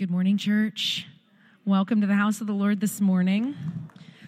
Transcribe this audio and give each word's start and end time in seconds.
Good 0.00 0.10
morning, 0.10 0.38
church. 0.38 1.06
Welcome 1.66 2.00
to 2.00 2.06
the 2.06 2.14
house 2.14 2.40
of 2.40 2.46
the 2.46 2.54
Lord 2.54 2.80
this 2.80 3.02
morning. 3.02 3.54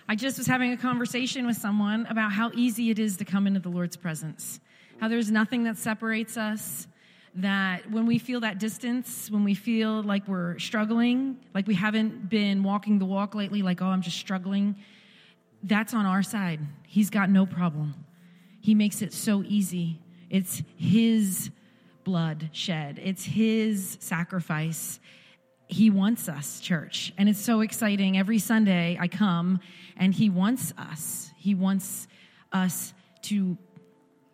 I 0.07 0.17
just 0.17 0.37
was 0.37 0.47
having 0.47 0.71
a 0.73 0.77
conversation 0.77 1.47
with 1.47 1.57
someone 1.57 2.05
about 2.11 2.31
how 2.31 2.51
easy 2.53 2.91
it 2.91 2.99
is 2.99 3.17
to 3.17 3.25
come 3.25 3.47
into 3.47 3.59
the 3.59 3.71
Lord's 3.71 3.97
presence, 3.97 4.61
how 5.01 5.09
there's 5.09 5.31
nothing 5.31 5.65
that 5.65 5.79
separates 5.79 6.37
us, 6.37 6.87
that 7.37 7.91
when 7.91 8.05
we 8.05 8.19
feel 8.19 8.41
that 8.41 8.59
distance, 8.59 9.31
when 9.31 9.45
we 9.45 9.55
feel 9.55 10.03
like 10.03 10.29
we're 10.29 10.59
struggling, 10.59 11.39
like 11.55 11.67
we 11.67 11.75
haven't 11.75 12.29
been 12.29 12.63
walking 12.63 12.99
the 12.99 13.07
walk 13.07 13.35
lately, 13.35 13.63
like, 13.63 13.81
oh, 13.81 13.87
I'm 13.87 14.03
just 14.03 14.19
struggling, 14.19 14.77
that's 15.63 15.95
on 15.95 16.05
our 16.05 16.23
side. 16.23 16.61
He's 16.87 17.09
got 17.09 17.31
no 17.31 17.47
problem. 17.47 17.95
He 18.61 18.75
makes 18.75 19.01
it 19.01 19.15
so 19.15 19.43
easy. 19.49 20.01
It's 20.29 20.63
His 20.77 21.49
blood 22.05 22.51
shed, 22.53 23.01
it's 23.03 23.25
His 23.25 23.97
sacrifice 24.01 25.01
he 25.73 25.91
wants 25.91 26.29
us, 26.29 26.61
church. 26.61 27.13
And 27.17 27.29
it's 27.29 27.41
so 27.41 27.61
exciting. 27.61 28.19
Every 28.19 28.39
Sunday 28.39 28.97
I 29.01 29.09
come 29.09 29.61
and 29.97 30.13
he 30.15 30.31
wants 30.31 30.73
us. 30.77 31.31
He 31.37 31.55
wants 31.55 32.09
us 32.53 32.93
to 33.23 33.57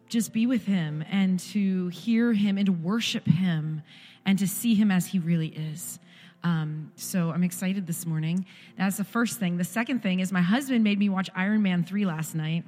just 0.08 0.32
be 0.32 0.46
with 0.46 0.64
him 0.64 1.04
and 1.10 1.38
to 1.38 1.88
hear 1.88 2.32
him 2.32 2.56
and 2.56 2.66
to 2.66 2.72
worship 2.72 3.26
him 3.26 3.82
and 4.24 4.38
to 4.38 4.46
see 4.46 4.74
him 4.74 4.90
as 4.90 5.06
he 5.06 5.18
really 5.18 5.48
is. 5.48 5.98
Um, 6.44 6.92
so 6.96 7.30
I'm 7.30 7.42
excited 7.42 7.86
this 7.86 8.06
morning. 8.06 8.46
That's 8.76 8.96
the 8.96 9.04
first 9.04 9.38
thing. 9.38 9.56
The 9.56 9.64
second 9.64 10.02
thing 10.02 10.20
is 10.20 10.32
my 10.32 10.40
husband 10.40 10.84
made 10.84 10.98
me 10.98 11.08
watch 11.08 11.28
Iron 11.34 11.62
Man 11.62 11.84
3 11.84 12.06
last 12.06 12.34
night. 12.34 12.64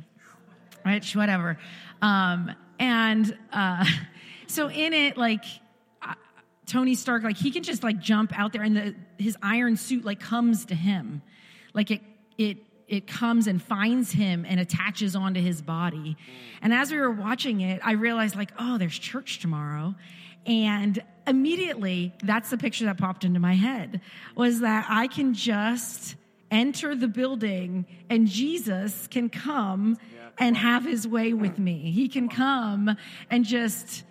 Right? 0.84 1.04
Whatever. 1.14 1.58
Um, 2.02 2.52
and 2.78 3.36
uh, 3.52 3.84
so 4.46 4.70
in 4.70 4.92
it, 4.92 5.16
like, 5.16 5.44
Tony 6.70 6.94
Stark, 6.94 7.24
like 7.24 7.36
he 7.36 7.50
can 7.50 7.64
just 7.64 7.82
like 7.82 7.98
jump 7.98 8.32
out 8.38 8.52
there 8.52 8.62
and 8.62 8.76
the, 8.76 8.94
his 9.18 9.36
iron 9.42 9.76
suit 9.76 10.04
like 10.04 10.20
comes 10.20 10.66
to 10.66 10.74
him. 10.74 11.20
Like 11.74 11.90
it, 11.90 12.00
it, 12.38 12.58
it 12.86 13.08
comes 13.08 13.48
and 13.48 13.60
finds 13.60 14.12
him 14.12 14.46
and 14.48 14.60
attaches 14.60 15.16
onto 15.16 15.40
his 15.40 15.60
body. 15.60 16.16
And 16.62 16.72
as 16.72 16.92
we 16.92 16.98
were 16.98 17.10
watching 17.10 17.60
it, 17.60 17.80
I 17.84 17.92
realized 17.92 18.36
like, 18.36 18.52
oh, 18.56 18.78
there's 18.78 18.96
church 18.96 19.40
tomorrow. 19.40 19.96
And 20.46 21.02
immediately 21.26 22.14
that's 22.22 22.50
the 22.50 22.56
picture 22.56 22.84
that 22.84 22.98
popped 22.98 23.24
into 23.24 23.40
my 23.40 23.54
head 23.54 24.00
was 24.36 24.60
that 24.60 24.86
I 24.88 25.08
can 25.08 25.34
just 25.34 26.14
enter 26.52 26.94
the 26.94 27.08
building 27.08 27.84
and 28.08 28.28
Jesus 28.28 29.08
can 29.08 29.28
come 29.28 29.98
and 30.38 30.56
have 30.56 30.84
his 30.84 31.06
way 31.06 31.32
with 31.32 31.58
me. 31.58 31.90
He 31.90 32.08
can 32.08 32.28
come 32.28 32.96
and 33.28 33.44
just 33.44 34.04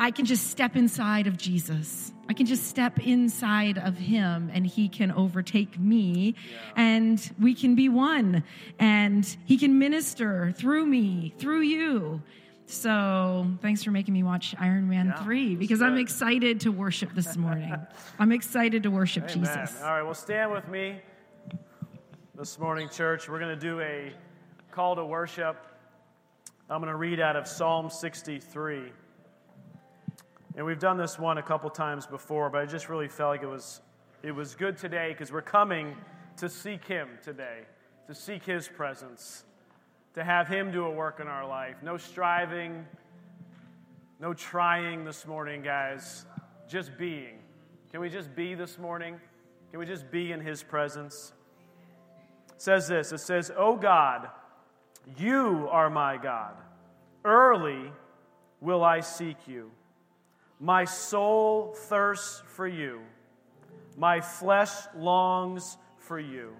I 0.00 0.10
can 0.10 0.24
just 0.24 0.48
step 0.48 0.76
inside 0.76 1.26
of 1.26 1.36
Jesus. 1.36 2.10
I 2.26 2.32
can 2.32 2.46
just 2.46 2.68
step 2.68 2.98
inside 2.98 3.76
of 3.76 3.98
him 3.98 4.50
and 4.54 4.66
he 4.66 4.88
can 4.88 5.12
overtake 5.12 5.78
me 5.78 6.36
yeah. 6.50 6.58
and 6.74 7.30
we 7.38 7.54
can 7.54 7.74
be 7.74 7.90
one 7.90 8.42
and 8.78 9.36
he 9.44 9.58
can 9.58 9.78
minister 9.78 10.52
through 10.56 10.86
me, 10.86 11.34
through 11.36 11.60
you. 11.60 12.22
So 12.64 13.46
thanks 13.60 13.84
for 13.84 13.90
making 13.90 14.14
me 14.14 14.22
watch 14.22 14.54
Iron 14.58 14.88
Man 14.88 15.08
yeah, 15.08 15.22
3 15.22 15.56
because 15.56 15.82
I'm 15.82 15.98
excited 15.98 16.60
to 16.60 16.72
worship 16.72 17.12
this 17.14 17.36
morning. 17.36 17.76
I'm 18.18 18.32
excited 18.32 18.84
to 18.84 18.90
worship 18.90 19.24
Amen. 19.24 19.38
Jesus. 19.38 19.82
All 19.82 19.90
right, 19.90 20.02
well, 20.02 20.14
stand 20.14 20.50
with 20.50 20.66
me 20.66 21.02
this 22.36 22.58
morning, 22.58 22.88
church. 22.88 23.28
We're 23.28 23.40
going 23.40 23.58
to 23.58 23.60
do 23.60 23.80
a 23.80 24.14
call 24.70 24.96
to 24.96 25.04
worship. 25.04 25.58
I'm 26.70 26.80
going 26.80 26.90
to 26.90 26.96
read 26.96 27.20
out 27.20 27.36
of 27.36 27.46
Psalm 27.46 27.90
63. 27.90 28.92
And 30.56 30.66
we've 30.66 30.80
done 30.80 30.96
this 30.96 31.18
one 31.18 31.38
a 31.38 31.42
couple 31.42 31.70
times 31.70 32.06
before, 32.06 32.50
but 32.50 32.60
I 32.60 32.66
just 32.66 32.88
really 32.88 33.08
felt 33.08 33.30
like 33.30 33.42
it 33.42 33.48
was, 33.48 33.80
it 34.22 34.32
was 34.32 34.54
good 34.56 34.76
today 34.76 35.10
because 35.10 35.30
we're 35.30 35.42
coming 35.42 35.96
to 36.38 36.48
seek 36.48 36.84
Him 36.86 37.08
today, 37.22 37.60
to 38.08 38.14
seek 38.14 38.44
His 38.44 38.66
presence, 38.66 39.44
to 40.14 40.24
have 40.24 40.48
Him 40.48 40.72
do 40.72 40.84
a 40.84 40.90
work 40.90 41.20
in 41.20 41.28
our 41.28 41.46
life. 41.46 41.76
No 41.82 41.96
striving, 41.96 42.84
no 44.18 44.34
trying 44.34 45.04
this 45.04 45.24
morning, 45.24 45.62
guys. 45.62 46.26
Just 46.68 46.98
being. 46.98 47.38
Can 47.92 48.00
we 48.00 48.08
just 48.08 48.34
be 48.34 48.54
this 48.54 48.76
morning? 48.76 49.20
Can 49.70 49.78
we 49.78 49.86
just 49.86 50.10
be 50.10 50.32
in 50.32 50.40
His 50.40 50.64
presence? 50.64 51.32
It 52.48 52.60
says 52.60 52.88
this 52.88 53.12
it 53.12 53.18
says, 53.18 53.52
Oh 53.56 53.76
God, 53.76 54.28
you 55.16 55.68
are 55.70 55.88
my 55.88 56.16
God. 56.16 56.54
Early 57.24 57.92
will 58.60 58.82
I 58.82 59.00
seek 59.00 59.36
you. 59.46 59.70
My 60.60 60.84
soul 60.84 61.72
thirsts 61.74 62.42
for 62.54 62.68
you. 62.68 63.00
My 63.96 64.20
flesh 64.20 64.70
longs 64.94 65.78
for 65.96 66.20
you. 66.20 66.52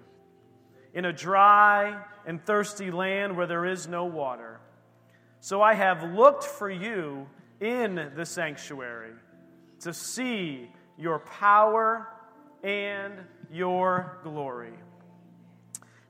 In 0.95 1.05
a 1.05 1.13
dry 1.13 2.03
and 2.25 2.43
thirsty 2.43 2.89
land 2.89 3.37
where 3.37 3.45
there 3.45 3.65
is 3.65 3.87
no 3.87 4.05
water. 4.05 4.59
So 5.39 5.61
I 5.61 5.75
have 5.75 6.15
looked 6.15 6.43
for 6.43 6.69
you 6.69 7.27
in 7.59 8.11
the 8.15 8.25
sanctuary 8.25 9.13
to 9.81 9.93
see 9.93 10.69
your 10.97 11.19
power 11.19 12.07
and 12.63 13.13
your 13.51 14.17
glory. 14.23 14.73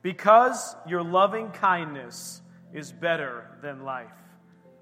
Because 0.00 0.74
your 0.86 1.02
loving 1.02 1.50
kindness 1.50 2.40
is 2.72 2.90
better 2.90 3.58
than 3.62 3.84
life. 3.84 4.08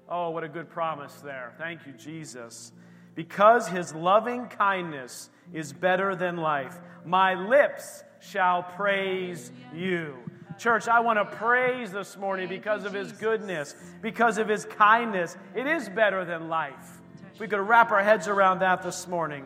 Oh, 0.09 0.29
what 0.29 0.45
a 0.45 0.49
good 0.49 0.69
promise 0.69 1.13
there. 1.15 1.53
Thank 1.57 1.85
you, 1.85 1.91
Jesus 1.93 2.71
because 3.15 3.67
his 3.67 3.93
loving 3.93 4.47
kindness 4.47 5.29
is 5.53 5.73
better 5.73 6.15
than 6.15 6.37
life. 6.37 6.79
My 7.05 7.33
lips 7.33 8.03
shall 8.19 8.63
praise 8.63 9.51
you. 9.73 10.17
Church, 10.57 10.87
I 10.87 10.99
want 10.99 11.17
to 11.17 11.25
praise 11.37 11.91
this 11.91 12.15
morning 12.17 12.47
because 12.47 12.85
of 12.85 12.93
his 12.93 13.11
goodness, 13.13 13.75
because 14.01 14.37
of 14.37 14.47
his 14.47 14.65
kindness. 14.65 15.35
It 15.55 15.65
is 15.65 15.89
better 15.89 16.23
than 16.23 16.49
life. 16.49 17.01
We 17.39 17.47
could 17.47 17.59
wrap 17.59 17.91
our 17.91 18.03
heads 18.03 18.27
around 18.27 18.59
that 18.59 18.83
this 18.83 19.07
morning. 19.07 19.43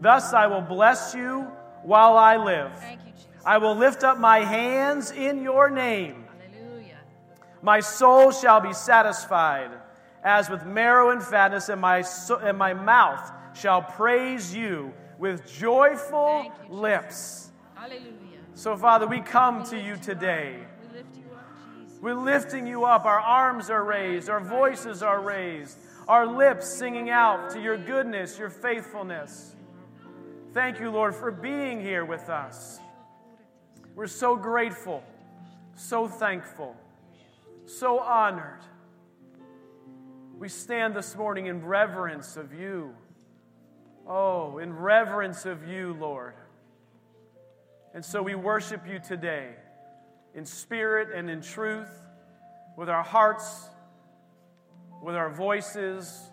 Thus 0.00 0.32
I 0.32 0.46
will 0.46 0.62
bless 0.62 1.14
you 1.14 1.42
while 1.82 2.16
I 2.16 2.36
live. 2.36 2.72
I 3.44 3.58
will 3.58 3.74
lift 3.74 4.02
up 4.04 4.18
my 4.18 4.40
hands 4.40 5.10
in 5.10 5.42
your 5.42 5.68
name. 5.68 6.24
My 7.62 7.80
soul 7.80 8.32
shall 8.32 8.60
be 8.60 8.72
satisfied 8.72 9.70
as 10.24 10.48
with 10.48 10.64
marrow 10.64 11.10
and 11.10 11.22
fatness, 11.22 11.68
and 11.68 11.80
my, 11.80 12.00
so, 12.00 12.38
and 12.38 12.56
my 12.56 12.72
mouth 12.72 13.30
shall 13.54 13.82
praise 13.82 14.54
you 14.54 14.92
with 15.18 15.46
joyful 15.52 16.44
you, 16.44 16.74
lips. 16.74 17.50
Hallelujah. 17.74 18.08
So, 18.54 18.76
Father, 18.76 19.06
we 19.06 19.20
come 19.20 19.62
to 19.64 19.78
you 19.78 19.96
today. 19.96 20.56
We 20.80 20.98
lift 20.98 21.16
you 21.16 21.24
up, 21.34 22.02
We're 22.02 22.14
lifting 22.14 22.66
you 22.66 22.84
up. 22.84 23.04
Our 23.04 23.20
arms 23.20 23.68
are 23.68 23.84
raised, 23.84 24.28
our 24.30 24.40
voices 24.40 25.02
are 25.02 25.20
raised, 25.20 25.76
our 26.08 26.26
lips 26.26 26.68
singing 26.68 27.10
out 27.10 27.50
to 27.50 27.60
your 27.60 27.76
goodness, 27.76 28.38
your 28.38 28.50
faithfulness. 28.50 29.54
Thank 30.52 30.80
you, 30.80 30.90
Lord, 30.90 31.14
for 31.14 31.30
being 31.30 31.80
here 31.80 32.04
with 32.04 32.30
us. 32.30 32.78
We're 33.94 34.06
so 34.06 34.36
grateful, 34.36 35.02
so 35.74 36.08
thankful, 36.08 36.76
so 37.66 37.98
honored. 37.98 38.60
We 40.38 40.48
stand 40.48 40.94
this 40.94 41.16
morning 41.16 41.46
in 41.46 41.64
reverence 41.64 42.36
of 42.36 42.52
you. 42.52 42.94
Oh, 44.06 44.58
in 44.58 44.72
reverence 44.72 45.46
of 45.46 45.66
you, 45.66 45.96
Lord. 45.98 46.34
And 47.94 48.04
so 48.04 48.22
we 48.22 48.34
worship 48.34 48.86
you 48.86 48.98
today 48.98 49.50
in 50.34 50.44
spirit 50.44 51.16
and 51.16 51.30
in 51.30 51.40
truth, 51.40 51.88
with 52.76 52.88
our 52.88 53.04
hearts, 53.04 53.68
with 55.00 55.14
our 55.14 55.30
voices, 55.30 56.30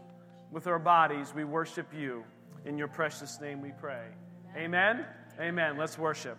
with 0.51 0.65
our 0.65 0.79
bodies. 0.79 1.33
We 1.35 1.43
worship 1.43 1.93
you. 1.93 2.23
In 2.65 2.77
your 2.77 2.87
precious 2.87 3.39
name 3.39 3.61
we 3.61 3.71
pray. 3.79 4.07
Amen. 4.55 5.05
Amen. 5.39 5.77
Let's 5.77 5.97
worship. 5.97 6.37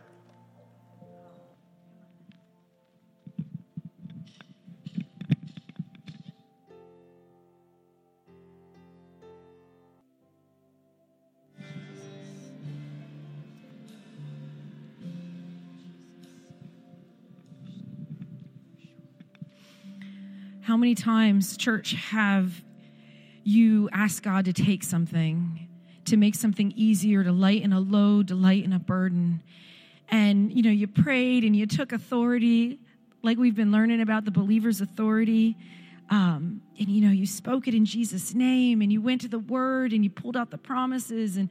How 20.63 20.77
many 20.77 20.95
times, 20.95 21.57
church, 21.57 21.95
have 22.11 22.63
you 23.43 23.89
asked 23.93 24.23
God 24.23 24.45
to 24.45 24.53
take 24.53 24.85
something, 24.85 25.69
to 26.05 26.17
make 26.17 26.37
something 26.37 26.73
easier, 26.77 27.25
to 27.25 27.33
lighten 27.33 27.73
a 27.73 27.81
load, 27.81 28.29
to 28.29 28.37
lighten 28.37 28.73
a 28.73 28.79
burden? 28.79 29.43
And, 30.09 30.53
you 30.53 30.63
know, 30.63 30.71
you 30.71 30.87
prayed 30.87 31.43
and 31.43 31.57
you 31.57 31.67
took 31.67 31.91
authority, 31.91 32.79
like 33.23 33.39
we've 33.39 33.57
been 33.57 33.73
learning 33.73 34.01
about 34.01 34.25
the 34.25 34.31
believer's 34.31 34.81
authority. 34.81 35.57
Um, 36.11 36.63
and, 36.79 36.89
you 36.89 37.01
know, 37.01 37.11
you 37.11 37.27
spoke 37.27 37.67
it 37.67 37.75
in 37.75 37.85
Jesus' 37.85 38.33
name 38.33 38.83
and 38.83 38.93
you 38.93 39.03
went 39.03 39.23
to 39.23 39.29
the 39.29 39.41
word 39.41 39.93
and 39.93 40.05
you 40.05 40.11
pulled 40.11 40.37
out 40.37 40.53
the 40.53 40.59
promises 40.59 41.37
and 41.37 41.51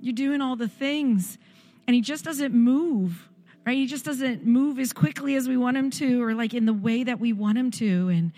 you're 0.00 0.12
doing 0.12 0.40
all 0.40 0.56
the 0.56 0.66
things. 0.66 1.38
And 1.86 1.94
he 1.94 2.00
just 2.00 2.24
doesn't 2.24 2.52
move, 2.52 3.28
right? 3.68 3.76
He 3.76 3.86
just 3.86 4.06
doesn't 4.06 4.46
move 4.46 4.78
as 4.78 4.94
quickly 4.94 5.34
as 5.34 5.46
we 5.46 5.58
want 5.58 5.76
him 5.76 5.90
to 5.90 6.22
or 6.22 6.32
like 6.32 6.54
in 6.54 6.64
the 6.64 6.72
way 6.72 7.04
that 7.04 7.20
we 7.20 7.34
want 7.34 7.58
him 7.58 7.70
to. 7.72 8.08
And, 8.08 8.32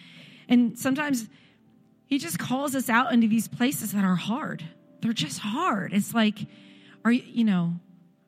and 0.48 0.76
sometimes 0.76 1.28
he 2.06 2.18
just 2.18 2.36
calls 2.36 2.74
us 2.74 2.88
out 2.88 3.12
into 3.12 3.28
these 3.28 3.46
places 3.46 3.92
that 3.92 4.02
are 4.02 4.16
hard. 4.16 4.64
They're 5.00 5.12
just 5.12 5.38
hard. 5.38 5.92
It's 5.92 6.12
like, 6.12 6.40
are 7.04 7.12
you, 7.12 7.22
you 7.24 7.44
know, 7.44 7.74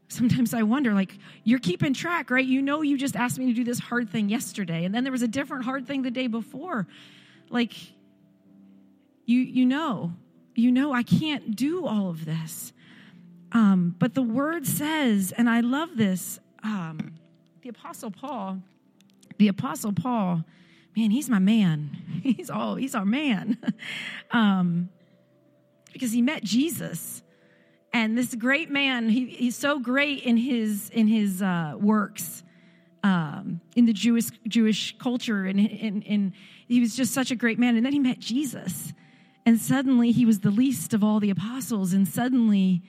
sometimes 0.07 0.55
I 0.55 0.63
wonder, 0.63 0.95
like, 0.95 1.19
you're 1.43 1.59
keeping 1.59 1.93
track, 1.93 2.31
right? 2.31 2.47
You 2.47 2.63
know, 2.63 2.83
you 2.83 2.97
just 2.97 3.17
asked 3.17 3.37
me 3.37 3.47
to 3.47 3.53
do 3.53 3.65
this 3.65 3.81
hard 3.81 4.09
thing 4.09 4.29
yesterday, 4.29 4.85
and 4.85 4.95
then 4.95 5.03
there 5.03 5.11
was 5.11 5.23
a 5.23 5.29
different 5.29 5.65
hard 5.65 5.89
thing 5.89 6.03
the 6.03 6.11
day 6.13 6.29
before. 6.29 6.87
Like, 7.51 7.75
you, 9.27 9.41
you 9.41 9.67
know, 9.67 10.13
you 10.55 10.71
know, 10.71 10.93
I 10.93 11.03
can't 11.03 11.57
do 11.57 11.85
all 11.85 12.11
of 12.11 12.25
this. 12.27 12.73
Um, 13.51 13.97
but 13.99 14.15
the 14.15 14.23
word 14.23 14.69
says, 14.69 15.33
and 15.37 15.51
I 15.51 15.63
love 15.63 15.97
this, 15.97 16.39
um, 16.63 17.15
the 17.63 17.69
Apostle 17.69 18.11
Paul, 18.11 18.59
the 19.39 19.49
Apostle 19.49 19.93
Paul, 19.93 20.45
man, 20.97 21.11
he's 21.11 21.29
my 21.29 21.39
man. 21.39 21.99
He's 22.23 22.51
all, 22.51 22.77
he's 22.77 22.95
our 22.95 23.05
man. 23.05 23.59
um, 24.31 24.91
because 25.93 26.13
he 26.13 26.23
met 26.23 26.45
Jesus. 26.45 27.23
And 27.93 28.17
this 28.17 28.35
great 28.35 28.71
man 28.71 29.09
he, 29.09 29.27
he's 29.27 29.57
so 29.57 29.79
great 29.79 30.23
in 30.23 30.37
his 30.37 30.89
in 30.91 31.09
his 31.09 31.43
uh, 31.43 31.75
works 31.79 32.43
um, 33.03 33.61
in 33.77 33.85
the 33.85 33.93
jewish 33.93 34.31
jewish 34.49 34.97
culture. 34.99 35.45
And, 35.45 35.61
and, 35.61 36.05
and 36.07 36.33
he 36.69 36.81
was 36.81 36.97
just 36.97 37.13
such 37.13 37.31
a 37.31 37.37
great 37.37 37.59
man. 37.59 37.77
And 37.77 37.85
then 37.85 37.93
he 37.93 37.99
met 37.99 38.19
jesus. 38.19 38.93
And 39.45 39.61
suddenly 39.61 40.13
he 40.13 40.25
was 40.25 40.41
the 40.41 40.51
least 40.51 40.95
of 40.95 41.03
all 41.03 41.21
the 41.21 41.31
apostles. 41.31 41.93
And 41.93 42.07
suddenly 42.07 42.83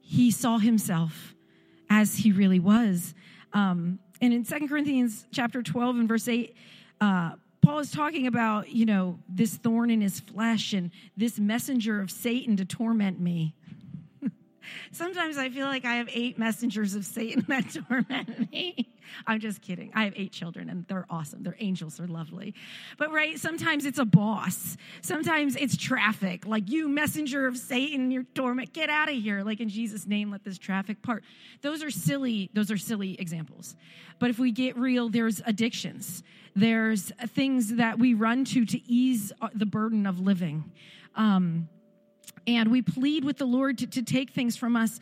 he 0.00 0.30
saw 0.30 0.58
himself 0.58 1.34
as 1.90 2.16
he 2.16 2.32
really 2.32 2.60
was. 2.60 3.14
Um, 3.52 3.98
and 4.20 4.32
in 4.32 4.44
Second 4.44 4.68
corinthians 4.68 5.26
chapter 5.32 5.62
12 5.62 5.96
and 5.96 6.08
verse 6.08 6.28
8 6.28 6.54
uh, 7.00 7.32
paul 7.62 7.78
is 7.78 7.90
talking 7.90 8.26
about 8.26 8.68
you 8.68 8.86
know 8.86 9.18
this 9.28 9.54
thorn 9.56 9.90
in 9.90 10.00
his 10.00 10.20
flesh 10.20 10.72
and 10.72 10.90
this 11.16 11.38
messenger 11.38 12.00
of 12.00 12.10
satan 12.10 12.56
to 12.56 12.64
torment 12.64 13.20
me 13.20 13.54
Sometimes 14.92 15.38
I 15.38 15.48
feel 15.48 15.66
like 15.66 15.84
I 15.84 15.96
have 15.96 16.08
eight 16.12 16.38
messengers 16.38 16.94
of 16.94 17.04
Satan 17.04 17.44
that 17.48 17.76
torment 17.88 18.50
me. 18.50 18.92
I'm 19.26 19.40
just 19.40 19.62
kidding. 19.62 19.90
I 19.94 20.04
have 20.04 20.12
eight 20.16 20.32
children 20.32 20.68
and 20.68 20.86
they're 20.86 21.06
awesome. 21.08 21.42
They're 21.42 21.56
angels. 21.60 21.96
They're 21.96 22.06
lovely. 22.06 22.54
But 22.96 23.12
right, 23.12 23.38
sometimes 23.38 23.86
it's 23.86 23.98
a 23.98 24.04
boss. 24.04 24.76
Sometimes 25.00 25.56
it's 25.56 25.76
traffic. 25.76 26.46
Like 26.46 26.70
you, 26.70 26.88
messenger 26.88 27.46
of 27.46 27.56
Satan, 27.56 28.10
your 28.10 28.24
torment, 28.34 28.72
get 28.72 28.90
out 28.90 29.08
of 29.08 29.14
here. 29.14 29.42
Like 29.42 29.60
in 29.60 29.68
Jesus' 29.68 30.06
name, 30.06 30.30
let 30.30 30.44
this 30.44 30.58
traffic 30.58 31.02
part. 31.02 31.24
Those 31.62 31.82
are 31.82 31.90
silly, 31.90 32.50
those 32.52 32.70
are 32.70 32.78
silly 32.78 33.18
examples. 33.18 33.76
But 34.18 34.30
if 34.30 34.38
we 34.38 34.52
get 34.52 34.76
real, 34.76 35.08
there's 35.08 35.40
addictions. 35.46 36.22
There's 36.54 37.12
things 37.28 37.76
that 37.76 37.98
we 37.98 38.14
run 38.14 38.44
to 38.46 38.64
to 38.64 38.90
ease 38.90 39.32
the 39.54 39.66
burden 39.66 40.06
of 40.06 40.20
living. 40.20 40.72
Um, 41.14 41.68
and 42.56 42.70
we 42.70 42.82
plead 42.82 43.24
with 43.24 43.36
the 43.36 43.46
Lord 43.46 43.78
to, 43.78 43.86
to 43.86 44.02
take 44.02 44.30
things 44.30 44.56
from 44.56 44.76
us. 44.76 45.00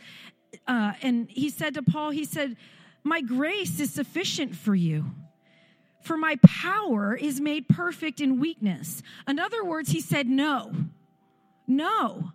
Uh, 0.66 0.92
and 1.02 1.28
he 1.30 1.48
said 1.50 1.74
to 1.74 1.82
Paul, 1.82 2.10
he 2.10 2.24
said, 2.24 2.56
My 3.04 3.20
grace 3.20 3.78
is 3.78 3.92
sufficient 3.92 4.56
for 4.56 4.74
you. 4.74 5.06
For 6.02 6.16
my 6.16 6.36
power 6.46 7.14
is 7.14 7.40
made 7.40 7.68
perfect 7.68 8.20
in 8.20 8.40
weakness. 8.40 9.02
In 9.26 9.38
other 9.38 9.64
words, 9.64 9.90
he 9.90 10.00
said, 10.00 10.28
No, 10.28 10.72
no 11.66 12.32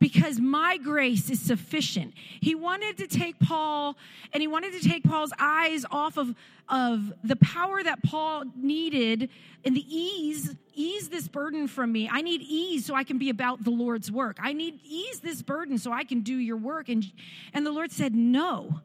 because 0.00 0.40
my 0.40 0.76
grace 0.76 1.30
is 1.30 1.40
sufficient. 1.40 2.14
He 2.40 2.54
wanted 2.54 2.98
to 2.98 3.06
take 3.06 3.38
Paul 3.38 3.96
and 4.32 4.40
he 4.40 4.46
wanted 4.46 4.72
to 4.72 4.88
take 4.88 5.04
Paul's 5.04 5.32
eyes 5.38 5.84
off 5.90 6.16
of, 6.16 6.34
of 6.68 7.12
the 7.22 7.36
power 7.36 7.82
that 7.82 8.02
Paul 8.02 8.44
needed 8.56 9.30
and 9.64 9.76
the 9.76 9.84
ease, 9.88 10.54
ease 10.74 11.08
this 11.08 11.28
burden 11.28 11.68
from 11.68 11.92
me. 11.92 12.08
I 12.10 12.22
need 12.22 12.42
ease 12.42 12.84
so 12.84 12.94
I 12.94 13.04
can 13.04 13.18
be 13.18 13.30
about 13.30 13.64
the 13.64 13.70
Lord's 13.70 14.10
work. 14.10 14.38
I 14.40 14.52
need 14.52 14.80
ease 14.84 15.20
this 15.20 15.42
burden 15.42 15.78
so 15.78 15.92
I 15.92 16.04
can 16.04 16.20
do 16.20 16.36
your 16.36 16.56
work. 16.56 16.88
And, 16.88 17.10
and 17.52 17.64
the 17.64 17.72
Lord 17.72 17.92
said, 17.92 18.14
No, 18.14 18.80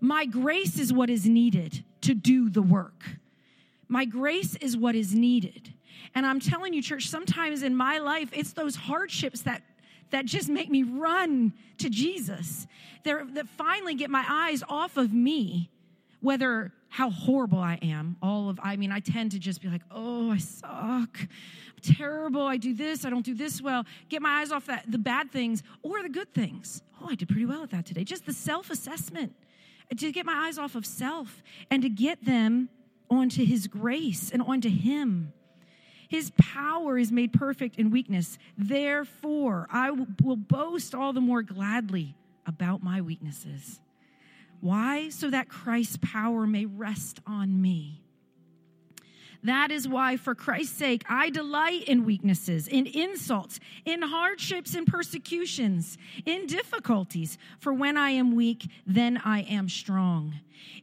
my 0.00 0.26
grace 0.26 0.78
is 0.78 0.92
what 0.92 1.10
is 1.10 1.26
needed 1.26 1.84
to 2.02 2.14
do 2.14 2.50
the 2.50 2.62
work. 2.62 3.04
My 3.88 4.04
grace 4.04 4.56
is 4.56 4.76
what 4.76 4.94
is 4.94 5.14
needed. 5.14 5.72
And 6.14 6.26
I'm 6.26 6.40
telling 6.40 6.74
you, 6.74 6.82
church, 6.82 7.08
sometimes 7.08 7.62
in 7.62 7.74
my 7.74 7.98
life, 7.98 8.30
it's 8.32 8.52
those 8.52 8.76
hardships 8.76 9.42
that 9.42 9.62
that 10.12 10.24
just 10.24 10.48
make 10.48 10.70
me 10.70 10.82
run 10.82 11.52
to 11.78 11.90
Jesus, 11.90 12.66
that 13.04 13.46
finally 13.56 13.94
get 13.94 14.08
my 14.08 14.24
eyes 14.28 14.62
off 14.68 14.96
of 14.96 15.12
me, 15.12 15.70
whether 16.20 16.72
how 16.88 17.10
horrible 17.10 17.58
I 17.58 17.78
am. 17.82 18.16
All 18.22 18.50
of, 18.50 18.60
I 18.62 18.76
mean, 18.76 18.92
I 18.92 19.00
tend 19.00 19.32
to 19.32 19.38
just 19.38 19.62
be 19.62 19.68
like, 19.68 19.80
oh, 19.90 20.30
I 20.30 20.36
suck. 20.36 21.18
I'm 21.18 21.96
terrible. 21.96 22.42
I 22.42 22.58
do 22.58 22.74
this. 22.74 23.06
I 23.06 23.10
don't 23.10 23.24
do 23.24 23.34
this 23.34 23.62
well. 23.62 23.84
Get 24.10 24.20
my 24.20 24.40
eyes 24.40 24.52
off 24.52 24.66
that, 24.66 24.84
the 24.86 24.98
bad 24.98 25.32
things 25.32 25.62
or 25.82 26.02
the 26.02 26.10
good 26.10 26.32
things. 26.34 26.82
Oh, 27.00 27.08
I 27.08 27.14
did 27.14 27.28
pretty 27.28 27.46
well 27.46 27.62
at 27.62 27.70
that 27.70 27.86
today. 27.86 28.04
Just 28.04 28.26
the 28.26 28.32
self 28.34 28.70
assessment 28.70 29.34
to 29.96 30.12
get 30.12 30.26
my 30.26 30.46
eyes 30.46 30.58
off 30.58 30.74
of 30.74 30.86
self 30.86 31.42
and 31.70 31.82
to 31.82 31.88
get 31.88 32.24
them 32.24 32.68
onto 33.10 33.44
his 33.44 33.66
grace 33.66 34.30
and 34.30 34.42
onto 34.42 34.68
him. 34.68 35.32
His 36.12 36.30
power 36.36 36.98
is 36.98 37.10
made 37.10 37.32
perfect 37.32 37.78
in 37.78 37.88
weakness. 37.88 38.36
Therefore, 38.58 39.66
I 39.70 39.90
will 39.90 40.36
boast 40.36 40.94
all 40.94 41.14
the 41.14 41.22
more 41.22 41.40
gladly 41.40 42.14
about 42.44 42.82
my 42.82 43.00
weaknesses. 43.00 43.80
Why? 44.60 45.08
So 45.08 45.30
that 45.30 45.48
Christ's 45.48 45.96
power 46.02 46.46
may 46.46 46.66
rest 46.66 47.20
on 47.26 47.62
me. 47.62 48.02
That 49.42 49.70
is 49.70 49.88
why, 49.88 50.18
for 50.18 50.34
Christ's 50.34 50.76
sake, 50.76 51.02
I 51.08 51.30
delight 51.30 51.84
in 51.84 52.04
weaknesses, 52.04 52.68
in 52.68 52.86
insults, 52.86 53.58
in 53.86 54.02
hardships 54.02 54.74
in 54.74 54.84
persecutions, 54.84 55.96
in 56.26 56.46
difficulties. 56.46 57.38
For 57.58 57.72
when 57.72 57.96
I 57.96 58.10
am 58.10 58.36
weak, 58.36 58.70
then 58.86 59.18
I 59.24 59.40
am 59.44 59.70
strong. 59.70 60.34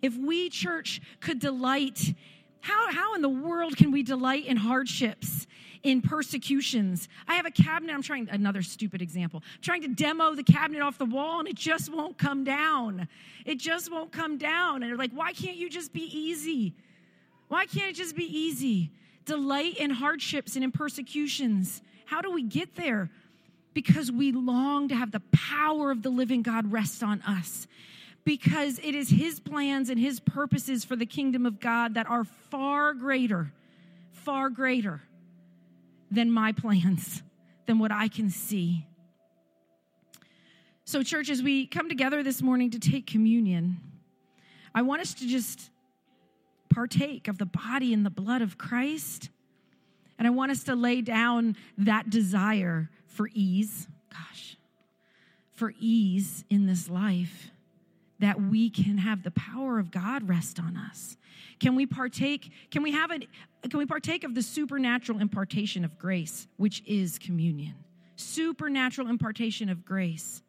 If 0.02 0.18
we, 0.18 0.50
church, 0.50 1.00
could 1.20 1.38
delight 1.38 2.16
how, 2.62 2.92
how 2.92 3.16
in 3.16 3.22
the 3.22 3.30
world 3.30 3.78
can 3.78 3.92
we 3.92 4.04
delight 4.04 4.46
in 4.46 4.58
hardships, 4.58 5.48
in 5.84 6.02
persecutions? 6.02 7.08
I 7.28 7.36
have 7.36 7.46
a 7.46 7.52
cabinet, 7.52 7.94
I'm 7.94 8.02
trying, 8.02 8.30
another 8.30 8.62
stupid 8.62 9.02
example, 9.02 9.42
I'm 9.44 9.62
trying 9.62 9.82
to 9.84 9.88
demo 9.88 10.36
the 10.36 10.44
cabinet 10.44 10.82
off 10.82 10.98
the 10.98 11.06
wall 11.06 11.40
and 11.40 11.48
it 11.48 11.56
just 11.56 11.92
won't 11.92 12.18
come 12.18 12.44
down. 12.44 13.08
It 13.46 13.60
just 13.60 13.92
won't 13.92 14.12
come 14.12 14.38
down. 14.38 14.84
And 14.84 14.92
they're 14.92 14.98
like, 14.98 15.12
why 15.12 15.34
can't 15.34 15.58
you 15.58 15.70
just 15.70 15.94
be 15.94 16.04
easy? 16.04 16.74
Why 17.48 17.66
can't 17.66 17.92
it 17.92 17.96
just 17.96 18.16
be 18.16 18.26
easy? 18.26 18.92
Delight 19.26 19.78
in 19.78 19.90
hardships 19.90 20.56
and 20.56 20.64
in 20.64 20.72
persecutions. 20.72 21.82
How 22.06 22.22
do 22.22 22.32
we 22.32 22.44
get 22.44 22.76
there? 22.76 23.10
Because 23.74 24.12
we 24.12 24.32
long 24.32 24.90
to 24.90 24.96
have 24.96 25.12
the 25.12 25.22
power 25.32 25.92
of 25.92 26.02
the 26.02 26.10
living 26.10 26.42
God 26.42 26.72
rest 26.72 27.04
on 27.04 27.22
us 27.22 27.68
because 28.30 28.78
it 28.84 28.94
is 28.94 29.10
His 29.10 29.40
plans 29.40 29.90
and 29.90 30.00
His 30.00 30.20
purposes 30.20 30.86
for 30.86 30.96
the 30.96 31.08
kingdom 31.08 31.48
of 31.48 31.60
God 31.60 31.96
that 31.96 32.08
are 32.08 32.24
far 32.24 32.94
greater, 32.94 33.52
far 34.12 34.52
greater 34.52 35.02
than 36.12 36.30
my 36.30 36.52
plans, 36.52 37.24
than 37.66 37.80
what 37.80 37.92
I 37.92 38.08
can 38.08 38.30
see. 38.30 38.86
So, 40.86 41.02
church, 41.02 41.32
as 41.32 41.42
we 41.42 41.66
come 41.66 41.90
together 41.90 42.22
this 42.22 42.44
morning 42.44 42.70
to 42.70 42.80
take 42.80 43.08
communion, 43.08 43.82
I 44.76 44.84
want 44.84 45.02
us 45.02 45.16
to 45.16 45.28
just 45.28 45.72
partake 46.70 47.28
of 47.28 47.40
the 47.40 47.48
body 47.48 47.96
and 47.96 48.06
the 48.06 48.12
blood 48.12 48.44
of 48.44 48.60
Christ. 48.60 49.32
And 50.20 50.28
I 50.28 50.30
want 50.30 50.52
us 50.52 50.66
to 50.66 50.76
lay 50.76 51.02
down 51.02 51.56
that 51.80 52.12
desire 52.12 52.92
for 53.08 53.28
ease. 53.34 53.88
Gosh, 54.12 54.56
for 55.52 55.74
ease 55.80 56.46
in 56.52 56.68
this 56.68 56.88
life 56.88 57.50
that 58.20 58.42
we 58.42 58.70
can 58.70 58.98
have 58.98 59.24
the 59.24 59.32
power 59.32 59.80
of 59.80 59.92
God 59.92 60.28
rest 60.28 60.60
on 60.60 60.78
us? 60.78 61.18
Can 61.60 61.76
we 61.76 61.86
partake? 61.86 62.52
Can 62.72 62.84
we 62.84 62.92
have 62.92 63.12
it? 63.12 63.26
Can 63.70 63.80
we 63.80 63.86
partake 63.86 64.24
of 64.24 64.36
the 64.36 64.42
supernatural 64.42 65.20
impartation 65.20 65.84
of 65.84 65.98
grace, 65.98 66.48
which 66.58 66.84
is 66.86 67.18
communion? 67.20 67.76
Supernatural 68.16 69.10
impartation 69.10 69.70
of 69.70 69.86
grace. 69.86 70.42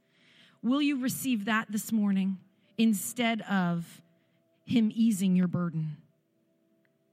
Will 0.62 0.82
you 0.82 1.00
receive 1.00 1.46
that 1.46 1.70
this 1.70 1.90
morning 1.90 2.38
instead 2.78 3.40
of 3.42 4.02
Him 4.64 4.92
easing 4.94 5.34
your 5.34 5.48
burden? 5.48 5.96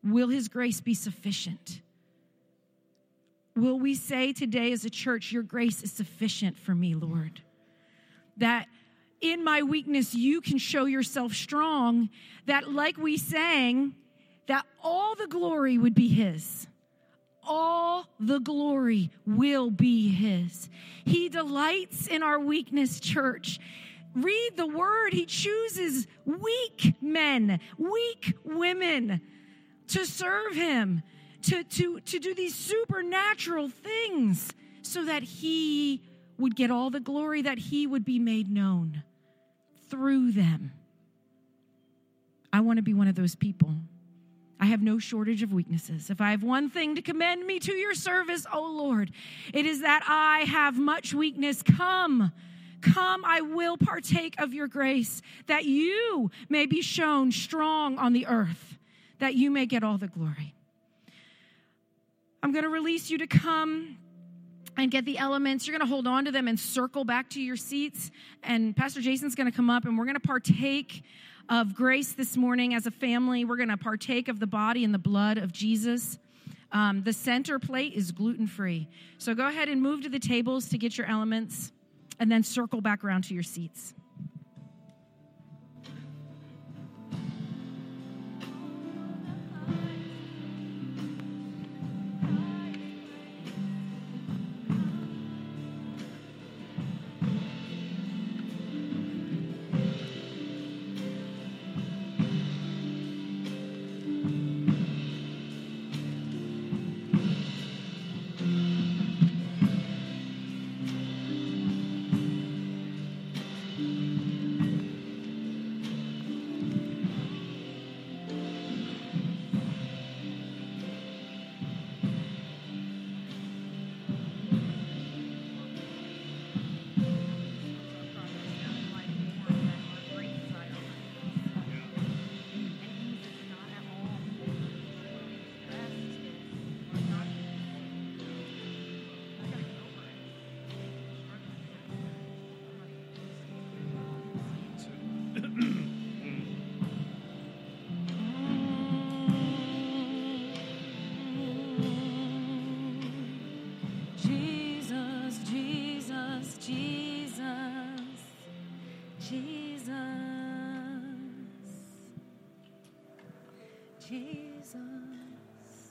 Will 0.03 0.29
His 0.29 0.47
grace 0.47 0.81
be 0.81 0.93
sufficient? 0.93 1.81
Will 3.55 3.79
we 3.79 3.95
say 3.95 4.33
today 4.33 4.71
as 4.71 4.85
a 4.85 4.89
church, 4.89 5.31
Your 5.31 5.43
grace 5.43 5.81
is 5.81 5.91
sufficient 5.91 6.57
for 6.57 6.75
me, 6.75 6.93
Lord? 6.93 7.41
That 8.37 8.67
in 9.21 9.43
my 9.43 9.63
weakness, 9.63 10.13
you 10.13 10.41
can 10.41 10.57
show 10.57 10.85
yourself 10.85 11.33
strong. 11.33 12.09
That, 12.45 12.71
like 12.71 12.97
we 12.97 13.17
sang, 13.17 13.95
that 14.47 14.65
all 14.81 15.15
the 15.15 15.27
glory 15.27 15.77
would 15.77 15.95
be 15.95 16.07
His. 16.07 16.67
all 17.47 18.07
the 18.19 18.39
glory 18.39 19.09
will 19.25 19.71
be 19.71 20.09
His. 20.09 20.69
He 21.05 21.29
delights 21.29 22.07
in 22.07 22.21
our 22.21 22.39
weakness, 22.39 22.99
church. 22.99 23.59
Read 24.13 24.51
the 24.55 24.67
word. 24.67 25.13
He 25.13 25.25
chooses 25.25 26.07
weak 26.25 26.95
men, 27.01 27.59
weak 27.77 28.37
women 28.43 29.21
to 29.87 30.05
serve 30.05 30.53
Him, 30.53 31.01
to, 31.43 31.63
to, 31.63 31.99
to 32.01 32.19
do 32.19 32.33
these 32.35 32.55
supernatural 32.55 33.69
things 33.69 34.51
so 34.81 35.05
that 35.05 35.23
He 35.23 36.03
would 36.37 36.55
get 36.55 36.71
all 36.71 36.89
the 36.89 36.99
glory, 36.99 37.43
that 37.43 37.57
He 37.57 37.87
would 37.87 38.03
be 38.03 38.19
made 38.19 38.49
known 38.49 39.03
through 39.89 40.31
them. 40.31 40.71
I 42.51 42.61
want 42.61 42.77
to 42.77 42.83
be 42.83 42.93
one 42.93 43.07
of 43.07 43.15
those 43.15 43.35
people. 43.35 43.73
I 44.59 44.65
have 44.65 44.81
no 44.81 44.97
shortage 44.97 45.43
of 45.43 45.53
weaknesses. 45.53 46.09
If 46.09 46.19
I 46.19 46.31
have 46.31 46.43
one 46.43 46.69
thing 46.69 46.95
to 46.95 47.01
commend 47.01 47.45
me 47.45 47.59
to 47.59 47.73
your 47.73 47.93
service, 47.93 48.45
O 48.51 48.59
oh 48.59 48.71
Lord, 48.71 49.11
it 49.53 49.65
is 49.65 49.81
that 49.81 50.03
I 50.07 50.39
have 50.45 50.77
much 50.79 51.13
weakness. 51.13 51.61
Come, 51.61 52.31
come, 52.81 53.23
I 53.23 53.41
will 53.41 53.77
partake 53.77 54.39
of 54.39 54.53
your 54.53 54.67
grace, 54.67 55.21
that 55.45 55.65
you 55.65 56.31
may 56.49 56.65
be 56.65 56.81
shown 56.81 57.31
strong 57.31 57.99
on 57.99 58.13
the 58.13 58.25
earth, 58.25 58.79
that 59.19 59.35
you 59.35 59.51
may 59.51 59.67
get 59.67 59.83
all 59.83 59.97
the 59.97 60.07
glory. 60.07 60.55
I'm 62.41 62.51
going 62.51 62.63
to 62.63 62.69
release 62.69 63.09
you 63.09 63.19
to 63.19 63.27
come 63.27 63.97
and 64.77 64.91
get 64.91 65.05
the 65.05 65.17
elements. 65.17 65.67
You're 65.67 65.77
going 65.77 65.87
to 65.87 65.93
hold 65.93 66.07
on 66.07 66.25
to 66.25 66.31
them 66.31 66.47
and 66.47 66.59
circle 66.59 67.03
back 67.03 67.29
to 67.31 67.41
your 67.41 67.57
seats. 67.57 68.11
And 68.43 68.75
Pastor 68.75 69.01
Jason's 69.01 69.35
going 69.35 69.49
to 69.49 69.55
come 69.55 69.69
up 69.69 69.85
and 69.85 69.97
we're 69.97 70.05
going 70.05 70.15
to 70.15 70.19
partake 70.19 71.03
of 71.49 71.73
grace 71.73 72.13
this 72.13 72.37
morning 72.37 72.75
as 72.75 72.85
a 72.85 72.91
family. 72.91 73.43
We're 73.43 73.57
going 73.57 73.69
to 73.69 73.77
partake 73.77 74.27
of 74.27 74.39
the 74.39 74.47
body 74.47 74.83
and 74.83 74.93
the 74.93 74.99
blood 74.99 75.37
of 75.37 75.51
Jesus. 75.51 76.19
Um, 76.71 77.03
the 77.03 77.13
center 77.13 77.59
plate 77.59 77.93
is 77.93 78.11
gluten 78.11 78.45
free. 78.45 78.87
So 79.17 79.33
go 79.33 79.47
ahead 79.47 79.69
and 79.69 79.81
move 79.81 80.03
to 80.03 80.09
the 80.09 80.19
tables 80.19 80.69
to 80.69 80.77
get 80.77 80.97
your 80.97 81.07
elements 81.07 81.71
and 82.19 82.31
then 82.31 82.43
circle 82.43 82.81
back 82.81 83.03
around 83.03 83.23
to 83.25 83.33
your 83.33 83.43
seats. 83.43 83.93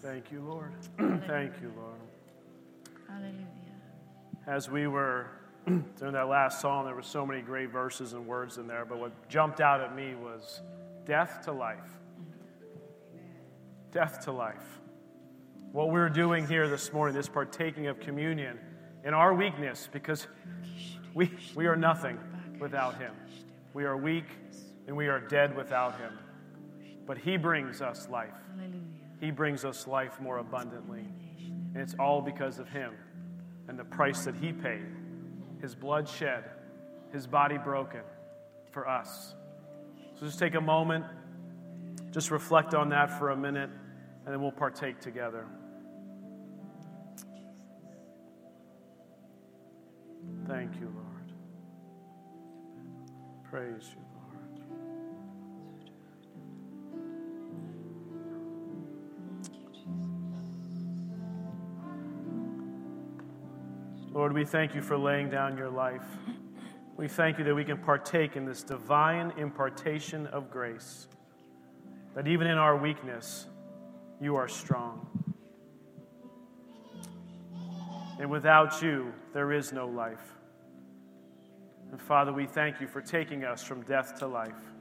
Thank 0.03 0.33
you, 0.33 0.41
Lord. 0.41 0.73
Thank 1.27 1.61
you, 1.61 1.71
Lord. 1.77 2.01
Hallelujah. 3.07 3.47
As 4.47 4.71
we 4.71 4.87
were 4.87 5.27
during 5.67 6.15
that 6.15 6.29
last 6.29 6.63
psalm, 6.63 6.87
there 6.87 6.95
were 6.95 7.03
so 7.03 7.27
many 7.27 7.43
great 7.43 7.71
verses 7.71 8.15
and 8.15 8.27
words 8.27 8.57
in 8.57 8.67
there, 8.67 8.87
but 8.87 8.99
what 8.99 9.29
jumped 9.29 9.61
out 9.61 9.83
at 9.83 9.95
me 9.95 10.15
was 10.15 10.63
death 11.05 11.43
to 11.45 11.53
life. 11.53 11.99
Death 13.91 14.25
to 14.25 14.33
life. 14.33 14.81
What 15.73 15.91
we're 15.91 16.09
doing 16.09 16.47
here 16.47 16.69
this 16.69 16.95
morning, 16.95 17.15
this 17.15 17.29
partaking 17.29 17.87
of 17.89 18.01
communion, 18.01 18.59
in 19.05 19.13
our 19.13 19.35
weakness, 19.35 19.91
because 19.93 20.27
we, 21.13 21.31
we 21.55 21.67
are 21.67 21.77
nothing 21.77 22.19
without 22.59 22.99
Him. 22.99 23.13
We 23.75 23.85
are 23.85 23.97
weak 23.97 24.25
and 24.87 24.97
we 24.97 25.09
are 25.09 25.21
dead 25.21 25.55
without 25.55 25.99
Him. 25.99 26.13
But 27.07 27.19
He 27.19 27.37
brings 27.37 27.81
us 27.81 28.09
life. 28.09 28.35
He 29.21 29.31
brings 29.31 29.65
us 29.65 29.87
life 29.87 30.21
more 30.21 30.39
abundantly. 30.39 31.07
And 31.39 31.77
it's 31.77 31.95
all 31.99 32.21
because 32.21 32.59
of 32.59 32.69
Him 32.69 32.95
and 33.69 33.79
the 33.79 33.85
price 33.85 34.25
that 34.25 34.35
He 34.35 34.53
paid 34.53 34.87
His 35.61 35.75
blood 35.75 36.09
shed, 36.09 36.45
His 37.13 37.27
body 37.27 37.59
broken 37.59 38.03
for 38.73 38.89
us. 38.89 39.35
So 40.19 40.27
just 40.27 40.39
take 40.39 40.55
a 40.55 40.61
moment, 40.61 41.05
just 42.11 42.31
reflect 42.31 42.75
on 42.75 42.89
that 42.91 43.19
for 43.19 43.31
a 43.31 43.37
minute, 43.37 43.71
and 44.25 44.35
then 44.35 44.41
we'll 44.41 44.51
partake 44.51 45.01
together. 45.01 45.47
Thank 50.49 50.75
you, 50.81 50.93
Lord. 50.95 51.33
Praise 53.51 53.91
you. 53.95 54.06
Lord, 64.17 64.33
we 64.33 64.47
thank 64.47 64.75
you 64.75 64.81
for 64.81 64.97
laying 64.97 65.29
down 65.29 65.59
your 65.59 65.69
life. 65.69 66.01
We 66.97 67.07
thank 67.07 67.37
you 67.37 67.45
that 67.45 67.55
we 67.55 67.65
can 67.65 67.77
partake 67.77 68.35
in 68.35 68.47
this 68.47 68.63
divine 68.63 69.31
impartation 69.37 70.27
of 70.29 70.51
grace, 70.51 71.07
that 72.15 72.27
even 72.27 72.47
in 72.47 72.57
our 72.57 72.79
weakness, 72.79 73.45
you 74.19 74.37
are 74.37 74.49
strong. 74.49 75.07
And 78.19 78.31
without 78.31 78.81
you, 78.81 79.13
there 79.35 79.53
is 79.53 79.75
no 79.75 79.87
life. 79.87 80.33
And 81.91 82.01
Father, 82.01 82.33
we 82.33 82.47
thank 82.47 82.81
you 82.81 82.87
for 82.87 83.03
taking 83.03 83.45
us 83.45 83.63
from 83.63 83.83
death 83.83 84.19
to 84.21 84.27
life 84.27 84.73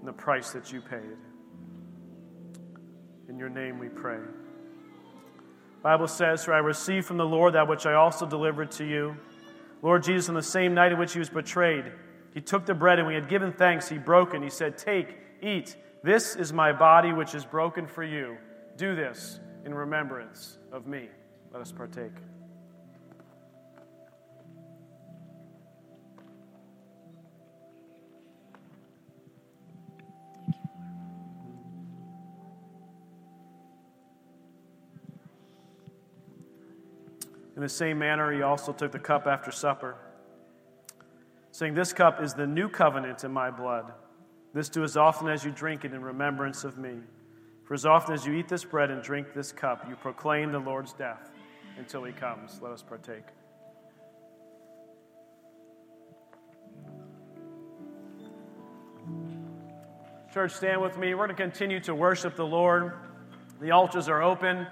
and 0.00 0.06
the 0.06 0.12
price 0.12 0.50
that 0.50 0.70
you 0.70 0.82
paid. 0.82 1.16
In 3.30 3.38
your 3.38 3.48
name 3.48 3.78
we 3.78 3.88
pray. 3.88 4.20
Bible 5.86 6.08
says, 6.08 6.44
For 6.44 6.52
I 6.52 6.58
received 6.58 7.06
from 7.06 7.16
the 7.16 7.24
Lord 7.24 7.54
that 7.54 7.68
which 7.68 7.86
I 7.86 7.94
also 7.94 8.26
delivered 8.26 8.72
to 8.72 8.84
you. 8.84 9.16
Lord 9.82 10.02
Jesus, 10.02 10.28
on 10.28 10.34
the 10.34 10.42
same 10.42 10.74
night 10.74 10.90
in 10.90 10.98
which 10.98 11.12
he 11.12 11.20
was 11.20 11.30
betrayed, 11.30 11.92
he 12.34 12.40
took 12.40 12.66
the 12.66 12.74
bread, 12.74 12.98
and 12.98 13.06
when 13.06 13.14
he 13.14 13.20
had 13.20 13.30
given 13.30 13.52
thanks, 13.52 13.88
he 13.88 13.96
broke 13.96 14.34
it. 14.34 14.42
He 14.42 14.50
said, 14.50 14.76
Take, 14.76 15.16
eat. 15.40 15.76
This 16.02 16.34
is 16.34 16.52
my 16.52 16.72
body, 16.72 17.12
which 17.12 17.36
is 17.36 17.44
broken 17.44 17.86
for 17.86 18.02
you. 18.02 18.36
Do 18.76 18.96
this 18.96 19.38
in 19.64 19.72
remembrance 19.72 20.58
of 20.72 20.88
me. 20.88 21.08
Let 21.52 21.62
us 21.62 21.70
partake. 21.70 22.14
In 37.56 37.62
the 37.62 37.68
same 37.68 37.98
manner, 37.98 38.30
he 38.32 38.42
also 38.42 38.72
took 38.72 38.92
the 38.92 38.98
cup 38.98 39.26
after 39.26 39.50
supper, 39.50 39.96
saying, 41.52 41.74
This 41.74 41.94
cup 41.94 42.22
is 42.22 42.34
the 42.34 42.46
new 42.46 42.68
covenant 42.68 43.24
in 43.24 43.32
my 43.32 43.50
blood. 43.50 43.92
This 44.52 44.68
do 44.68 44.84
as 44.84 44.96
often 44.96 45.28
as 45.28 45.42
you 45.42 45.50
drink 45.50 45.84
it 45.84 45.94
in 45.94 46.02
remembrance 46.02 46.64
of 46.64 46.76
me. 46.76 46.98
For 47.64 47.74
as 47.74 47.86
often 47.86 48.14
as 48.14 48.26
you 48.26 48.34
eat 48.34 48.48
this 48.48 48.62
bread 48.62 48.90
and 48.90 49.02
drink 49.02 49.32
this 49.34 49.52
cup, 49.52 49.86
you 49.88 49.96
proclaim 49.96 50.52
the 50.52 50.58
Lord's 50.58 50.92
death 50.92 51.32
until 51.78 52.04
he 52.04 52.12
comes. 52.12 52.60
Let 52.62 52.72
us 52.72 52.82
partake. 52.82 53.24
Church, 60.32 60.52
stand 60.52 60.82
with 60.82 60.98
me. 60.98 61.14
We're 61.14 61.26
going 61.26 61.36
to 61.36 61.42
continue 61.42 61.80
to 61.80 61.94
worship 61.94 62.36
the 62.36 62.46
Lord. 62.46 62.92
The 63.60 63.70
altars 63.70 64.10
are 64.10 64.22
open. 64.22 64.66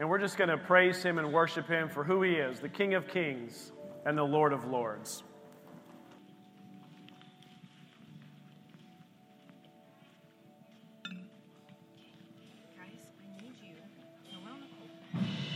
And 0.00 0.08
we're 0.08 0.18
just 0.18 0.38
going 0.38 0.48
to 0.48 0.56
praise 0.56 1.02
him 1.02 1.18
and 1.18 1.30
worship 1.30 1.68
him 1.68 1.90
for 1.90 2.02
who 2.02 2.22
he 2.22 2.32
is, 2.32 2.58
the 2.58 2.70
King 2.70 2.94
of 2.94 3.06
Kings 3.06 3.70
and 4.06 4.16
the 4.16 4.22
Lord 4.22 4.54
of 4.54 4.64
Lords. 4.64 5.22
Christ, 12.74 13.08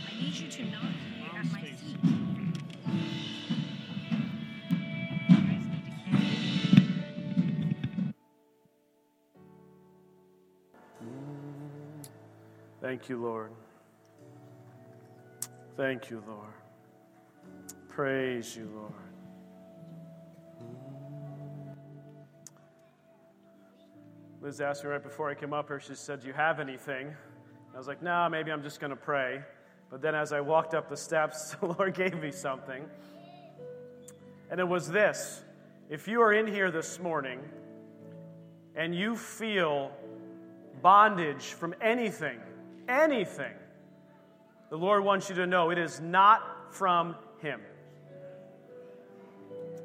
I 0.07 0.21
need 0.21 0.35
you. 0.35 0.61
Thank 12.79 13.09
you, 13.09 13.17
Lord. 13.19 13.51
Thank 15.77 16.09
you, 16.09 16.23
Lord. 16.25 16.53
Praise 17.89 18.55
you, 18.55 18.69
Lord. 18.73 18.93
Liz 24.41 24.61
asked 24.61 24.85
me 24.85 24.89
right 24.89 25.03
before 25.03 25.29
I 25.29 25.33
came 25.33 25.51
up 25.51 25.67
here, 25.67 25.81
she 25.81 25.95
said, 25.95 26.21
Do 26.21 26.27
you 26.27 26.33
have 26.33 26.61
anything? 26.61 27.13
I 27.73 27.77
was 27.77 27.87
like, 27.87 28.01
No, 28.01 28.11
nah, 28.11 28.29
maybe 28.29 28.53
I'm 28.53 28.63
just 28.63 28.79
going 28.79 28.91
to 28.91 28.95
pray. 28.95 29.41
But 29.89 30.01
then 30.01 30.15
as 30.15 30.31
I 30.31 30.39
walked 30.39 30.73
up 30.73 30.87
the 30.87 30.95
steps, 30.95 31.55
the 31.59 31.65
Lord 31.65 31.93
gave 31.93 32.21
me 32.21 32.31
something. 32.31 32.85
And 34.49 34.61
it 34.61 34.67
was 34.67 34.89
this 34.89 35.43
if 35.89 36.07
you 36.07 36.21
are 36.21 36.31
in 36.31 36.47
here 36.47 36.71
this 36.71 36.99
morning 36.99 37.39
and 38.75 38.95
you 38.95 39.17
feel 39.17 39.91
bondage 40.81 41.43
from 41.43 41.75
anything, 41.81 42.39
anything, 42.87 43.53
the 44.69 44.77
Lord 44.77 45.03
wants 45.03 45.29
you 45.29 45.35
to 45.35 45.47
know 45.47 45.69
it 45.69 45.77
is 45.77 46.01
not 46.01 46.73
from 46.73 47.15
Him. 47.39 47.61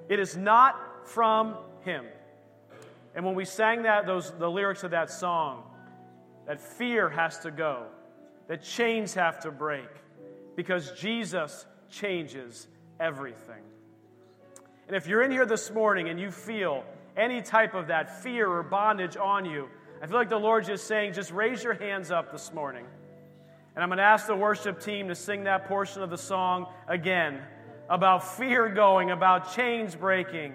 It 0.09 0.19
is 0.19 0.37
not 0.37 1.09
from 1.09 1.57
Him. 1.83 2.05
And 3.15 3.25
when 3.25 3.35
we 3.35 3.45
sang 3.45 3.83
that, 3.83 4.07
those, 4.07 4.31
the 4.39 4.51
lyrics 4.51 4.85
of 4.85 4.93
that 4.93 5.11
song, 5.11 5.65
that 6.47 6.61
fear 6.61 7.09
has 7.09 7.39
to 7.41 7.51
go, 7.51 7.87
that 8.49 8.63
chains 8.63 9.15
have 9.15 9.41
to 9.41 9.51
break, 9.51 9.89
because 10.57 10.93
Jesus 10.93 11.67
changes 11.91 12.67
everything. 12.99 13.63
And 14.89 14.97
if 14.97 15.07
you're 15.07 15.23
in 15.23 15.31
here 15.31 15.47
this 15.47 15.71
morning 15.71 16.09
and 16.09 16.19
you 16.19 16.31
feel 16.31 16.85
any 17.17 17.43
type 17.43 17.75
of 17.75 17.89
that 17.89 18.23
fear 18.23 18.49
or 18.49 18.63
bondage 18.63 19.17
on 19.17 19.45
you, 19.45 19.69
I 20.03 20.07
feel 20.07 20.17
like 20.17 20.29
the 20.29 20.39
Lord's 20.39 20.67
just 20.67 20.87
saying, 20.87 21.13
just 21.13 21.31
raise 21.31 21.63
your 21.63 21.75
hands 21.75 22.11
up 22.11 22.33
this 22.33 22.53
morning. 22.53 22.87
And 23.75 23.83
I'm 23.83 23.89
going 23.89 23.99
to 23.99 24.05
ask 24.05 24.27
the 24.27 24.37
worship 24.37 24.81
team 24.81 25.09
to 25.09 25.15
sing 25.15 25.45
that 25.45 25.67
portion 25.67 26.03
of 26.03 26.11
the 26.11 26.19
song 26.19 26.67
again 26.89 27.41
about 27.89 28.37
fear 28.37 28.69
going, 28.69 29.11
about 29.11 29.55
chains 29.55 29.95
breaking, 29.95 30.55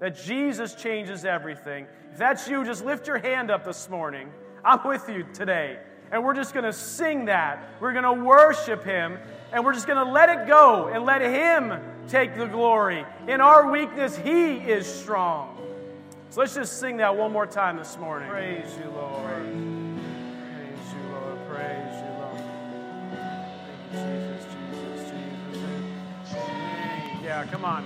that 0.00 0.16
Jesus 0.24 0.74
changes 0.74 1.24
everything. 1.24 1.86
If 2.12 2.18
that's 2.18 2.48
you, 2.48 2.64
just 2.64 2.84
lift 2.84 3.06
your 3.06 3.18
hand 3.18 3.50
up 3.50 3.64
this 3.64 3.88
morning. 3.88 4.28
I'm 4.64 4.86
with 4.86 5.08
you 5.08 5.24
today. 5.32 5.78
And 6.10 6.24
we're 6.24 6.34
just 6.34 6.52
going 6.52 6.64
to 6.64 6.72
sing 6.72 7.24
that. 7.24 7.68
We're 7.80 7.92
going 7.92 8.04
to 8.04 8.24
worship 8.24 8.84
Him. 8.84 9.18
And 9.52 9.64
we're 9.64 9.72
just 9.72 9.86
going 9.86 10.04
to 10.04 10.10
let 10.10 10.28
it 10.28 10.46
go 10.46 10.88
and 10.88 11.04
let 11.04 11.22
Him 11.22 11.80
take 12.08 12.36
the 12.36 12.46
glory. 12.46 13.04
In 13.26 13.40
our 13.40 13.70
weakness, 13.70 14.16
He 14.16 14.56
is 14.56 14.86
strong. 14.86 15.58
So 16.30 16.40
let's 16.40 16.54
just 16.54 16.78
sing 16.78 16.98
that 16.98 17.16
one 17.16 17.32
more 17.32 17.46
time 17.46 17.76
this 17.76 17.96
morning. 17.98 18.28
Praise 18.28 18.76
you, 18.82 18.90
Lord. 18.90 19.73
Yeah, 27.34 27.44
come 27.46 27.64
on. 27.64 27.82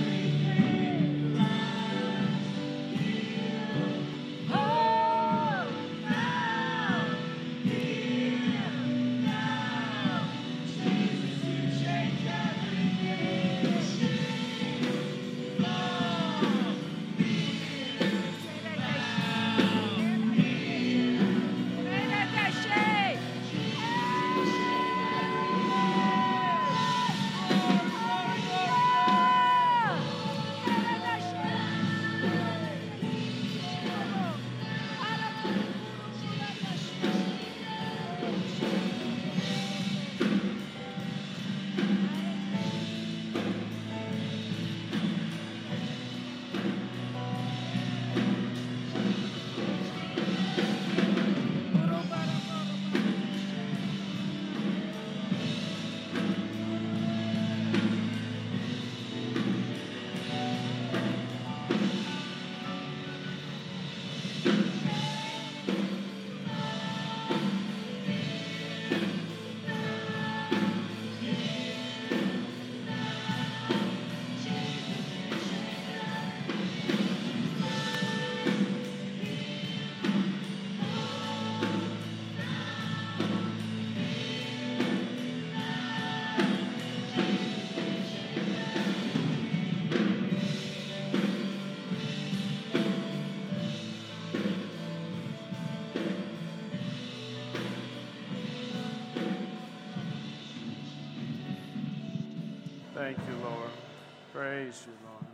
Praise 104.71 104.87
you, 104.87 104.93
Lord. 105.05 105.25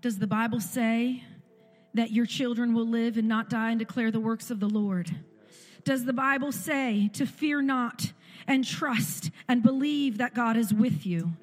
Does 0.00 0.18
the 0.18 0.26
Bible 0.26 0.60
say 0.60 1.24
that 1.92 2.10
your 2.10 2.24
children 2.24 2.72
will 2.72 2.88
live 2.88 3.18
and 3.18 3.28
not 3.28 3.50
die 3.50 3.68
and 3.68 3.78
declare 3.78 4.10
the 4.10 4.20
works 4.20 4.50
of 4.50 4.60
the 4.60 4.68
Lord? 4.68 5.14
Does 5.84 6.06
the 6.06 6.14
Bible 6.14 6.52
say 6.52 7.10
to 7.12 7.26
fear 7.26 7.60
not 7.60 8.12
and 8.46 8.64
trust 8.64 9.30
and 9.46 9.62
believe 9.62 10.16
that 10.18 10.32
God 10.32 10.56
is 10.56 10.72
with 10.72 11.04
you? 11.04 11.34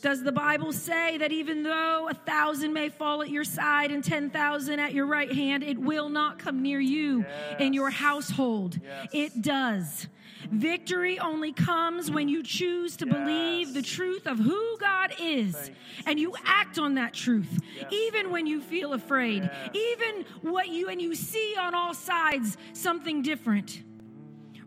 Does 0.00 0.22
the 0.22 0.32
Bible 0.32 0.72
say 0.72 1.18
that 1.18 1.32
even 1.32 1.64
though 1.64 2.08
a 2.08 2.14
thousand 2.14 2.72
may 2.72 2.88
fall 2.88 3.20
at 3.20 3.30
your 3.30 3.44
side 3.44 3.90
and 3.90 4.04
10,000 4.04 4.78
at 4.78 4.94
your 4.94 5.06
right 5.06 5.32
hand, 5.32 5.64
it 5.64 5.76
will 5.76 6.08
not 6.08 6.38
come 6.38 6.62
near 6.62 6.78
you 6.78 7.24
yes. 7.28 7.56
in 7.58 7.72
your 7.72 7.90
household? 7.90 8.78
Yes. 8.80 9.08
It 9.12 9.42
does. 9.42 10.06
Victory 10.50 11.18
only 11.18 11.52
comes 11.52 12.10
when 12.10 12.28
you 12.28 12.42
choose 12.42 12.96
to 12.96 13.06
yes. 13.06 13.14
believe 13.14 13.74
the 13.74 13.82
truth 13.82 14.26
of 14.26 14.38
who 14.38 14.76
God 14.78 15.14
is 15.20 15.70
and 16.06 16.18
you 16.18 16.34
act 16.44 16.78
on 16.78 16.94
that 16.94 17.14
truth, 17.14 17.60
yes. 17.76 17.86
even 17.92 18.32
when 18.32 18.46
you 18.46 18.60
feel 18.60 18.92
afraid, 18.92 19.44
yes. 19.44 19.70
even 19.74 20.24
what 20.42 20.68
you 20.68 20.88
and 20.88 21.00
you 21.00 21.14
see 21.14 21.54
on 21.58 21.74
all 21.74 21.94
sides 21.94 22.56
something 22.72 23.22
different. 23.22 23.82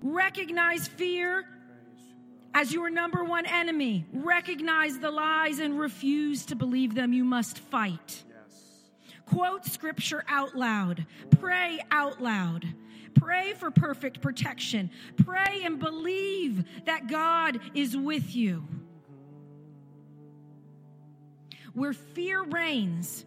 Recognize 0.02 0.88
fear 0.88 1.46
as 2.54 2.72
your 2.72 2.90
number 2.90 3.24
one 3.24 3.46
enemy. 3.46 4.06
Recognize 4.14 5.00
the 5.00 5.12
lies 5.12 5.60
and 5.60 5.78
refuse 5.78 6.46
to 6.46 6.56
believe 6.56 6.96
them. 6.96 7.14
You 7.14 7.24
must 7.24 7.60
fight. 7.60 8.24
Quote 9.26 9.66
scripture 9.66 10.24
out 10.28 10.56
loud. 10.56 11.06
Pray 11.40 11.80
out 11.92 12.22
loud. 12.22 12.66
Pray 13.16 13.54
for 13.54 13.72
perfect 13.72 14.22
protection. 14.22 14.90
Pray 15.26 15.62
and 15.64 15.80
believe 15.80 16.64
that 16.86 17.08
God 17.08 17.60
is 17.74 17.96
with 17.96 18.36
you. 18.36 18.68
Where 21.74 21.94
fear 21.94 22.44
reigns, 22.44 23.26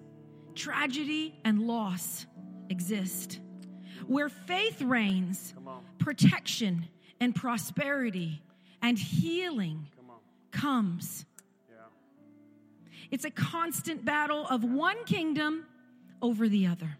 tragedy 0.54 1.38
and 1.44 1.66
loss 1.66 2.26
exist. 2.68 3.40
Where 4.06 4.28
faith 4.28 4.82
reigns, 4.82 5.54
protection 5.98 6.88
and 7.20 7.34
prosperity 7.34 8.42
and 8.82 8.98
healing 8.98 9.88
Come 9.96 10.10
comes. 10.52 11.24
Yeah. 11.68 11.76
It's 13.10 13.24
a 13.24 13.30
constant 13.30 14.04
battle 14.04 14.46
of 14.48 14.62
one 14.62 15.04
kingdom 15.04 15.66
over 16.22 16.48
the 16.48 16.66
other. 16.66 16.96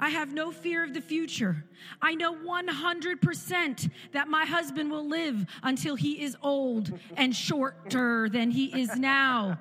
I 0.00 0.08
have 0.08 0.32
no 0.32 0.50
fear 0.50 0.82
of 0.82 0.94
the 0.94 1.00
future. 1.02 1.62
I 2.00 2.14
know 2.14 2.34
100% 2.34 3.90
that 4.12 4.28
my 4.28 4.46
husband 4.46 4.90
will 4.90 5.06
live 5.06 5.44
until 5.62 5.94
he 5.94 6.22
is 6.22 6.36
old 6.42 6.98
and 7.18 7.36
shorter 7.36 8.28
than 8.30 8.50
he 8.50 8.80
is 8.80 8.96
now. 8.96 9.58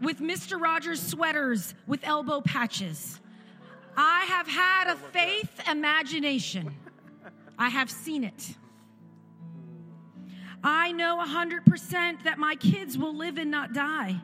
With 0.00 0.20
Mr. 0.20 0.58
Rogers 0.58 1.02
sweaters 1.02 1.74
with 1.86 2.00
elbow 2.02 2.40
patches. 2.40 3.20
I 3.94 4.24
have 4.24 4.48
had 4.48 4.90
a 4.90 4.96
faith 4.96 5.60
imagination. 5.70 6.74
I 7.58 7.68
have 7.68 7.90
seen 7.90 8.24
it. 8.24 8.56
I 10.64 10.92
know 10.92 11.22
100% 11.22 12.24
that 12.24 12.38
my 12.38 12.54
kids 12.54 12.96
will 12.96 13.14
live 13.14 13.36
and 13.36 13.50
not 13.50 13.74
die. 13.74 14.22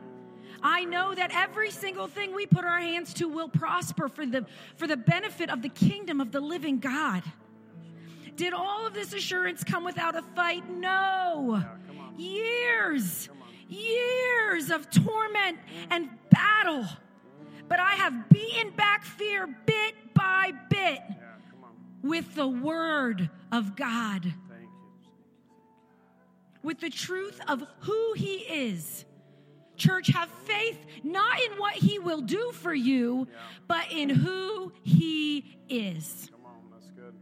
I 0.61 0.85
know 0.85 1.13
that 1.15 1.31
every 1.33 1.71
single 1.71 2.07
thing 2.07 2.35
we 2.35 2.45
put 2.45 2.65
our 2.65 2.79
hands 2.79 3.13
to 3.15 3.27
will 3.27 3.49
prosper 3.49 4.09
for 4.09 4.25
the, 4.25 4.45
for 4.75 4.87
the 4.87 4.97
benefit 4.97 5.49
of 5.49 5.61
the 5.61 5.69
kingdom 5.69 6.19
of 6.21 6.31
the 6.31 6.39
living 6.39 6.79
God. 6.79 7.23
Did 8.35 8.53
all 8.53 8.87
of 8.87 8.93
this 8.93 9.13
assurance 9.13 9.63
come 9.63 9.83
without 9.83 10.15
a 10.15 10.21
fight? 10.21 10.69
No. 10.69 11.63
Years, 12.17 13.29
years 13.67 14.71
of 14.71 14.89
torment 14.89 15.59
and 15.89 16.09
battle. 16.29 16.85
But 17.67 17.79
I 17.79 17.95
have 17.95 18.29
beaten 18.29 18.71
back 18.71 19.03
fear 19.03 19.47
bit 19.65 19.95
by 20.13 20.51
bit 20.69 20.99
Yeah. 21.07 21.15
With 22.01 22.33
the 22.35 22.47
word 22.47 23.29
of 23.51 23.75
God, 23.75 24.33
with 26.63 26.79
the 26.79 26.89
truth 26.89 27.39
of 27.47 27.63
who 27.81 28.13
He 28.13 28.35
is. 28.35 29.05
Church, 29.79 30.07
have 30.07 30.29
faith 30.45 30.85
not 31.03 31.39
in 31.41 31.53
what 31.53 31.73
He 31.73 31.97
will 31.97 32.21
do 32.21 32.51
for 32.53 32.73
you, 32.73 33.27
but 33.67 33.91
in 33.91 34.09
who 34.09 34.71
He 34.83 35.57
is. 35.69 36.29
Come 36.31 36.45
on. 36.45 36.57
That's 36.71 36.89
good. 36.91 37.15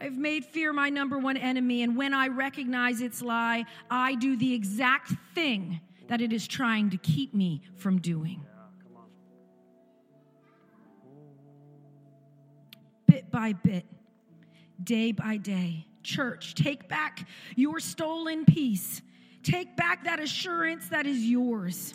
I've 0.00 0.16
made 0.16 0.44
fear 0.44 0.72
my 0.72 0.88
number 0.88 1.18
one 1.18 1.36
enemy, 1.36 1.82
and 1.82 1.96
when 1.96 2.14
I 2.14 2.28
recognize 2.28 3.00
its 3.00 3.22
lie, 3.22 3.64
I 3.90 4.14
do 4.16 4.36
the 4.36 4.54
exact 4.54 5.12
thing 5.34 5.80
that 6.08 6.20
it 6.20 6.32
is 6.32 6.48
trying 6.48 6.90
to 6.90 6.96
keep 6.96 7.34
me 7.34 7.62
from 7.76 8.00
doing. 8.00 8.44
Yeah. 8.44 8.84
Come 8.84 8.96
on. 8.96 9.08
bit 13.06 13.30
by 13.30 13.52
bit, 13.52 13.86
day 14.82 15.12
by 15.12 15.36
day. 15.36 15.86
Church, 16.02 16.54
take 16.54 16.88
back 16.88 17.28
your 17.56 17.80
stolen 17.80 18.44
peace. 18.44 19.02
Take 19.42 19.76
back 19.76 20.04
that 20.04 20.20
assurance 20.20 20.88
that 20.88 21.06
is 21.06 21.24
yours. 21.24 21.94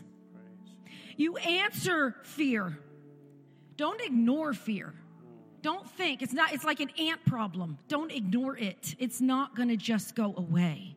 You 1.15 1.37
answer 1.37 2.15
fear. 2.23 2.77
Don't 3.75 4.01
ignore 4.01 4.53
fear. 4.53 4.93
Don't 5.61 5.89
think 5.89 6.21
it's 6.21 6.33
not 6.33 6.53
it's 6.53 6.63
like 6.63 6.79
an 6.79 6.89
ant 6.99 7.25
problem. 7.25 7.77
Don't 7.87 8.11
ignore 8.11 8.57
it. 8.57 8.95
It's 8.99 9.19
not 9.21 9.55
going 9.55 9.69
to 9.69 9.77
just 9.77 10.15
go 10.15 10.33
away. 10.37 10.95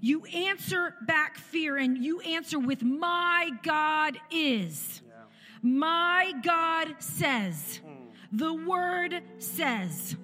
You 0.00 0.24
answer 0.24 0.96
back 1.02 1.38
fear 1.38 1.76
and 1.76 1.96
you 1.96 2.20
answer 2.20 2.58
with 2.58 2.82
my 2.82 3.50
God 3.62 4.18
is. 4.32 5.00
My 5.62 6.32
God 6.42 6.96
says, 6.98 7.80
the 8.32 8.52
word 8.52 9.22
says, 9.38 10.16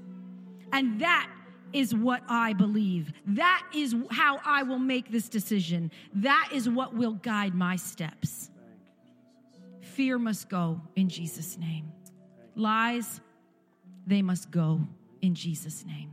and 0.72 1.00
that 1.00 1.30
is 1.72 1.94
what 1.94 2.22
I 2.28 2.52
believe. 2.52 3.12
That 3.26 3.62
is 3.74 3.94
how 4.10 4.40
I 4.44 4.62
will 4.62 4.78
make 4.78 5.10
this 5.10 5.28
decision. 5.28 5.90
That 6.14 6.50
is 6.52 6.68
what 6.68 6.94
will 6.94 7.14
guide 7.14 7.54
my 7.54 7.76
steps. 7.76 8.50
Fear 9.80 10.18
must 10.18 10.48
go 10.48 10.80
in 10.96 11.08
Jesus' 11.08 11.58
name. 11.58 11.92
Lies, 12.54 13.20
they 14.06 14.22
must 14.22 14.50
go 14.50 14.80
in 15.20 15.34
Jesus' 15.34 15.84
name. 15.84 16.12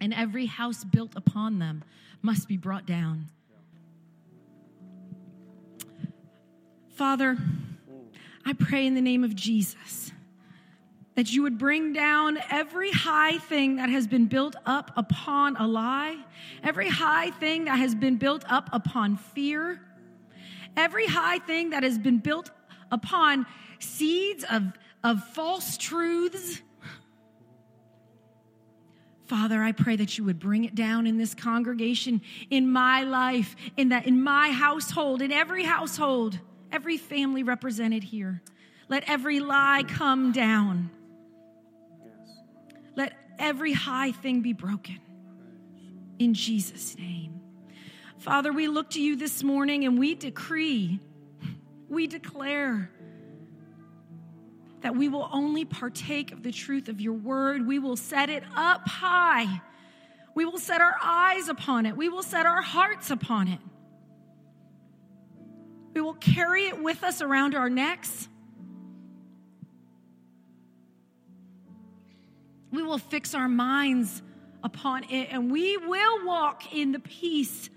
And 0.00 0.12
every 0.12 0.46
house 0.46 0.84
built 0.84 1.12
upon 1.16 1.58
them 1.58 1.84
must 2.22 2.48
be 2.48 2.56
brought 2.56 2.86
down. 2.86 3.30
Father, 6.94 7.36
I 8.44 8.52
pray 8.52 8.86
in 8.86 8.94
the 8.94 9.00
name 9.00 9.24
of 9.24 9.34
Jesus 9.34 10.12
that 11.14 11.32
you 11.32 11.42
would 11.42 11.58
bring 11.58 11.92
down 11.92 12.38
every 12.50 12.90
high 12.90 13.38
thing 13.38 13.76
that 13.76 13.88
has 13.88 14.06
been 14.06 14.26
built 14.26 14.56
up 14.66 14.90
upon 14.96 15.56
a 15.56 15.66
lie, 15.66 16.16
every 16.62 16.88
high 16.88 17.30
thing 17.30 17.66
that 17.66 17.78
has 17.78 17.94
been 17.94 18.16
built 18.16 18.44
up 18.48 18.68
upon 18.72 19.16
fear, 19.16 19.80
every 20.76 21.06
high 21.06 21.38
thing 21.38 21.70
that 21.70 21.82
has 21.82 21.98
been 21.98 22.18
built 22.18 22.50
upon 22.90 23.46
seeds 23.78 24.44
of, 24.50 24.62
of 25.04 25.22
false 25.28 25.76
truths. 25.76 26.60
Father, 29.26 29.62
I 29.62 29.72
pray 29.72 29.96
that 29.96 30.18
you 30.18 30.24
would 30.24 30.38
bring 30.38 30.64
it 30.64 30.74
down 30.74 31.06
in 31.06 31.16
this 31.16 31.34
congregation, 31.34 32.20
in 32.50 32.70
my 32.70 33.04
life, 33.04 33.56
in 33.76 33.88
that 33.88 34.06
in 34.06 34.22
my 34.22 34.50
household, 34.50 35.22
in 35.22 35.32
every 35.32 35.64
household, 35.64 36.38
every 36.70 36.98
family 36.98 37.42
represented 37.42 38.02
here. 38.02 38.42
Let 38.88 39.08
every 39.08 39.40
lie 39.40 39.84
come 39.88 40.32
down. 40.32 40.90
Every 43.38 43.72
high 43.72 44.12
thing 44.12 44.40
be 44.40 44.52
broken. 44.52 45.00
In 46.18 46.34
Jesus' 46.34 46.96
name. 46.96 47.40
Father, 48.18 48.52
we 48.52 48.68
look 48.68 48.90
to 48.90 49.02
you 49.02 49.16
this 49.16 49.42
morning 49.42 49.84
and 49.84 49.98
we 49.98 50.14
decree, 50.14 51.00
we 51.88 52.06
declare 52.06 52.90
that 54.80 54.94
we 54.94 55.08
will 55.08 55.28
only 55.32 55.64
partake 55.64 56.32
of 56.32 56.42
the 56.42 56.52
truth 56.52 56.88
of 56.88 57.00
your 57.00 57.14
word. 57.14 57.66
We 57.66 57.78
will 57.78 57.96
set 57.96 58.30
it 58.30 58.44
up 58.54 58.86
high. 58.86 59.62
We 60.34 60.44
will 60.44 60.58
set 60.58 60.80
our 60.80 60.96
eyes 61.02 61.48
upon 61.48 61.86
it. 61.86 61.96
We 61.96 62.08
will 62.08 62.22
set 62.22 62.46
our 62.46 62.62
hearts 62.62 63.10
upon 63.10 63.48
it. 63.48 63.60
We 65.94 66.00
will 66.00 66.14
carry 66.14 66.66
it 66.66 66.82
with 66.82 67.04
us 67.04 67.22
around 67.22 67.54
our 67.54 67.70
necks. 67.70 68.28
We 72.74 72.82
will 72.82 72.98
fix 72.98 73.34
our 73.34 73.48
minds 73.48 74.22
upon 74.62 75.04
it 75.04 75.28
and 75.30 75.50
we 75.50 75.76
will 75.76 76.26
walk 76.26 76.74
in 76.74 76.92
the 76.92 76.98
peace 76.98 77.70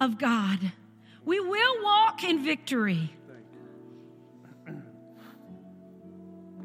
of 0.00 0.18
God. 0.18 0.58
We 1.24 1.40
will 1.40 1.82
walk 1.82 2.24
in 2.24 2.44
victory 2.44 3.10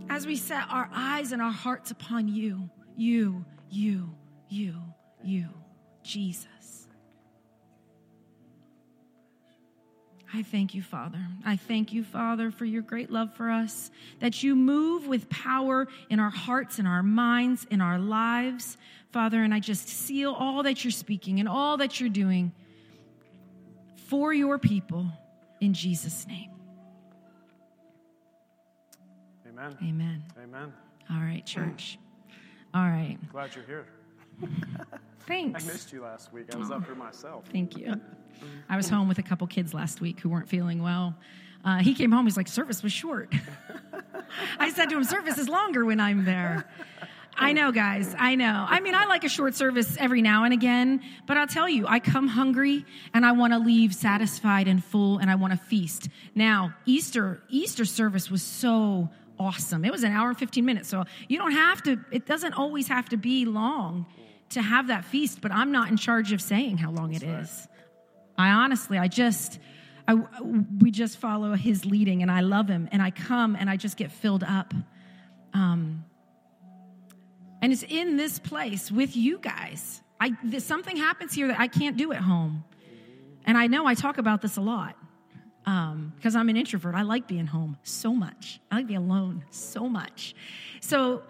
as 0.10 0.26
we 0.26 0.36
set 0.36 0.64
our 0.70 0.90
eyes 0.94 1.32
and 1.32 1.42
our 1.42 1.52
hearts 1.52 1.92
upon 1.92 2.28
you, 2.28 2.70
you, 2.96 3.46
you, 3.70 4.16
you, 4.50 4.76
you, 5.24 5.50
Jesus. 6.04 6.48
I 10.34 10.44
thank 10.44 10.74
you, 10.74 10.82
Father. 10.82 11.20
I 11.46 11.56
thank 11.56 11.94
you, 11.94 12.04
Father, 12.04 12.52
for 12.52 12.66
your 12.66 12.82
great 12.82 13.10
love 13.10 13.34
for 13.34 13.50
us, 13.50 13.92
that 14.20 14.44
you 14.44 14.56
move 14.56 15.08
with 15.08 15.30
power 15.30 15.88
in 16.10 16.20
our 16.20 16.30
hearts, 16.30 16.80
in 16.80 16.86
our 16.86 17.02
minds, 17.02 17.66
in 17.72 17.80
our 17.80 17.98
lives, 17.98 18.78
Father. 19.12 19.42
And 19.42 19.54
I 19.54 19.60
just 19.60 19.88
seal 19.88 20.34
all 20.34 20.64
that 20.64 20.84
you're 20.84 20.92
speaking 20.92 21.40
and 21.40 21.48
all 21.48 21.78
that 21.78 22.00
you're 22.00 22.10
doing 22.10 22.52
for 24.08 24.34
your 24.34 24.58
people 24.58 25.06
in 25.62 25.74
Jesus' 25.74 26.28
name. 26.28 26.52
Amen. 29.48 29.78
Amen. 29.82 30.24
Amen. 30.44 30.74
All 31.10 31.22
right, 31.22 31.46
church. 31.46 31.98
All 32.74 32.88
right. 32.88 33.18
Glad 33.32 33.56
you're 33.56 33.64
here. 33.64 33.86
Thanks. 35.26 35.64
I 35.64 35.68
missed 35.68 35.92
you 35.92 36.04
last 36.04 36.32
week. 36.32 36.54
I 36.54 36.58
was 36.58 36.70
up 36.70 36.86
here 36.86 36.96
myself. 36.96 37.46
Thank 37.52 37.78
you. 37.78 38.00
I 38.70 38.78
was 38.78 38.90
home 38.90 39.08
with 39.08 39.20
a 39.20 39.24
couple 39.24 39.48
kids 39.48 39.74
last 39.74 40.02
week 40.02 40.20
who 40.20 40.30
weren't 40.30 40.50
feeling 40.50 40.82
well. 40.82 41.16
Uh, 41.64 41.80
he 41.80 41.94
came 41.94 42.12
home, 42.12 42.26
he's 42.26 42.38
like, 42.38 42.48
service 42.48 42.84
was 42.84 42.92
short. 42.92 43.34
I 44.60 44.72
said 44.72 44.90
to 44.90 44.98
him, 44.98 45.04
service 45.04 45.38
is 45.38 45.50
longer 45.50 45.86
when 45.86 46.00
I'm 46.00 46.26
there. 46.26 46.66
I 47.40 47.54
know, 47.54 47.72
guys. 47.72 48.16
I 48.18 48.36
know. 48.36 48.66
I 48.68 48.80
mean, 48.80 48.96
I 48.96 49.06
like 49.06 49.24
a 49.24 49.30
short 49.30 49.54
service 49.54 49.96
every 50.00 50.22
now 50.22 50.44
and 50.44 50.54
again, 50.54 51.02
but 51.28 51.38
I'll 51.38 51.48
tell 51.48 51.70
you, 51.70 51.86
I 51.88 52.00
come 52.00 52.28
hungry 52.28 52.86
and 53.14 53.26
I 53.26 53.34
want 53.34 53.54
to 53.54 53.60
leave 53.60 53.94
satisfied 53.94 54.68
and 54.68 54.84
full 54.84 55.20
and 55.20 55.30
I 55.30 55.36
want 55.36 55.54
to 55.54 55.58
feast. 55.58 56.10
Now, 56.34 56.74
Easter, 56.86 57.42
Easter 57.50 57.86
service 57.86 58.32
was 58.32 58.42
so 58.42 59.10
awesome. 59.40 59.86
It 59.86 59.92
was 59.92 60.04
an 60.04 60.12
hour 60.12 60.30
and 60.30 60.38
15 60.38 60.66
minutes. 60.66 60.90
So 60.90 61.06
you 61.28 61.38
don't 61.38 61.52
have 61.52 61.84
to, 61.84 62.00
it 62.12 62.26
doesn't 62.26 62.54
always 62.54 62.88
have 62.88 63.10
to 63.10 63.18
be 63.18 63.46
long 63.46 64.08
to 64.50 64.62
have 64.62 64.88
that 64.88 65.06
feast, 65.06 65.42
but 65.42 65.52
I'm 65.52 65.72
not 65.72 65.90
in 65.90 65.98
charge 65.98 66.32
of 66.32 66.42
saying 66.42 66.78
how 66.78 66.92
long 66.92 67.14
it 67.14 67.24
is. 67.24 67.68
I 68.38 68.50
honestly, 68.50 68.98
I 68.98 69.08
just, 69.08 69.60
I, 70.08 70.16
we 70.80 70.92
just 70.92 71.18
follow 71.18 71.54
his 71.54 71.86
leading 71.86 72.22
and 72.22 72.32
I 72.32 72.42
love 72.42 72.68
him 72.68 72.88
and 72.92 73.02
I 73.02 73.12
come 73.12 73.56
and 73.56 73.70
I 73.70 73.78
just 73.78 73.98
get 73.98 74.12
filled 74.12 74.44
up. 74.44 74.74
Um, 75.54 76.06
and 77.62 77.74
it's 77.74 77.84
in 77.84 78.18
this 78.18 78.40
place 78.40 78.92
with 78.92 79.16
you 79.16 79.40
guys. 79.40 80.02
I, 80.20 80.34
something 80.60 80.96
happens 80.96 81.34
here 81.34 81.48
that 81.48 81.60
I 81.60 81.68
can't 81.68 81.98
do 81.98 82.12
at 82.12 82.22
home. 82.22 82.64
And 83.46 83.58
I 83.58 83.68
know 83.68 83.86
I 83.86 83.94
talk 83.94 84.18
about 84.18 84.42
this 84.42 84.58
a 84.58 84.62
lot 84.62 84.96
because 85.64 86.36
um, 86.36 86.40
I'm 86.40 86.50
an 86.50 86.58
introvert. 86.58 86.96
I 86.96 87.02
like 87.02 87.28
being 87.28 87.48
home 87.48 87.78
so 87.84 88.14
much. 88.14 88.60
I 88.72 88.76
like 88.76 88.88
being 88.88 89.00
alone 89.00 89.44
so 89.50 89.90
much. 89.90 90.36
So, 90.80 91.24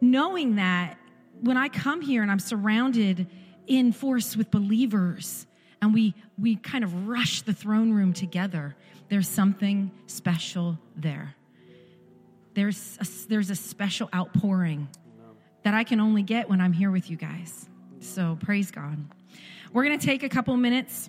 knowing 0.00 0.56
that 0.56 0.98
when 1.40 1.56
I 1.56 1.68
come 1.68 2.00
here 2.02 2.22
and 2.22 2.30
I'm 2.30 2.38
surrounded 2.38 3.28
in 3.66 3.92
force 3.92 4.36
with 4.36 4.50
believers 4.50 5.46
and 5.86 5.94
we, 5.94 6.14
we 6.36 6.56
kind 6.56 6.82
of 6.82 7.06
rush 7.06 7.42
the 7.42 7.52
throne 7.52 7.92
room 7.92 8.12
together, 8.12 8.74
there's 9.08 9.28
something 9.28 9.92
special 10.08 10.76
there. 10.96 11.36
There's 12.54 12.98
a, 13.00 13.28
there's 13.28 13.50
a 13.50 13.54
special 13.54 14.08
outpouring 14.12 14.88
that 15.62 15.74
I 15.74 15.84
can 15.84 16.00
only 16.00 16.24
get 16.24 16.50
when 16.50 16.60
I'm 16.60 16.72
here 16.72 16.90
with 16.90 17.08
you 17.08 17.16
guys. 17.16 17.68
So 18.00 18.36
praise 18.40 18.72
God. 18.72 18.98
We're 19.72 19.84
going 19.84 19.96
to 19.96 20.04
take 20.04 20.24
a 20.24 20.28
couple 20.28 20.56
minutes 20.56 21.08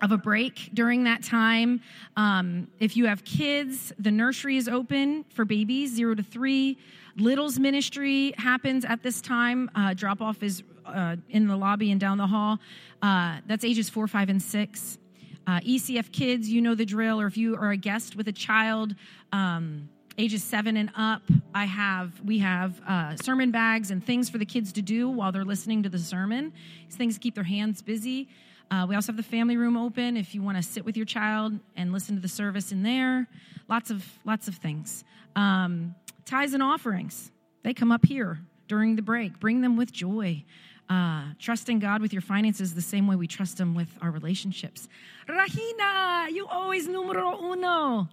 of 0.00 0.12
a 0.12 0.16
break 0.16 0.70
during 0.72 1.04
that 1.04 1.22
time. 1.22 1.82
Um, 2.16 2.68
if 2.78 2.96
you 2.96 3.04
have 3.04 3.22
kids, 3.22 3.92
the 3.98 4.10
nursery 4.10 4.56
is 4.56 4.66
open 4.66 5.26
for 5.28 5.44
babies 5.44 5.94
zero 5.94 6.14
to 6.14 6.22
three. 6.22 6.78
Littles 7.18 7.58
ministry 7.58 8.32
happens 8.38 8.86
at 8.86 9.02
this 9.02 9.20
time. 9.20 9.70
Uh, 9.74 9.92
drop 9.92 10.22
off 10.22 10.42
is 10.42 10.62
uh, 10.94 11.16
in 11.28 11.46
the 11.46 11.56
lobby 11.56 11.90
and 11.90 12.00
down 12.00 12.18
the 12.18 12.26
hall. 12.26 12.58
Uh, 13.02 13.38
that's 13.46 13.64
ages 13.64 13.88
four, 13.88 14.06
five, 14.06 14.28
and 14.28 14.42
six. 14.42 14.98
Uh, 15.46 15.60
ECF 15.60 16.12
kids, 16.12 16.48
you 16.48 16.60
know 16.60 16.74
the 16.74 16.84
drill. 16.84 17.20
Or 17.20 17.26
if 17.26 17.36
you 17.36 17.56
are 17.56 17.70
a 17.70 17.76
guest 17.76 18.16
with 18.16 18.28
a 18.28 18.32
child, 18.32 18.94
um, 19.32 19.88
ages 20.18 20.44
seven 20.44 20.76
and 20.76 20.90
up, 20.96 21.22
I 21.54 21.64
have 21.64 22.20
we 22.24 22.38
have 22.38 22.80
uh, 22.86 23.16
sermon 23.16 23.50
bags 23.50 23.90
and 23.90 24.04
things 24.04 24.28
for 24.28 24.38
the 24.38 24.44
kids 24.44 24.72
to 24.72 24.82
do 24.82 25.08
while 25.08 25.32
they're 25.32 25.44
listening 25.44 25.82
to 25.84 25.88
the 25.88 25.98
sermon. 25.98 26.52
These 26.86 26.96
things 26.96 27.18
keep 27.18 27.34
their 27.34 27.44
hands 27.44 27.82
busy. 27.82 28.28
Uh, 28.70 28.86
we 28.88 28.94
also 28.94 29.10
have 29.10 29.16
the 29.16 29.22
family 29.22 29.56
room 29.56 29.76
open 29.76 30.16
if 30.16 30.34
you 30.34 30.42
want 30.42 30.56
to 30.56 30.62
sit 30.62 30.84
with 30.84 30.96
your 30.96 31.06
child 31.06 31.58
and 31.74 31.92
listen 31.92 32.14
to 32.14 32.20
the 32.20 32.28
service 32.28 32.70
in 32.70 32.82
there. 32.82 33.26
Lots 33.68 33.90
of 33.90 34.06
lots 34.24 34.46
of 34.46 34.56
things. 34.56 35.04
Um, 35.34 35.94
tithes 36.24 36.54
and 36.54 36.62
offerings 36.62 37.32
they 37.62 37.74
come 37.74 37.92
up 37.92 38.04
here 38.04 38.38
during 38.68 38.96
the 38.96 39.02
break. 39.02 39.40
Bring 39.40 39.60
them 39.60 39.76
with 39.76 39.92
joy. 39.92 40.44
Uh, 40.90 41.22
trusting 41.38 41.78
God 41.78 42.02
with 42.02 42.12
your 42.12 42.20
finances 42.20 42.74
the 42.74 42.82
same 42.82 43.06
way 43.06 43.14
we 43.14 43.28
trust 43.28 43.60
Him 43.60 43.76
with 43.76 43.88
our 44.02 44.10
relationships. 44.10 44.88
Rahina, 45.28 46.28
you 46.32 46.48
always 46.48 46.88
numero 46.88 47.38
uno. 47.52 48.08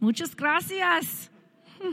Muchas 0.00 0.34
gracias. 0.34 1.30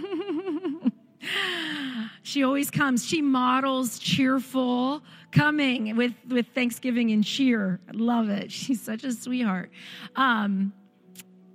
she 2.21 2.43
always 2.43 2.69
comes. 2.69 3.05
She 3.05 3.21
models 3.21 3.97
cheerful 3.97 5.01
coming 5.31 5.95
with, 5.95 6.13
with 6.27 6.47
Thanksgiving 6.53 7.11
and 7.11 7.23
cheer. 7.23 7.79
I 7.87 7.91
love 7.93 8.27
it. 8.27 8.51
She's 8.51 8.81
such 8.81 9.05
a 9.05 9.13
sweetheart. 9.13 9.71
Um, 10.17 10.73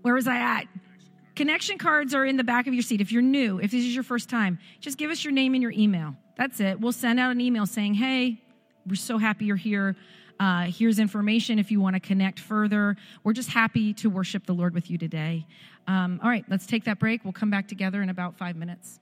where 0.01 0.15
was 0.15 0.27
I 0.27 0.37
at? 0.37 0.69
Connection 1.37 1.77
cards 1.77 2.15
are 2.15 2.25
in 2.25 2.39
the 2.39 2.45
back 2.45 2.67
of 2.67 2.73
your 2.73 2.83
seat. 2.83 3.03
If 3.03 3.13
you're 3.13 3.21
new, 3.21 3.59
if 3.59 3.73
this 3.73 3.85
is 3.85 3.95
your 3.95 4.05
first 4.05 4.31
time, 4.31 4.59
just 4.81 4.97
give 4.97 5.11
us 5.11 5.23
your 5.23 5.35
name 5.35 5.53
and 5.53 5.63
your 5.63 5.73
email. 5.73 6.17
That's 6.39 6.61
it. 6.61 6.81
We'll 6.81 6.93
send 6.93 7.21
out 7.21 7.31
an 7.31 7.43
email 7.43 7.67
saying, 7.67 7.95
hey, 7.95 8.41
we're 8.87 8.95
so 8.95 9.19
happy 9.19 9.45
you're 9.47 9.57
here. 9.57 9.97
Uh, 10.39 10.65
here's 10.65 10.99
information 10.99 11.59
if 11.59 11.71
you 11.71 11.81
want 11.81 11.95
to 11.95 12.01
connect 12.01 12.41
further. 12.41 12.97
We're 13.25 13.35
just 13.35 13.51
happy 13.51 13.93
to 13.95 14.09
worship 14.09 14.47
the 14.47 14.55
Lord 14.55 14.73
with 14.73 14.91
you 14.91 14.97
today. 14.97 15.47
Um, 15.87 16.19
all 16.23 16.31
right, 16.31 16.45
let's 16.49 16.67
take 16.67 16.85
that 16.85 16.99
break. 16.99 17.25
We'll 17.25 17.35
come 17.35 17.51
back 17.51 17.69
together 17.69 18.03
in 18.03 18.09
about 18.09 18.37
five 18.39 18.57
minutes. 18.57 19.01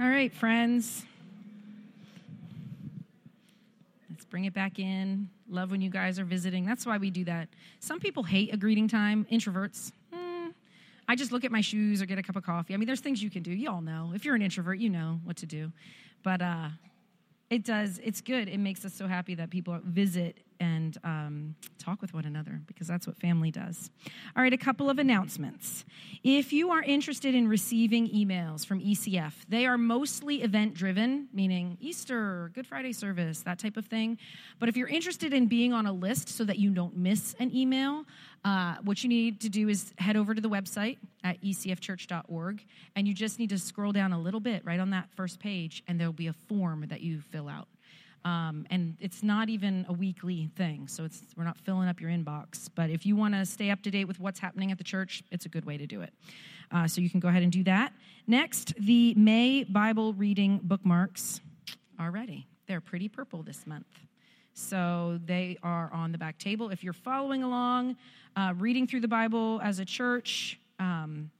All 0.00 0.08
right, 0.08 0.32
friends. 0.32 1.04
Let's 4.08 4.24
bring 4.26 4.44
it 4.44 4.54
back 4.54 4.78
in. 4.78 5.28
Love 5.50 5.72
when 5.72 5.80
you 5.80 5.90
guys 5.90 6.20
are 6.20 6.24
visiting. 6.24 6.64
That's 6.64 6.86
why 6.86 6.98
we 6.98 7.10
do 7.10 7.24
that. 7.24 7.48
Some 7.80 7.98
people 7.98 8.22
hate 8.22 8.54
a 8.54 8.56
greeting 8.56 8.86
time, 8.86 9.26
introverts. 9.32 9.90
Hmm. 10.14 10.50
I 11.08 11.16
just 11.16 11.32
look 11.32 11.42
at 11.44 11.50
my 11.50 11.60
shoes 11.60 12.00
or 12.00 12.06
get 12.06 12.16
a 12.16 12.22
cup 12.22 12.36
of 12.36 12.44
coffee. 12.44 12.74
I 12.74 12.76
mean, 12.76 12.86
there's 12.86 13.00
things 13.00 13.20
you 13.20 13.28
can 13.28 13.42
do. 13.42 13.50
You 13.50 13.70
all 13.70 13.80
know. 13.80 14.12
If 14.14 14.24
you're 14.24 14.36
an 14.36 14.42
introvert, 14.42 14.78
you 14.78 14.88
know 14.88 15.18
what 15.24 15.36
to 15.38 15.46
do. 15.46 15.72
But 16.22 16.42
uh, 16.42 16.68
it 17.50 17.64
does, 17.64 17.98
it's 18.04 18.20
good. 18.20 18.48
It 18.48 18.58
makes 18.58 18.84
us 18.84 18.94
so 18.94 19.08
happy 19.08 19.34
that 19.34 19.50
people 19.50 19.80
visit 19.82 20.38
and 20.60 20.96
um, 21.04 21.54
talk 21.78 22.00
with 22.00 22.14
one 22.14 22.24
another 22.24 22.60
because 22.66 22.86
that's 22.86 23.06
what 23.06 23.16
family 23.16 23.50
does. 23.50 23.90
All 24.36 24.42
right, 24.42 24.52
a 24.52 24.58
couple 24.58 24.90
of 24.90 24.98
announcements. 24.98 25.84
If 26.22 26.52
you 26.52 26.70
are 26.70 26.82
interested 26.82 27.34
in 27.34 27.48
receiving 27.48 28.08
emails 28.08 28.66
from 28.66 28.80
ECF, 28.80 29.32
they 29.48 29.66
are 29.66 29.78
mostly 29.78 30.42
event 30.42 30.74
driven, 30.74 31.28
meaning 31.32 31.78
Easter, 31.80 32.50
Good 32.54 32.66
Friday 32.66 32.92
service, 32.92 33.42
that 33.42 33.58
type 33.58 33.76
of 33.76 33.86
thing. 33.86 34.18
But 34.58 34.68
if 34.68 34.76
you're 34.76 34.88
interested 34.88 35.32
in 35.32 35.46
being 35.46 35.72
on 35.72 35.86
a 35.86 35.92
list 35.92 36.28
so 36.28 36.44
that 36.44 36.58
you 36.58 36.70
don't 36.70 36.96
miss 36.96 37.34
an 37.38 37.54
email, 37.54 38.04
uh, 38.44 38.76
what 38.82 39.02
you 39.02 39.08
need 39.08 39.40
to 39.40 39.48
do 39.48 39.68
is 39.68 39.92
head 39.98 40.16
over 40.16 40.34
to 40.34 40.40
the 40.40 40.48
website 40.48 40.98
at 41.24 41.40
ecfchurch.org, 41.42 42.64
and 42.96 43.08
you 43.08 43.14
just 43.14 43.38
need 43.38 43.50
to 43.50 43.58
scroll 43.58 43.92
down 43.92 44.12
a 44.12 44.20
little 44.20 44.40
bit 44.40 44.64
right 44.64 44.80
on 44.80 44.90
that 44.90 45.08
first 45.16 45.40
page, 45.40 45.82
and 45.88 45.98
there'll 45.98 46.12
be 46.12 46.28
a 46.28 46.32
form 46.32 46.84
that 46.88 47.00
you 47.00 47.20
fill 47.20 47.48
out. 47.48 47.68
Um, 48.28 48.66
and 48.68 48.96
it's 49.00 49.22
not 49.22 49.48
even 49.48 49.86
a 49.88 49.92
weekly 49.92 50.50
thing, 50.54 50.86
so 50.86 51.04
it's, 51.04 51.22
we're 51.34 51.44
not 51.44 51.56
filling 51.56 51.88
up 51.88 51.98
your 51.98 52.10
inbox. 52.10 52.68
But 52.74 52.90
if 52.90 53.06
you 53.06 53.16
want 53.16 53.32
to 53.32 53.46
stay 53.46 53.70
up 53.70 53.80
to 53.82 53.90
date 53.90 54.04
with 54.04 54.20
what's 54.20 54.38
happening 54.38 54.70
at 54.70 54.76
the 54.76 54.84
church, 54.84 55.22
it's 55.30 55.46
a 55.46 55.48
good 55.48 55.64
way 55.64 55.78
to 55.78 55.86
do 55.86 56.02
it. 56.02 56.12
Uh, 56.70 56.86
so 56.86 57.00
you 57.00 57.08
can 57.08 57.20
go 57.20 57.28
ahead 57.28 57.42
and 57.42 57.50
do 57.50 57.64
that. 57.64 57.94
Next, 58.26 58.74
the 58.78 59.14
May 59.14 59.64
Bible 59.64 60.12
reading 60.12 60.60
bookmarks 60.62 61.40
are 61.98 62.10
ready. 62.10 62.46
They're 62.66 62.82
pretty 62.82 63.08
purple 63.08 63.42
this 63.42 63.66
month. 63.66 63.86
So 64.52 65.18
they 65.24 65.56
are 65.62 65.90
on 65.94 66.12
the 66.12 66.18
back 66.18 66.38
table. 66.38 66.68
If 66.68 66.84
you're 66.84 66.92
following 66.92 67.42
along, 67.42 67.96
uh, 68.36 68.52
reading 68.58 68.86
through 68.86 69.00
the 69.00 69.08
Bible 69.08 69.58
as 69.64 69.78
a 69.78 69.86
church, 69.86 70.60
um, 70.78 71.30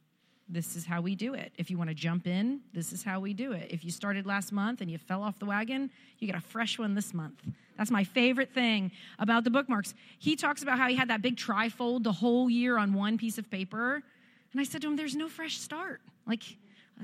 this 0.48 0.76
is 0.76 0.86
how 0.86 1.00
we 1.00 1.14
do 1.14 1.34
it. 1.34 1.52
If 1.58 1.70
you 1.70 1.76
want 1.76 1.90
to 1.90 1.94
jump 1.94 2.26
in, 2.26 2.60
this 2.72 2.92
is 2.92 3.02
how 3.02 3.20
we 3.20 3.34
do 3.34 3.52
it. 3.52 3.68
If 3.70 3.84
you 3.84 3.90
started 3.90 4.26
last 4.26 4.50
month 4.50 4.80
and 4.80 4.90
you 4.90 4.96
fell 4.96 5.22
off 5.22 5.38
the 5.38 5.44
wagon, 5.44 5.90
you 6.18 6.26
get 6.26 6.36
a 6.36 6.40
fresh 6.40 6.78
one 6.78 6.94
this 6.94 7.12
month. 7.12 7.42
That's 7.76 7.90
my 7.90 8.04
favorite 8.04 8.52
thing 8.52 8.90
about 9.18 9.44
the 9.44 9.50
bookmarks. 9.50 9.94
He 10.18 10.36
talks 10.36 10.62
about 10.62 10.78
how 10.78 10.88
he 10.88 10.96
had 10.96 11.08
that 11.08 11.22
big 11.22 11.36
trifold 11.36 12.02
the 12.02 12.12
whole 12.12 12.48
year 12.48 12.78
on 12.78 12.94
one 12.94 13.18
piece 13.18 13.38
of 13.38 13.50
paper. 13.50 14.02
And 14.52 14.60
I 14.60 14.64
said 14.64 14.82
to 14.82 14.88
him, 14.88 14.96
There's 14.96 15.14
no 15.14 15.28
fresh 15.28 15.58
start. 15.58 16.00
Like, 16.26 16.42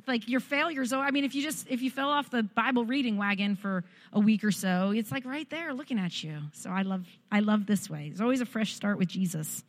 like 0.09 0.29
your 0.29 0.41
failures 0.41 0.93
oh 0.93 0.99
i 0.99 1.13
mean 1.13 1.23
if 1.23 1.37
you 1.37 1.43
just 1.43 1.69
if 1.71 1.81
you 1.81 1.89
fell 1.89 2.09
off 2.09 2.29
the 2.29 2.43
bible 2.43 2.85
reading 2.85 3.17
wagon 3.17 3.55
for 3.55 3.85
a 4.13 4.19
week 4.19 4.43
or 4.43 4.51
so 4.51 4.91
it's 4.91 5.13
like 5.13 5.25
right 5.25 5.49
there 5.51 5.73
looking 5.73 6.01
at 6.01 6.23
you 6.23 6.37
so 6.53 6.69
i 6.69 6.83
love 6.83 7.07
i 7.31 7.39
love 7.39 7.65
this 7.67 7.89
way 7.89 8.09
there's 8.09 8.21
always 8.21 8.41
a 8.41 8.45
fresh 8.45 8.75
start 8.75 8.99
with 8.99 9.07
jesus 9.07 9.63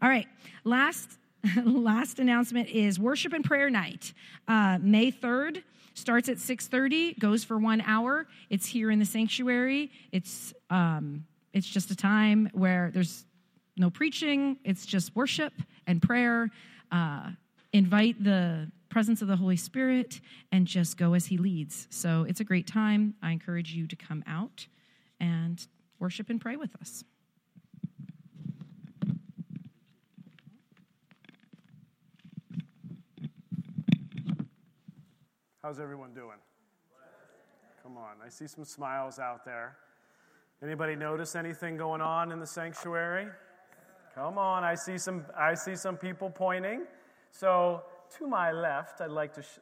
all 0.00 0.08
right 0.08 0.28
last 0.62 1.18
last 1.64 2.18
announcement 2.18 2.68
is 2.68 2.98
worship 2.98 3.32
and 3.32 3.44
prayer 3.44 3.70
night. 3.70 4.12
Uh, 4.46 4.78
may 4.80 5.10
3rd 5.10 5.62
starts 5.94 6.28
at 6.28 6.36
6.30 6.36 7.18
goes 7.18 7.44
for 7.44 7.58
one 7.58 7.80
hour. 7.82 8.26
It's 8.48 8.66
here 8.66 8.90
in 8.90 8.98
the 8.98 9.04
sanctuary. 9.04 9.90
It's 10.10 10.54
um, 10.70 11.26
it's 11.52 11.68
just 11.68 11.90
a 11.90 11.96
time 11.96 12.48
where 12.52 12.90
there's 12.94 13.26
no 13.76 13.90
preaching. 13.90 14.58
It's 14.64 14.86
just 14.86 15.14
worship 15.14 15.52
and 15.86 16.00
prayer. 16.00 16.48
Uh, 16.90 17.30
invite 17.72 18.22
the 18.22 18.70
presence 18.88 19.20
of 19.20 19.28
the 19.28 19.36
holy 19.36 19.56
spirit 19.56 20.20
and 20.50 20.66
just 20.66 20.96
go 20.96 21.14
as 21.14 21.26
he 21.26 21.36
leads. 21.36 21.88
So 21.90 22.24
it's 22.26 22.40
a 22.40 22.44
great 22.44 22.66
time. 22.66 23.14
I 23.22 23.32
encourage 23.32 23.72
you 23.74 23.86
to 23.86 23.96
come 23.96 24.24
out 24.26 24.66
and 25.20 25.66
worship 25.98 26.30
and 26.30 26.40
pray 26.40 26.56
with 26.56 26.74
us 26.80 27.04
How's 35.62 35.78
everyone 35.78 36.12
doing? 36.12 36.38
Come 37.84 37.96
on, 37.96 38.16
I 38.24 38.28
see 38.30 38.48
some 38.48 38.64
smiles 38.64 39.20
out 39.20 39.44
there. 39.44 39.76
Anybody 40.60 40.96
notice 40.96 41.36
anything 41.36 41.76
going 41.76 42.00
on 42.00 42.32
in 42.32 42.40
the 42.40 42.46
sanctuary? 42.48 43.28
Come 44.12 44.38
on, 44.38 44.64
I 44.64 44.74
see 44.74 44.98
some 44.98 45.24
I 45.38 45.54
see 45.54 45.76
some 45.76 45.96
people 45.96 46.30
pointing. 46.30 46.82
So, 47.30 47.82
to 48.18 48.26
my 48.26 48.50
left, 48.50 49.00
I'd 49.00 49.12
like 49.12 49.32
to 49.34 49.42
sh- 49.42 49.60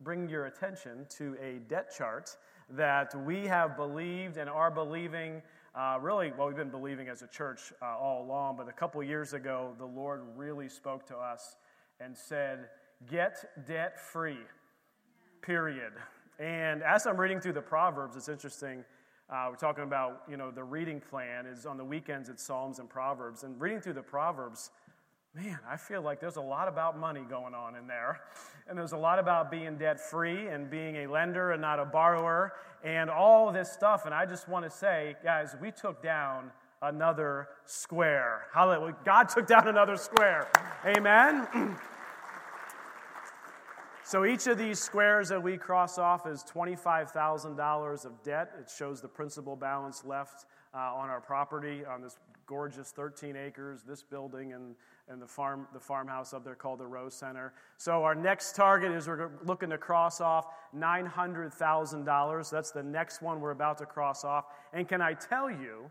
bring 0.00 0.28
your 0.28 0.46
attention 0.46 1.06
to 1.18 1.36
a 1.40 1.60
debt 1.68 1.94
chart 1.96 2.36
that 2.70 3.14
we 3.24 3.46
have 3.46 3.76
believed 3.76 4.38
and 4.38 4.50
are 4.50 4.72
believing. 4.72 5.40
Uh, 5.72 5.98
really, 6.00 6.32
well, 6.36 6.48
we've 6.48 6.56
been 6.56 6.68
believing 6.68 7.08
as 7.08 7.22
a 7.22 7.28
church 7.28 7.72
uh, 7.80 7.96
all 7.96 8.24
along, 8.24 8.56
but 8.56 8.68
a 8.68 8.72
couple 8.72 9.00
years 9.04 9.34
ago, 9.34 9.72
the 9.78 9.86
Lord 9.86 10.20
really 10.34 10.68
spoke 10.68 11.06
to 11.06 11.16
us 11.16 11.54
and 12.00 12.16
said, 12.16 12.70
Get 13.08 13.66
debt 13.68 14.00
free, 14.00 14.38
period. 15.42 15.92
And 16.38 16.82
as 16.82 17.06
I'm 17.06 17.16
reading 17.16 17.40
through 17.40 17.54
the 17.54 17.60
Proverbs, 17.62 18.16
it's 18.16 18.28
interesting. 18.28 18.84
Uh, 19.30 19.46
we're 19.50 19.56
talking 19.56 19.84
about, 19.84 20.22
you 20.30 20.36
know, 20.36 20.50
the 20.50 20.64
reading 20.64 21.00
plan 21.00 21.46
is 21.46 21.66
on 21.66 21.76
the 21.76 21.84
weekends, 21.84 22.28
it's 22.28 22.42
Psalms 22.42 22.78
and 22.78 22.88
Proverbs. 22.88 23.42
And 23.42 23.60
reading 23.60 23.80
through 23.80 23.94
the 23.94 24.02
Proverbs, 24.02 24.70
man, 25.34 25.58
I 25.68 25.76
feel 25.76 26.00
like 26.00 26.20
there's 26.20 26.36
a 26.36 26.42
lot 26.42 26.68
about 26.68 26.98
money 26.98 27.24
going 27.28 27.54
on 27.54 27.76
in 27.76 27.86
there. 27.86 28.20
And 28.68 28.78
there's 28.78 28.92
a 28.92 28.98
lot 28.98 29.18
about 29.18 29.50
being 29.50 29.76
debt 29.76 30.00
free 30.00 30.48
and 30.48 30.70
being 30.70 30.96
a 30.96 31.06
lender 31.06 31.52
and 31.52 31.60
not 31.60 31.78
a 31.78 31.84
borrower 31.84 32.52
and 32.84 33.10
all 33.10 33.52
this 33.52 33.70
stuff. 33.70 34.06
And 34.06 34.14
I 34.14 34.24
just 34.24 34.48
want 34.48 34.64
to 34.64 34.70
say, 34.70 35.16
guys, 35.22 35.56
we 35.60 35.70
took 35.70 36.02
down 36.02 36.50
another 36.82 37.48
square. 37.64 38.46
Hallelujah. 38.54 38.96
God 39.04 39.28
took 39.28 39.46
down 39.46 39.68
another 39.68 39.96
square. 39.96 40.48
Amen. 40.84 41.76
So 44.08 44.24
each 44.24 44.46
of 44.46 44.56
these 44.56 44.78
squares 44.78 45.28
that 45.28 45.42
we 45.42 45.58
cross 45.58 45.98
off 45.98 46.26
is 46.26 46.42
$25,000 46.42 48.06
of 48.06 48.22
debt. 48.22 48.52
It 48.58 48.72
shows 48.74 49.02
the 49.02 49.08
principal 49.08 49.54
balance 49.54 50.02
left 50.02 50.46
uh, 50.72 50.78
on 50.78 51.10
our 51.10 51.20
property 51.20 51.84
on 51.84 52.00
this 52.00 52.16
gorgeous 52.46 52.90
13 52.90 53.36
acres, 53.36 53.82
this 53.86 54.02
building, 54.02 54.54
and, 54.54 54.76
and 55.10 55.20
the, 55.20 55.26
farm, 55.26 55.68
the 55.74 55.78
farmhouse 55.78 56.32
up 56.32 56.42
there 56.42 56.54
called 56.54 56.80
the 56.80 56.86
Rose 56.86 57.12
Center. 57.12 57.52
So 57.76 58.02
our 58.02 58.14
next 58.14 58.56
target 58.56 58.92
is 58.92 59.06
we're 59.06 59.30
looking 59.44 59.68
to 59.68 59.76
cross 59.76 60.22
off 60.22 60.46
$900,000. 60.74 62.50
That's 62.50 62.70
the 62.70 62.82
next 62.82 63.20
one 63.20 63.42
we're 63.42 63.50
about 63.50 63.76
to 63.76 63.84
cross 63.84 64.24
off. 64.24 64.46
And 64.72 64.88
can 64.88 65.02
I 65.02 65.12
tell 65.12 65.50
you 65.50 65.90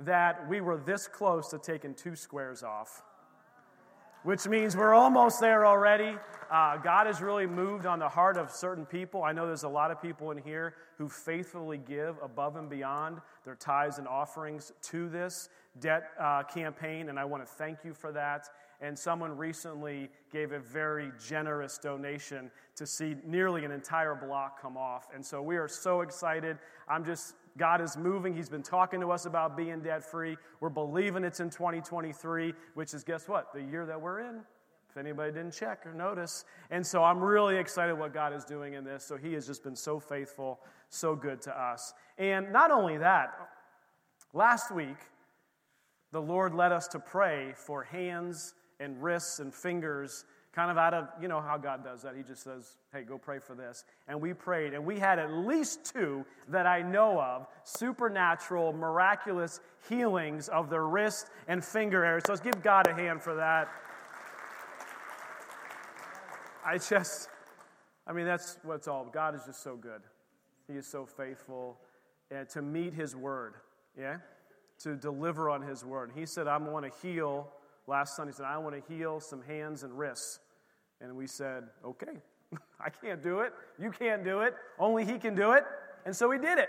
that 0.00 0.46
we 0.50 0.60
were 0.60 0.76
this 0.76 1.08
close 1.08 1.48
to 1.48 1.58
taking 1.58 1.94
two 1.94 2.14
squares 2.14 2.62
off? 2.62 3.02
Which 4.22 4.46
means 4.46 4.76
we're 4.76 4.94
almost 4.94 5.40
there 5.40 5.66
already. 5.66 6.16
Uh, 6.50 6.76
God 6.78 7.06
has 7.06 7.20
really 7.20 7.46
moved 7.46 7.86
on 7.86 7.98
the 7.98 8.08
heart 8.08 8.36
of 8.36 8.50
certain 8.50 8.84
people. 8.84 9.22
I 9.22 9.32
know 9.32 9.46
there's 9.46 9.62
a 9.62 9.68
lot 9.68 9.90
of 9.90 10.02
people 10.02 10.32
in 10.32 10.38
here 10.38 10.74
who 10.98 11.08
faithfully 11.08 11.78
give 11.78 12.16
above 12.22 12.56
and 12.56 12.68
beyond 12.68 13.20
their 13.44 13.54
tithes 13.54 13.98
and 13.98 14.08
offerings 14.08 14.72
to 14.82 15.08
this 15.08 15.48
debt 15.78 16.10
uh, 16.18 16.42
campaign, 16.42 17.08
and 17.08 17.18
I 17.18 17.24
want 17.24 17.46
to 17.46 17.50
thank 17.50 17.84
you 17.84 17.94
for 17.94 18.10
that. 18.12 18.48
And 18.82 18.98
someone 18.98 19.36
recently 19.36 20.08
gave 20.32 20.52
a 20.52 20.58
very 20.58 21.12
generous 21.24 21.78
donation 21.78 22.50
to 22.76 22.86
see 22.86 23.14
nearly 23.24 23.64
an 23.64 23.70
entire 23.70 24.14
block 24.14 24.60
come 24.60 24.76
off. 24.76 25.08
And 25.14 25.24
so 25.24 25.42
we 25.42 25.56
are 25.56 25.68
so 25.68 26.00
excited. 26.00 26.58
I'm 26.88 27.04
just 27.04 27.34
God 27.58 27.80
is 27.80 27.96
moving. 27.96 28.34
He's 28.34 28.48
been 28.48 28.62
talking 28.62 29.00
to 29.00 29.10
us 29.10 29.26
about 29.26 29.56
being 29.56 29.80
debt 29.80 30.04
free. 30.04 30.36
We're 30.60 30.68
believing 30.68 31.24
it's 31.24 31.40
in 31.40 31.50
2023, 31.50 32.54
which 32.74 32.94
is, 32.94 33.04
guess 33.04 33.28
what? 33.28 33.52
The 33.52 33.62
year 33.62 33.86
that 33.86 34.00
we're 34.00 34.20
in. 34.20 34.40
If 34.88 34.96
anybody 34.96 35.32
didn't 35.32 35.52
check 35.52 35.86
or 35.86 35.94
notice. 35.94 36.44
And 36.70 36.84
so 36.84 37.04
I'm 37.04 37.20
really 37.20 37.56
excited 37.56 37.96
what 37.96 38.12
God 38.12 38.32
is 38.32 38.44
doing 38.44 38.74
in 38.74 38.84
this. 38.84 39.04
So 39.04 39.16
He 39.16 39.32
has 39.34 39.46
just 39.46 39.62
been 39.62 39.76
so 39.76 40.00
faithful, 40.00 40.60
so 40.88 41.14
good 41.14 41.40
to 41.42 41.56
us. 41.56 41.94
And 42.18 42.52
not 42.52 42.72
only 42.72 42.98
that, 42.98 43.30
last 44.32 44.72
week, 44.72 44.96
the 46.10 46.20
Lord 46.20 46.54
led 46.54 46.72
us 46.72 46.88
to 46.88 46.98
pray 46.98 47.52
for 47.54 47.84
hands 47.84 48.54
and 48.80 49.00
wrists 49.00 49.38
and 49.38 49.54
fingers 49.54 50.24
kind 50.52 50.70
of 50.70 50.76
out 50.76 50.94
of, 50.94 51.08
you 51.22 51.28
know 51.28 51.40
how 51.40 51.56
God 51.56 51.84
does 51.84 52.02
that. 52.02 52.16
He 52.16 52.22
just 52.22 52.42
says, 52.42 52.76
hey, 52.92 53.02
go 53.02 53.18
pray 53.18 53.38
for 53.38 53.54
this. 53.54 53.84
And 54.08 54.20
we 54.20 54.34
prayed, 54.34 54.74
and 54.74 54.84
we 54.84 54.98
had 54.98 55.18
at 55.18 55.32
least 55.32 55.92
two 55.92 56.24
that 56.48 56.66
I 56.66 56.82
know 56.82 57.20
of 57.20 57.46
supernatural, 57.62 58.72
miraculous 58.72 59.60
healings 59.88 60.48
of 60.48 60.68
the 60.68 60.80
wrist 60.80 61.28
and 61.46 61.64
finger 61.64 62.04
area. 62.04 62.20
So 62.26 62.32
let's 62.32 62.42
give 62.42 62.62
God 62.62 62.88
a 62.88 62.94
hand 62.94 63.22
for 63.22 63.36
that. 63.36 63.68
I 66.66 66.78
just, 66.78 67.28
I 68.06 68.12
mean, 68.12 68.26
that's 68.26 68.58
what's 68.64 68.88
all. 68.88 69.08
God 69.10 69.34
is 69.34 69.42
just 69.46 69.62
so 69.62 69.76
good. 69.76 70.02
He 70.66 70.74
is 70.74 70.86
so 70.86 71.06
faithful 71.06 71.78
to 72.50 72.62
meet 72.62 72.92
His 72.92 73.14
word, 73.14 73.54
yeah? 73.98 74.16
To 74.80 74.96
deliver 74.96 75.48
on 75.48 75.62
His 75.62 75.84
word. 75.84 76.10
He 76.14 76.26
said, 76.26 76.48
I'm 76.48 76.64
going 76.64 76.90
to 76.90 76.96
heal 77.02 77.48
last 77.90 78.16
Sunday 78.16 78.32
said, 78.32 78.46
I 78.46 78.56
want 78.58 78.76
to 78.76 78.94
heal 78.94 79.20
some 79.20 79.42
hands 79.42 79.82
and 79.82 79.98
wrists. 79.98 80.38
And 81.00 81.16
we 81.16 81.26
said, 81.26 81.64
okay, 81.84 82.18
I 82.80 82.88
can't 82.88 83.22
do 83.22 83.40
it. 83.40 83.52
You 83.78 83.90
can't 83.90 84.24
do 84.24 84.40
it. 84.40 84.54
Only 84.78 85.04
He 85.04 85.18
can 85.18 85.34
do 85.34 85.52
it. 85.52 85.64
And 86.06 86.14
so 86.14 86.28
we 86.28 86.38
did 86.38 86.58
it. 86.58 86.68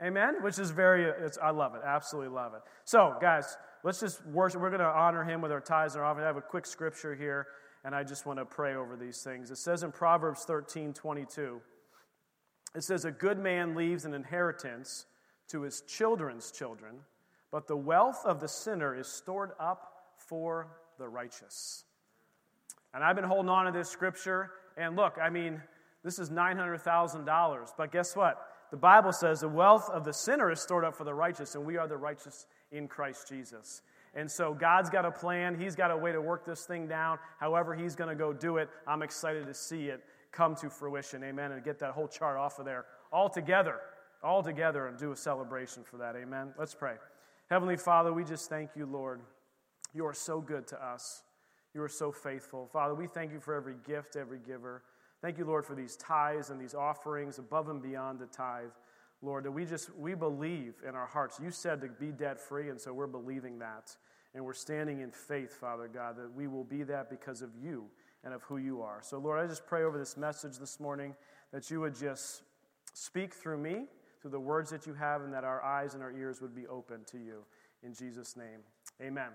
Amen? 0.00 0.42
Which 0.42 0.58
is 0.58 0.70
very, 0.70 1.10
I 1.42 1.50
love 1.50 1.74
it. 1.74 1.80
Absolutely 1.84 2.32
love 2.32 2.54
it. 2.54 2.60
So, 2.84 3.16
guys, 3.20 3.56
let's 3.82 3.98
just 3.98 4.24
worship. 4.26 4.60
We're 4.60 4.70
going 4.70 4.80
to 4.80 4.86
honor 4.86 5.24
Him 5.24 5.40
with 5.40 5.50
our 5.50 5.60
tithes 5.60 5.94
and 5.94 6.04
our 6.04 6.10
offering. 6.10 6.24
I 6.24 6.28
have 6.28 6.36
a 6.36 6.42
quick 6.42 6.66
scripture 6.66 7.16
here, 7.16 7.48
and 7.84 7.94
I 7.94 8.04
just 8.04 8.24
want 8.24 8.38
to 8.38 8.44
pray 8.44 8.76
over 8.76 8.94
these 8.94 9.22
things. 9.22 9.50
It 9.50 9.58
says 9.58 9.82
in 9.82 9.90
Proverbs 9.90 10.44
13 10.44 10.92
22, 10.92 11.60
it 12.76 12.84
says, 12.84 13.04
A 13.04 13.10
good 13.10 13.38
man 13.38 13.74
leaves 13.74 14.04
an 14.04 14.14
inheritance 14.14 15.06
to 15.48 15.62
his 15.62 15.80
children's 15.80 16.52
children, 16.52 16.96
but 17.50 17.66
the 17.66 17.76
wealth 17.76 18.24
of 18.24 18.38
the 18.38 18.48
sinner 18.48 18.94
is 18.94 19.08
stored 19.08 19.50
up 19.58 19.87
for 20.28 20.68
the 20.98 21.08
righteous. 21.08 21.84
And 22.94 23.02
I've 23.02 23.16
been 23.16 23.24
holding 23.24 23.48
on 23.48 23.66
to 23.66 23.72
this 23.72 23.88
scripture. 23.88 24.50
And 24.76 24.96
look, 24.96 25.18
I 25.20 25.30
mean, 25.30 25.60
this 26.04 26.18
is 26.18 26.30
$900,000. 26.30 27.70
But 27.76 27.92
guess 27.92 28.14
what? 28.14 28.48
The 28.70 28.76
Bible 28.76 29.12
says 29.12 29.40
the 29.40 29.48
wealth 29.48 29.88
of 29.90 30.04
the 30.04 30.12
sinner 30.12 30.50
is 30.50 30.60
stored 30.60 30.84
up 30.84 30.94
for 30.94 31.04
the 31.04 31.14
righteous, 31.14 31.54
and 31.54 31.64
we 31.64 31.78
are 31.78 31.88
the 31.88 31.96
righteous 31.96 32.46
in 32.70 32.86
Christ 32.86 33.28
Jesus. 33.28 33.82
And 34.14 34.30
so 34.30 34.52
God's 34.54 34.90
got 34.90 35.04
a 35.04 35.10
plan. 35.10 35.58
He's 35.58 35.74
got 35.74 35.90
a 35.90 35.96
way 35.96 36.12
to 36.12 36.20
work 36.20 36.44
this 36.44 36.64
thing 36.66 36.86
down. 36.86 37.18
However, 37.38 37.74
He's 37.74 37.94
going 37.94 38.10
to 38.10 38.16
go 38.16 38.32
do 38.32 38.58
it. 38.58 38.68
I'm 38.86 39.02
excited 39.02 39.46
to 39.46 39.54
see 39.54 39.86
it 39.86 40.02
come 40.32 40.54
to 40.56 40.68
fruition. 40.68 41.24
Amen. 41.24 41.52
And 41.52 41.64
get 41.64 41.78
that 41.78 41.92
whole 41.92 42.08
chart 42.08 42.36
off 42.36 42.58
of 42.58 42.64
there 42.64 42.84
all 43.12 43.28
together, 43.30 43.76
all 44.22 44.42
together, 44.42 44.86
and 44.86 44.98
do 44.98 45.12
a 45.12 45.16
celebration 45.16 45.82
for 45.82 45.96
that. 45.98 46.16
Amen. 46.16 46.52
Let's 46.58 46.74
pray. 46.74 46.94
Heavenly 47.48 47.76
Father, 47.76 48.12
we 48.12 48.24
just 48.24 48.50
thank 48.50 48.70
you, 48.76 48.84
Lord. 48.84 49.20
You 49.94 50.06
are 50.06 50.14
so 50.14 50.40
good 50.40 50.66
to 50.68 50.84
us. 50.84 51.22
You 51.74 51.82
are 51.82 51.88
so 51.88 52.10
faithful. 52.12 52.66
Father, 52.66 52.94
we 52.94 53.06
thank 53.06 53.32
you 53.32 53.40
for 53.40 53.54
every 53.54 53.76
gift, 53.86 54.16
every 54.16 54.38
giver. 54.38 54.82
Thank 55.20 55.38
you, 55.38 55.44
Lord, 55.44 55.64
for 55.64 55.74
these 55.74 55.96
tithes 55.96 56.50
and 56.50 56.60
these 56.60 56.74
offerings 56.74 57.38
above 57.38 57.68
and 57.68 57.82
beyond 57.82 58.18
the 58.18 58.26
tithe. 58.26 58.70
Lord, 59.20 59.44
that 59.44 59.50
we 59.50 59.64
just 59.64 59.94
we 59.96 60.14
believe 60.14 60.74
in 60.88 60.94
our 60.94 61.06
hearts. 61.06 61.40
You 61.42 61.50
said 61.50 61.80
to 61.80 61.88
be 61.88 62.12
debt 62.12 62.38
free, 62.40 62.70
and 62.70 62.80
so 62.80 62.92
we're 62.92 63.06
believing 63.08 63.58
that. 63.58 63.96
And 64.34 64.44
we're 64.44 64.54
standing 64.54 65.00
in 65.00 65.10
faith, 65.10 65.52
Father 65.52 65.88
God, 65.88 66.16
that 66.16 66.32
we 66.34 66.46
will 66.46 66.64
be 66.64 66.84
that 66.84 67.10
because 67.10 67.42
of 67.42 67.50
you 67.60 67.86
and 68.22 68.32
of 68.32 68.42
who 68.42 68.58
you 68.58 68.82
are. 68.82 69.00
So, 69.02 69.18
Lord, 69.18 69.40
I 69.42 69.48
just 69.48 69.66
pray 69.66 69.84
over 69.84 69.98
this 69.98 70.16
message 70.16 70.58
this 70.58 70.78
morning 70.78 71.14
that 71.52 71.70
you 71.70 71.80
would 71.80 71.94
just 71.94 72.42
speak 72.92 73.34
through 73.34 73.58
me, 73.58 73.86
through 74.20 74.30
the 74.30 74.40
words 74.40 74.70
that 74.70 74.86
you 74.86 74.94
have, 74.94 75.22
and 75.22 75.32
that 75.32 75.44
our 75.44 75.62
eyes 75.64 75.94
and 75.94 76.02
our 76.02 76.12
ears 76.12 76.40
would 76.40 76.54
be 76.54 76.66
open 76.66 77.04
to 77.06 77.18
you. 77.18 77.44
In 77.82 77.94
Jesus' 77.94 78.36
name, 78.36 78.60
amen. 79.00 79.30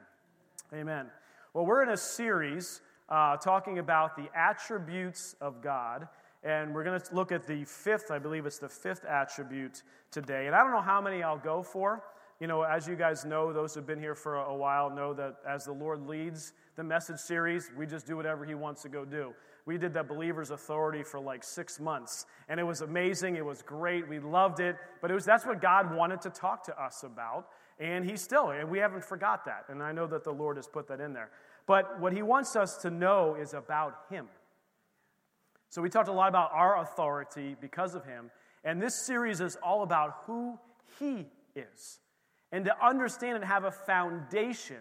Amen. 0.74 1.06
Well, 1.54 1.68
we're 1.68 1.84
in 1.84 1.90
a 1.90 1.98
series 1.98 2.82
uh, 3.08 3.38
talking 3.38 3.78
about 3.78 4.16
the 4.16 4.28
attributes 4.36 5.36
of 5.40 5.62
God. 5.62 6.08
And 6.44 6.74
we're 6.74 6.84
going 6.84 7.00
to 7.00 7.16
look 7.16 7.32
at 7.32 7.46
the 7.46 7.64
fifth, 7.66 8.10
I 8.10 8.18
believe 8.18 8.48
it's 8.48 8.58
the 8.58 8.70
fifth 8.70 9.06
attribute 9.06 9.84
today. 10.10 10.48
And 10.48 10.56
I 10.56 10.64
don't 10.64 10.72
know 10.72 10.82
how 10.82 11.00
many 11.00 11.22
I'll 11.22 11.38
go 11.38 11.62
for. 11.62 12.04
You 12.40 12.48
know, 12.48 12.64
as 12.64 12.88
you 12.88 12.96
guys 12.96 13.24
know, 13.24 13.54
those 13.54 13.76
who've 13.76 13.86
been 13.86 14.00
here 14.00 14.16
for 14.16 14.38
a 14.38 14.56
while 14.56 14.90
know 14.90 15.14
that 15.14 15.36
as 15.48 15.66
the 15.66 15.74
Lord 15.74 16.08
leads 16.08 16.54
the 16.76 16.84
message 16.84 17.20
series, 17.20 17.70
we 17.78 17.86
just 17.86 18.08
do 18.08 18.18
whatever 18.18 18.44
He 18.44 18.56
wants 18.56 18.82
to 18.82 18.90
go 18.90 19.06
do. 19.06 19.34
We 19.68 19.78
did 19.78 19.94
that 19.94 20.08
Believer's 20.08 20.50
Authority 20.50 21.04
for 21.04 21.20
like 21.20 21.44
six 21.44 21.80
months, 21.80 22.26
and 22.50 22.60
it 22.60 22.64
was 22.64 22.82
amazing. 22.82 23.36
It 23.36 23.46
was 23.46 23.62
great. 23.62 24.10
We 24.10 24.20
loved 24.20 24.60
it, 24.60 24.76
but 25.02 25.12
it 25.12 25.14
was 25.14 25.24
that's 25.24 25.46
what 25.46 25.62
God 25.62 25.96
wanted 25.96 26.20
to 26.22 26.32
talk 26.32 26.64
to 26.66 26.84
us 26.84 27.04
about. 27.04 27.48
And 27.80 28.06
he's 28.06 28.22
still, 28.22 28.52
and 28.52 28.70
we 28.70 28.80
haven't 28.80 29.04
forgot 29.04 29.46
that. 29.46 29.66
And 29.70 29.82
I 29.82 29.92
know 29.92 30.08
that 30.08 30.24
the 30.24 30.32
Lord 30.32 30.58
has 30.58 30.68
put 30.68 30.88
that 30.88 31.00
in 31.00 31.14
there. 31.14 31.30
But 31.66 32.00
what 32.00 32.14
he 32.14 32.22
wants 32.22 32.56
us 32.56 32.78
to 32.78 32.90
know 32.90 33.36
is 33.36 33.54
about 33.54 34.02
him. 34.10 34.28
So 35.70 35.82
we 35.82 35.90
talked 35.90 36.08
a 36.08 36.14
lot 36.14 36.30
about 36.30 36.52
our 36.54 36.82
authority 36.82 37.56
because 37.60 37.96
of 37.96 38.06
him. 38.06 38.30
And 38.64 38.82
this 38.82 38.96
series 38.96 39.42
is 39.42 39.58
all 39.64 39.84
about 39.84 40.18
who 40.26 40.60
he 41.00 41.26
is. 41.56 42.00
And 42.52 42.66
to 42.66 42.86
understand 42.86 43.38
and 43.38 43.46
have 43.46 43.64
a 43.64 43.72
foundation, 43.72 44.78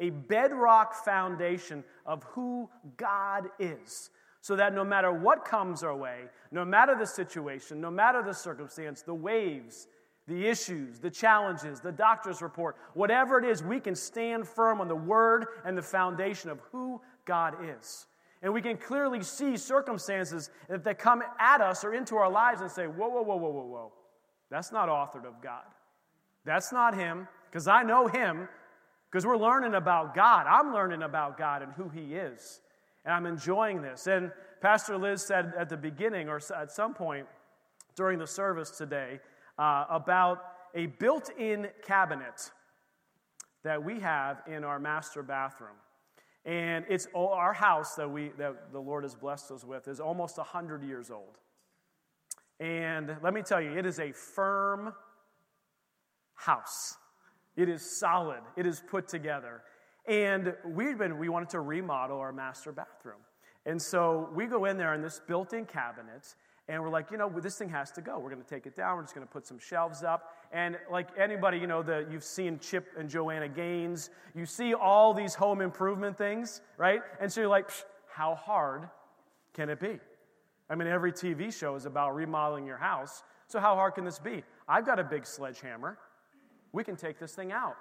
a 0.00 0.10
bedrock 0.10 1.04
foundation 1.04 1.84
of 2.04 2.24
who 2.24 2.68
God 2.96 3.48
is. 3.60 4.10
So 4.40 4.56
that 4.56 4.74
no 4.74 4.82
matter 4.82 5.12
what 5.12 5.44
comes 5.44 5.84
our 5.84 5.94
way, 5.94 6.22
no 6.50 6.64
matter 6.64 6.96
the 6.98 7.06
situation, 7.06 7.80
no 7.80 7.92
matter 7.92 8.22
the 8.24 8.34
circumstance, 8.34 9.02
the 9.02 9.14
waves, 9.14 9.86
the 10.28 10.46
issues, 10.46 10.98
the 10.98 11.10
challenges, 11.10 11.80
the 11.80 11.92
doctor's 11.92 12.42
report, 12.42 12.76
whatever 12.94 13.38
it 13.38 13.44
is, 13.44 13.62
we 13.62 13.80
can 13.80 13.94
stand 13.94 14.46
firm 14.46 14.80
on 14.80 14.88
the 14.88 14.96
word 14.96 15.46
and 15.64 15.76
the 15.76 15.82
foundation 15.82 16.48
of 16.48 16.60
who 16.70 17.00
God 17.24 17.54
is. 17.64 18.06
And 18.42 18.52
we 18.52 18.62
can 18.62 18.76
clearly 18.76 19.22
see 19.22 19.56
circumstances 19.56 20.50
that 20.68 20.98
come 20.98 21.22
at 21.38 21.60
us 21.60 21.84
or 21.84 21.94
into 21.94 22.16
our 22.16 22.30
lives 22.30 22.60
and 22.60 22.70
say, 22.70 22.86
whoa, 22.86 23.08
whoa, 23.08 23.22
whoa, 23.22 23.36
whoa, 23.36 23.50
whoa, 23.50 23.66
whoa. 23.66 23.92
That's 24.50 24.72
not 24.72 24.88
authored 24.88 25.26
of 25.26 25.40
God. 25.42 25.64
That's 26.44 26.72
not 26.72 26.96
Him, 26.96 27.28
because 27.50 27.68
I 27.68 27.82
know 27.82 28.08
Him, 28.08 28.48
because 29.10 29.24
we're 29.24 29.36
learning 29.36 29.74
about 29.74 30.14
God. 30.14 30.46
I'm 30.48 30.72
learning 30.72 31.02
about 31.02 31.38
God 31.38 31.62
and 31.62 31.72
who 31.72 31.88
He 31.88 32.14
is. 32.14 32.60
And 33.04 33.14
I'm 33.14 33.26
enjoying 33.26 33.80
this. 33.80 34.06
And 34.06 34.32
Pastor 34.60 34.98
Liz 34.98 35.22
said 35.22 35.52
at 35.56 35.68
the 35.68 35.76
beginning, 35.76 36.28
or 36.28 36.40
at 36.56 36.72
some 36.72 36.94
point 36.94 37.26
during 37.94 38.18
the 38.18 38.26
service 38.26 38.70
today, 38.70 39.20
uh, 39.58 39.84
about 39.90 40.42
a 40.74 40.86
built 40.86 41.30
in 41.38 41.68
cabinet 41.86 42.50
that 43.64 43.82
we 43.82 44.00
have 44.00 44.42
in 44.46 44.64
our 44.64 44.78
master 44.78 45.22
bathroom. 45.22 45.76
And 46.44 46.84
it's 46.88 47.06
our 47.14 47.52
house 47.52 47.94
that, 47.94 48.10
we, 48.10 48.30
that 48.38 48.72
the 48.72 48.80
Lord 48.80 49.04
has 49.04 49.14
blessed 49.14 49.52
us 49.52 49.64
with 49.64 49.86
is 49.86 50.00
almost 50.00 50.38
100 50.38 50.82
years 50.82 51.10
old. 51.10 51.38
And 52.58 53.16
let 53.22 53.34
me 53.34 53.42
tell 53.42 53.60
you, 53.60 53.76
it 53.76 53.86
is 53.86 54.00
a 54.00 54.12
firm 54.12 54.92
house. 56.34 56.96
It 57.56 57.68
is 57.68 57.98
solid. 57.98 58.40
It 58.56 58.66
is 58.66 58.82
put 58.88 59.06
together. 59.08 59.62
And 60.06 60.54
we've 60.66 60.98
been, 60.98 61.18
we 61.18 61.28
wanted 61.28 61.50
to 61.50 61.60
remodel 61.60 62.18
our 62.18 62.32
master 62.32 62.72
bathroom. 62.72 63.20
And 63.66 63.80
so 63.80 64.28
we 64.34 64.46
go 64.46 64.64
in 64.64 64.76
there 64.76 64.94
in 64.94 65.02
this 65.02 65.20
built 65.26 65.52
in 65.52 65.64
cabinet, 65.66 66.34
and 66.68 66.82
we're 66.82 66.90
like, 66.90 67.10
you 67.10 67.16
know, 67.16 67.28
this 67.28 67.56
thing 67.56 67.68
has 67.70 67.90
to 67.92 68.00
go. 68.00 68.18
We're 68.18 68.30
going 68.30 68.42
to 68.42 68.48
take 68.48 68.66
it 68.66 68.76
down. 68.76 68.96
We're 68.96 69.02
just 69.02 69.14
going 69.14 69.26
to 69.26 69.32
put 69.32 69.46
some 69.46 69.58
shelves 69.58 70.04
up. 70.04 70.36
And 70.52 70.78
like 70.90 71.08
anybody, 71.18 71.58
you 71.58 71.66
know, 71.66 71.82
that 71.82 72.10
you've 72.10 72.24
seen 72.24 72.58
Chip 72.60 72.86
and 72.96 73.10
Joanna 73.10 73.48
Gaines, 73.48 74.10
you 74.34 74.46
see 74.46 74.72
all 74.72 75.12
these 75.12 75.34
home 75.34 75.60
improvement 75.60 76.16
things, 76.16 76.60
right? 76.78 77.00
And 77.20 77.32
so 77.32 77.40
you're 77.40 77.50
like, 77.50 77.68
how 78.08 78.36
hard 78.36 78.88
can 79.54 79.70
it 79.70 79.80
be? 79.80 79.98
I 80.70 80.76
mean, 80.76 80.86
every 80.86 81.12
TV 81.12 81.52
show 81.52 81.74
is 81.74 81.84
about 81.84 82.14
remodeling 82.14 82.64
your 82.64 82.78
house. 82.78 83.24
So 83.48 83.58
how 83.58 83.74
hard 83.74 83.96
can 83.96 84.04
this 84.04 84.18
be? 84.18 84.44
I've 84.68 84.86
got 84.86 84.98
a 85.00 85.04
big 85.04 85.26
sledgehammer. 85.26 85.98
We 86.72 86.84
can 86.84 86.96
take 86.96 87.18
this 87.18 87.34
thing 87.34 87.50
out. 87.50 87.76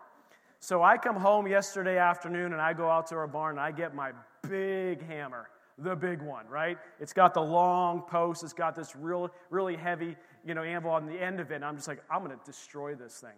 So 0.59 0.83
I 0.83 0.97
come 0.97 1.15
home 1.15 1.47
yesterday 1.47 1.97
afternoon 1.97 2.51
and 2.51 2.61
I 2.61 2.73
go 2.73 2.89
out 2.89 3.07
to 3.07 3.15
our 3.15 3.27
barn 3.27 3.57
and 3.57 3.61
I 3.61 3.71
get 3.71 3.95
my 3.95 4.11
big 4.47 5.05
hammer 5.07 5.47
the 5.77 5.95
big 5.95 6.21
one, 6.21 6.47
right? 6.47 6.77
It's 6.99 7.13
got 7.13 7.33
the 7.33 7.41
long 7.41 8.03
post, 8.03 8.43
it's 8.43 8.53
got 8.53 8.75
this 8.75 8.95
real, 8.95 9.31
really 9.49 9.75
heavy, 9.75 10.15
you 10.45 10.53
know, 10.53 10.63
anvil 10.63 10.91
on 10.91 11.05
the 11.05 11.21
end 11.21 11.39
of 11.39 11.51
it. 11.51 11.55
And 11.55 11.65
I'm 11.65 11.75
just 11.75 11.87
like, 11.87 12.03
I'm 12.09 12.23
going 12.23 12.37
to 12.37 12.45
destroy 12.45 12.95
this 12.95 13.19
thing. 13.19 13.37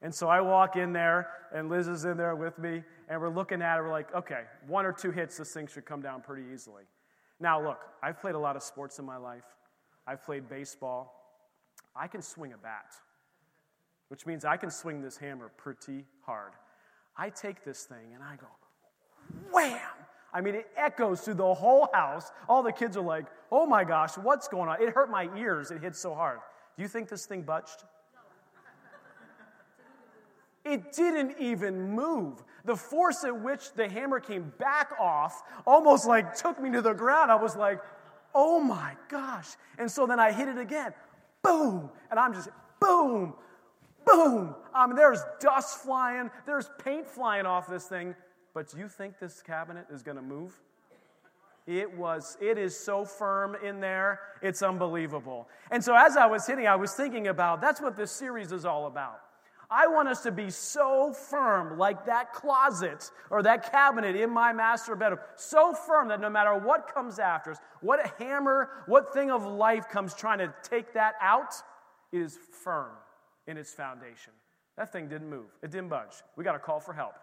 And 0.00 0.14
so 0.14 0.28
I 0.28 0.40
walk 0.40 0.76
in 0.76 0.92
there, 0.92 1.28
and 1.52 1.68
Liz 1.68 1.88
is 1.88 2.04
in 2.04 2.16
there 2.16 2.36
with 2.36 2.56
me, 2.58 2.84
and 3.08 3.20
we're 3.20 3.34
looking 3.34 3.62
at 3.62 3.78
it. 3.78 3.82
We're 3.82 3.90
like, 3.90 4.14
okay, 4.14 4.42
one 4.68 4.86
or 4.86 4.92
two 4.92 5.10
hits, 5.10 5.38
this 5.38 5.52
thing 5.52 5.66
should 5.66 5.86
come 5.86 6.00
down 6.00 6.20
pretty 6.20 6.44
easily. 6.52 6.84
Now, 7.40 7.60
look, 7.62 7.80
I've 8.02 8.20
played 8.20 8.36
a 8.36 8.38
lot 8.38 8.54
of 8.54 8.62
sports 8.62 8.98
in 9.00 9.04
my 9.04 9.16
life. 9.16 9.44
I've 10.06 10.24
played 10.24 10.48
baseball. 10.48 11.14
I 11.96 12.06
can 12.06 12.22
swing 12.22 12.52
a 12.52 12.58
bat, 12.58 12.94
which 14.08 14.24
means 14.24 14.44
I 14.44 14.56
can 14.56 14.70
swing 14.70 15.02
this 15.02 15.16
hammer 15.16 15.50
pretty 15.56 16.04
hard. 16.24 16.52
I 17.16 17.30
take 17.30 17.64
this 17.64 17.82
thing 17.82 18.14
and 18.14 18.22
I 18.22 18.36
go, 18.36 18.46
wham! 19.52 19.80
I 20.32 20.40
mean, 20.40 20.54
it 20.54 20.68
echoes 20.76 21.22
through 21.22 21.34
the 21.34 21.54
whole 21.54 21.88
house. 21.92 22.30
All 22.48 22.62
the 22.62 22.72
kids 22.72 22.96
are 22.96 23.02
like, 23.02 23.26
oh 23.50 23.66
my 23.66 23.84
gosh, 23.84 24.16
what's 24.18 24.48
going 24.48 24.68
on? 24.68 24.82
It 24.82 24.90
hurt 24.90 25.10
my 25.10 25.28
ears. 25.36 25.70
It 25.70 25.80
hit 25.80 25.96
so 25.96 26.14
hard. 26.14 26.40
Do 26.76 26.82
you 26.82 26.88
think 26.88 27.08
this 27.08 27.26
thing 27.26 27.42
budged? 27.42 27.84
It 30.64 30.92
didn't 30.92 31.36
even 31.38 31.92
move. 31.92 32.42
The 32.66 32.76
force 32.76 33.24
at 33.24 33.40
which 33.40 33.72
the 33.72 33.88
hammer 33.88 34.20
came 34.20 34.52
back 34.58 34.92
off 35.00 35.42
almost 35.66 36.06
like 36.06 36.34
took 36.34 36.60
me 36.60 36.70
to 36.72 36.82
the 36.82 36.92
ground. 36.92 37.30
I 37.30 37.36
was 37.36 37.56
like, 37.56 37.80
oh 38.34 38.60
my 38.60 38.94
gosh. 39.08 39.48
And 39.78 39.90
so 39.90 40.06
then 40.06 40.20
I 40.20 40.30
hit 40.30 40.46
it 40.46 40.58
again. 40.58 40.92
Boom. 41.42 41.88
And 42.10 42.20
I'm 42.20 42.34
just, 42.34 42.50
boom, 42.80 43.32
boom. 44.04 44.54
I 44.74 44.86
mean, 44.86 44.96
there's 44.96 45.22
dust 45.40 45.78
flying, 45.78 46.30
there's 46.44 46.68
paint 46.84 47.08
flying 47.08 47.46
off 47.46 47.66
this 47.66 47.86
thing. 47.86 48.14
But 48.58 48.72
do 48.72 48.78
you 48.78 48.88
think 48.88 49.20
this 49.20 49.40
cabinet 49.40 49.86
is 49.88 50.02
going 50.02 50.16
to 50.16 50.22
move? 50.22 50.52
It 51.68 51.96
was, 51.96 52.36
it 52.40 52.58
is 52.58 52.76
so 52.76 53.04
firm 53.04 53.56
in 53.64 53.78
there, 53.78 54.18
it's 54.42 54.64
unbelievable. 54.64 55.46
And 55.70 55.84
so 55.84 55.94
as 55.94 56.16
I 56.16 56.26
was 56.26 56.44
hitting, 56.44 56.66
I 56.66 56.74
was 56.74 56.92
thinking 56.92 57.28
about 57.28 57.60
that's 57.60 57.80
what 57.80 57.94
this 57.94 58.10
series 58.10 58.50
is 58.50 58.64
all 58.64 58.88
about. 58.88 59.20
I 59.70 59.86
want 59.86 60.08
us 60.08 60.24
to 60.24 60.32
be 60.32 60.50
so 60.50 61.12
firm, 61.12 61.78
like 61.78 62.06
that 62.06 62.32
closet 62.32 63.08
or 63.30 63.44
that 63.44 63.70
cabinet 63.70 64.16
in 64.16 64.28
my 64.28 64.52
master 64.52 64.96
bedroom, 64.96 65.20
so 65.36 65.72
firm 65.72 66.08
that 66.08 66.20
no 66.20 66.28
matter 66.28 66.58
what 66.58 66.92
comes 66.92 67.20
after 67.20 67.52
us, 67.52 67.58
what 67.80 68.12
hammer, 68.18 68.70
what 68.86 69.14
thing 69.14 69.30
of 69.30 69.46
life 69.46 69.88
comes 69.88 70.14
trying 70.14 70.38
to 70.38 70.52
take 70.64 70.94
that 70.94 71.14
out, 71.20 71.54
is 72.10 72.36
firm 72.64 72.90
in 73.46 73.56
its 73.56 73.72
foundation. 73.72 74.32
That 74.76 74.90
thing 74.90 75.06
didn't 75.06 75.30
move, 75.30 75.46
it 75.62 75.70
didn't 75.70 75.90
budge. 75.90 76.24
We 76.34 76.42
got 76.42 76.54
to 76.54 76.58
call 76.58 76.80
for 76.80 76.92
help. 76.92 77.14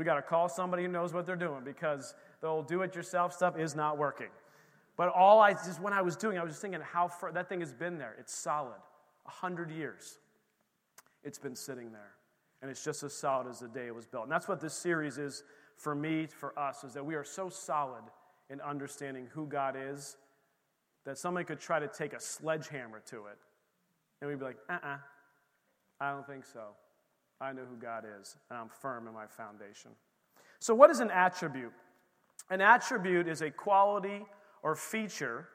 We 0.00 0.06
got 0.06 0.14
to 0.14 0.22
call 0.22 0.48
somebody 0.48 0.84
who 0.84 0.88
knows 0.88 1.12
what 1.12 1.26
they're 1.26 1.36
doing 1.36 1.60
because 1.62 2.14
the 2.40 2.46
old 2.46 2.66
do 2.66 2.80
it 2.80 2.94
yourself 2.94 3.34
stuff 3.34 3.58
is 3.58 3.76
not 3.76 3.98
working. 3.98 4.28
But 4.96 5.10
all 5.10 5.40
I 5.40 5.52
just, 5.52 5.78
when 5.78 5.92
I 5.92 6.00
was 6.00 6.16
doing, 6.16 6.38
I 6.38 6.42
was 6.42 6.52
just 6.52 6.62
thinking 6.62 6.80
how 6.80 7.06
far 7.06 7.32
that 7.32 7.50
thing 7.50 7.60
has 7.60 7.74
been 7.74 7.98
there. 7.98 8.16
It's 8.18 8.34
solid. 8.34 8.78
A 9.26 9.30
hundred 9.30 9.70
years. 9.70 10.18
It's 11.22 11.38
been 11.38 11.54
sitting 11.54 11.92
there. 11.92 12.12
And 12.62 12.70
it's 12.70 12.82
just 12.82 13.02
as 13.02 13.12
solid 13.12 13.46
as 13.46 13.58
the 13.58 13.68
day 13.68 13.88
it 13.88 13.94
was 13.94 14.06
built. 14.06 14.22
And 14.22 14.32
that's 14.32 14.48
what 14.48 14.58
this 14.58 14.72
series 14.72 15.18
is 15.18 15.44
for 15.76 15.94
me, 15.94 16.26
for 16.26 16.58
us, 16.58 16.82
is 16.82 16.94
that 16.94 17.04
we 17.04 17.14
are 17.14 17.22
so 17.22 17.50
solid 17.50 18.04
in 18.48 18.58
understanding 18.62 19.28
who 19.34 19.46
God 19.46 19.76
is 19.78 20.16
that 21.04 21.18
somebody 21.18 21.44
could 21.44 21.60
try 21.60 21.78
to 21.78 21.88
take 21.88 22.14
a 22.14 22.20
sledgehammer 22.20 23.02
to 23.10 23.26
it. 23.26 23.36
And 24.22 24.30
we'd 24.30 24.38
be 24.38 24.46
like, 24.46 24.56
uh 24.70 24.78
uh-uh, 24.82 24.94
uh, 24.94 24.98
I 26.00 26.10
don't 26.10 26.26
think 26.26 26.46
so. 26.46 26.68
I 27.40 27.52
know 27.52 27.62
who 27.68 27.76
God 27.76 28.04
is, 28.20 28.36
and 28.50 28.58
I'm 28.58 28.68
firm 28.68 29.08
in 29.08 29.14
my 29.14 29.26
foundation. 29.26 29.92
So, 30.58 30.74
what 30.74 30.90
is 30.90 31.00
an 31.00 31.10
attribute? 31.10 31.72
An 32.50 32.60
attribute 32.60 33.28
is 33.28 33.40
a 33.40 33.50
quality 33.50 34.24
or 34.62 34.74
feature 34.74 35.48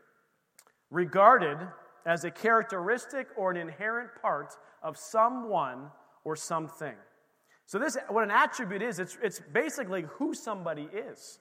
regarded 0.90 1.58
as 2.06 2.24
a 2.24 2.32
characteristic 2.32 3.28
or 3.38 3.52
an 3.52 3.58
inherent 3.58 4.10
part 4.22 4.54
of 4.82 4.98
someone 4.98 5.90
or 6.24 6.36
something. 6.36 6.96
So, 7.68 7.78
this, 7.78 7.98
what 8.10 8.24
an 8.24 8.32
attribute 8.32 8.82
is, 8.82 9.00
it's, 9.00 9.18
it's 9.22 9.42
basically 9.54 10.06
who 10.18 10.34
somebody 10.34 10.90
is. 10.94 11.40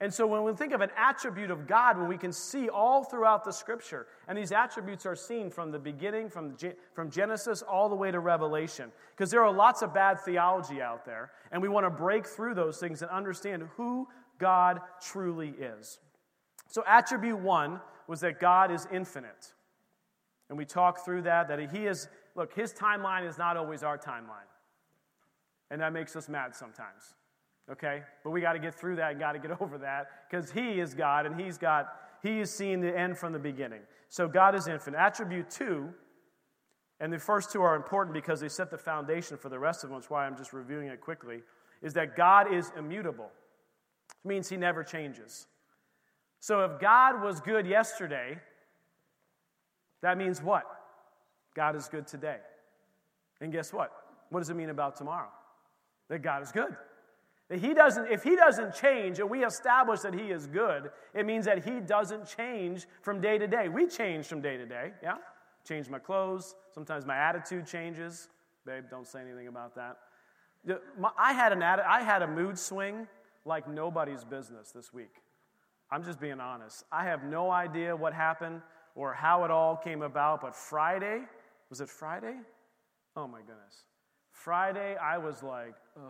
And 0.00 0.14
so 0.14 0.28
when 0.28 0.44
we 0.44 0.52
think 0.52 0.72
of 0.72 0.80
an 0.80 0.90
attribute 0.96 1.50
of 1.50 1.66
God, 1.66 1.98
when 1.98 2.06
we 2.06 2.16
can 2.16 2.32
see 2.32 2.68
all 2.68 3.02
throughout 3.02 3.44
the 3.44 3.50
scripture, 3.50 4.06
and 4.28 4.38
these 4.38 4.52
attributes 4.52 5.04
are 5.06 5.16
seen 5.16 5.50
from 5.50 5.72
the 5.72 5.78
beginning, 5.78 6.28
from, 6.28 6.56
from 6.94 7.10
Genesis 7.10 7.62
all 7.62 7.88
the 7.88 7.96
way 7.96 8.12
to 8.12 8.20
Revelation, 8.20 8.92
because 9.16 9.28
there 9.30 9.44
are 9.44 9.52
lots 9.52 9.82
of 9.82 9.92
bad 9.92 10.20
theology 10.20 10.80
out 10.80 11.04
there, 11.04 11.32
and 11.50 11.60
we 11.60 11.68
want 11.68 11.84
to 11.84 11.90
break 11.90 12.26
through 12.26 12.54
those 12.54 12.78
things 12.78 13.02
and 13.02 13.10
understand 13.10 13.64
who 13.76 14.06
God 14.38 14.80
truly 15.02 15.48
is. 15.58 15.98
So, 16.68 16.84
attribute 16.86 17.40
one 17.40 17.80
was 18.06 18.20
that 18.20 18.38
God 18.38 18.70
is 18.70 18.86
infinite. 18.92 19.52
And 20.48 20.56
we 20.56 20.64
talk 20.64 21.04
through 21.04 21.22
that, 21.22 21.48
that 21.48 21.72
He 21.72 21.86
is, 21.86 22.08
look, 22.36 22.54
His 22.54 22.72
timeline 22.72 23.26
is 23.26 23.36
not 23.36 23.56
always 23.56 23.82
our 23.82 23.98
timeline. 23.98 24.46
And 25.70 25.80
that 25.80 25.92
makes 25.92 26.14
us 26.14 26.28
mad 26.28 26.54
sometimes 26.54 27.14
okay? 27.70 28.02
But 28.24 28.30
we 28.30 28.40
got 28.40 28.54
to 28.54 28.58
get 28.58 28.74
through 28.74 28.96
that 28.96 29.12
and 29.12 29.20
got 29.20 29.32
to 29.32 29.38
get 29.38 29.50
over 29.60 29.78
that 29.78 30.28
because 30.28 30.50
He 30.50 30.80
is 30.80 30.94
God 30.94 31.26
and 31.26 31.40
He's 31.40 31.58
got, 31.58 31.94
He 32.22 32.40
is 32.40 32.52
seeing 32.52 32.80
the 32.80 32.96
end 32.96 33.18
from 33.18 33.32
the 33.32 33.38
beginning. 33.38 33.80
So 34.08 34.28
God 34.28 34.54
is 34.54 34.68
infinite. 34.68 34.98
Attribute 34.98 35.50
two, 35.50 35.90
and 37.00 37.12
the 37.12 37.18
first 37.18 37.52
two 37.52 37.62
are 37.62 37.76
important 37.76 38.14
because 38.14 38.40
they 38.40 38.48
set 38.48 38.70
the 38.70 38.78
foundation 38.78 39.36
for 39.36 39.48
the 39.48 39.58
rest 39.58 39.84
of 39.84 39.90
them, 39.90 39.98
is 39.98 40.06
why 40.10 40.26
I'm 40.26 40.36
just 40.36 40.52
reviewing 40.52 40.88
it 40.88 41.00
quickly, 41.00 41.42
is 41.82 41.94
that 41.94 42.16
God 42.16 42.52
is 42.52 42.72
immutable. 42.76 43.30
It 44.24 44.28
means 44.28 44.48
He 44.48 44.56
never 44.56 44.82
changes. 44.82 45.46
So 46.40 46.64
if 46.64 46.80
God 46.80 47.22
was 47.22 47.40
good 47.40 47.66
yesterday, 47.66 48.38
that 50.00 50.16
means 50.16 50.42
what? 50.42 50.64
God 51.54 51.74
is 51.74 51.88
good 51.88 52.06
today. 52.06 52.38
And 53.40 53.52
guess 53.52 53.72
what? 53.72 53.90
What 54.30 54.40
does 54.40 54.50
it 54.50 54.54
mean 54.54 54.70
about 54.70 54.96
tomorrow? 54.96 55.28
That 56.08 56.22
God 56.22 56.42
is 56.42 56.52
good. 56.52 56.74
That 57.48 57.60
he 57.60 57.72
doesn't, 57.72 58.10
if 58.10 58.22
he 58.22 58.36
doesn't 58.36 58.74
change 58.74 59.20
and 59.20 59.30
we 59.30 59.44
establish 59.44 60.00
that 60.00 60.12
he 60.12 60.30
is 60.30 60.46
good, 60.46 60.90
it 61.14 61.24
means 61.24 61.46
that 61.46 61.64
he 61.64 61.80
doesn't 61.80 62.26
change 62.26 62.86
from 63.00 63.20
day 63.20 63.38
to 63.38 63.46
day. 63.46 63.68
We 63.68 63.86
change 63.86 64.26
from 64.26 64.42
day 64.42 64.58
to 64.58 64.66
day, 64.66 64.92
yeah? 65.02 65.16
Change 65.66 65.88
my 65.88 65.98
clothes. 65.98 66.54
Sometimes 66.74 67.06
my 67.06 67.16
attitude 67.16 67.66
changes. 67.66 68.28
Babe, 68.66 68.84
don't 68.90 69.06
say 69.06 69.20
anything 69.20 69.48
about 69.48 69.74
that. 69.76 69.96
I 71.16 71.32
had, 71.32 71.52
an, 71.52 71.62
I 71.62 72.02
had 72.02 72.22
a 72.22 72.26
mood 72.26 72.58
swing 72.58 73.06
like 73.46 73.66
nobody's 73.66 74.24
business 74.24 74.70
this 74.72 74.92
week. 74.92 75.22
I'm 75.90 76.04
just 76.04 76.20
being 76.20 76.40
honest. 76.40 76.84
I 76.92 77.04
have 77.04 77.24
no 77.24 77.50
idea 77.50 77.96
what 77.96 78.12
happened 78.12 78.60
or 78.94 79.14
how 79.14 79.44
it 79.44 79.50
all 79.50 79.74
came 79.74 80.02
about, 80.02 80.42
but 80.42 80.54
Friday, 80.54 81.22
was 81.70 81.80
it 81.80 81.88
Friday? 81.88 82.34
Oh 83.16 83.26
my 83.26 83.38
goodness. 83.38 83.84
Friday, 84.32 84.96
I 84.96 85.16
was 85.16 85.42
like, 85.42 85.74
oh. 85.98 86.02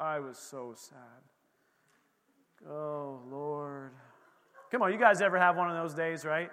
I 0.00 0.18
was 0.18 0.38
so 0.38 0.72
sad. 0.74 0.98
Oh, 2.66 3.20
Lord. 3.30 3.90
Come 4.72 4.80
on, 4.80 4.92
you 4.92 4.98
guys 4.98 5.20
ever 5.20 5.38
have 5.38 5.56
one 5.56 5.70
of 5.70 5.76
those 5.76 5.92
days, 5.92 6.24
right? 6.24 6.50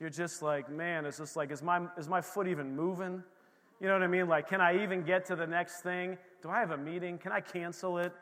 You're 0.00 0.10
just 0.10 0.42
like, 0.42 0.68
man, 0.68 1.06
it's 1.06 1.18
just 1.18 1.36
like, 1.36 1.52
is 1.52 1.62
my, 1.62 1.86
is 1.96 2.08
my 2.08 2.20
foot 2.20 2.48
even 2.48 2.74
moving? 2.74 3.22
You 3.80 3.86
know 3.86 3.92
what 3.92 4.02
I 4.02 4.08
mean? 4.08 4.26
Like, 4.26 4.48
can 4.48 4.60
I 4.60 4.82
even 4.82 5.04
get 5.04 5.24
to 5.26 5.36
the 5.36 5.46
next 5.46 5.82
thing? 5.82 6.18
Do 6.42 6.50
I 6.50 6.58
have 6.58 6.72
a 6.72 6.76
meeting? 6.76 7.18
Can 7.18 7.30
I 7.30 7.40
cancel 7.40 7.98
it? 7.98 8.12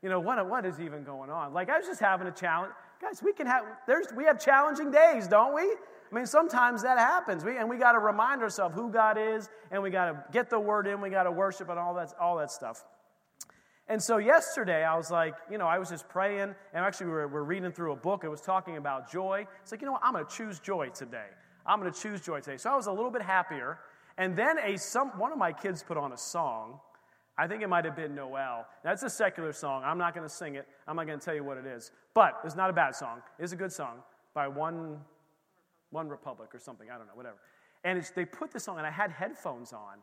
You 0.00 0.08
know, 0.08 0.20
what, 0.20 0.48
what 0.48 0.64
is 0.64 0.80
even 0.80 1.02
going 1.02 1.28
on? 1.28 1.52
Like, 1.52 1.68
I 1.68 1.78
was 1.78 1.86
just 1.86 2.00
having 2.00 2.28
a 2.28 2.32
challenge. 2.32 2.72
Guys, 3.00 3.20
we 3.20 3.32
can 3.32 3.48
have, 3.48 3.64
there's, 3.88 4.06
we 4.16 4.24
have 4.24 4.38
challenging 4.38 4.92
days, 4.92 5.26
don't 5.26 5.54
we? 5.54 5.62
I 5.62 6.14
mean, 6.14 6.26
sometimes 6.26 6.82
that 6.82 6.98
happens. 6.98 7.44
We, 7.44 7.56
and 7.56 7.68
we 7.68 7.78
got 7.78 7.92
to 7.92 7.98
remind 7.98 8.42
ourselves 8.42 8.76
who 8.76 8.92
God 8.92 9.18
is, 9.18 9.48
and 9.72 9.82
we 9.82 9.90
got 9.90 10.06
to 10.06 10.24
get 10.32 10.50
the 10.50 10.60
word 10.60 10.86
in, 10.86 11.00
we 11.00 11.10
got 11.10 11.24
to 11.24 11.32
worship 11.32 11.68
and 11.68 11.78
all 11.80 11.94
that, 11.94 12.14
all 12.20 12.36
that 12.36 12.52
stuff. 12.52 12.84
And 13.88 14.02
so 14.02 14.18
yesterday, 14.18 14.84
I 14.84 14.96
was 14.96 15.10
like, 15.10 15.34
you 15.50 15.56
know, 15.56 15.66
I 15.66 15.78
was 15.78 15.88
just 15.88 16.08
praying, 16.08 16.54
and 16.74 16.84
actually, 16.84 17.06
we 17.06 17.12
were, 17.12 17.26
we 17.26 17.34
were 17.34 17.44
reading 17.44 17.72
through 17.72 17.92
a 17.92 17.96
book. 17.96 18.22
It 18.22 18.28
was 18.28 18.42
talking 18.42 18.76
about 18.76 19.10
joy. 19.10 19.46
It's 19.62 19.72
like, 19.72 19.80
you 19.80 19.86
know 19.86 19.92
what? 19.92 20.02
I'm 20.04 20.12
going 20.12 20.26
to 20.26 20.30
choose 20.30 20.58
joy 20.60 20.90
today. 20.90 21.28
I'm 21.64 21.80
going 21.80 21.90
to 21.92 21.98
choose 21.98 22.20
joy 22.20 22.40
today. 22.40 22.58
So 22.58 22.70
I 22.70 22.76
was 22.76 22.86
a 22.86 22.92
little 22.92 23.10
bit 23.10 23.22
happier. 23.22 23.78
And 24.18 24.36
then 24.36 24.58
a, 24.58 24.76
some, 24.76 25.10
one 25.18 25.32
of 25.32 25.38
my 25.38 25.52
kids 25.52 25.82
put 25.82 25.96
on 25.96 26.12
a 26.12 26.18
song. 26.18 26.80
I 27.38 27.46
think 27.46 27.62
it 27.62 27.68
might 27.68 27.84
have 27.84 27.96
been 27.96 28.14
Noel. 28.14 28.66
That's 28.82 29.04
a 29.04 29.10
secular 29.10 29.52
song. 29.52 29.82
I'm 29.84 29.96
not 29.96 30.14
going 30.14 30.26
to 30.26 30.34
sing 30.34 30.56
it. 30.56 30.66
I'm 30.86 30.96
not 30.96 31.06
going 31.06 31.18
to 31.18 31.24
tell 31.24 31.34
you 31.34 31.44
what 31.44 31.56
it 31.56 31.66
is. 31.66 31.92
But 32.14 32.40
it's 32.44 32.56
not 32.56 32.68
a 32.68 32.72
bad 32.72 32.94
song. 32.94 33.22
It's 33.38 33.52
a 33.52 33.56
good 33.56 33.72
song 33.72 33.98
by 34.34 34.48
One, 34.48 34.98
one 35.90 36.08
Republic 36.08 36.50
or 36.52 36.58
something. 36.58 36.90
I 36.90 36.98
don't 36.98 37.06
know, 37.06 37.14
whatever. 37.14 37.36
And 37.84 38.04
they 38.16 38.24
put 38.24 38.50
this 38.50 38.66
on, 38.66 38.78
and 38.78 38.86
I 38.86 38.90
had 38.90 39.12
headphones 39.12 39.72
on. 39.72 39.98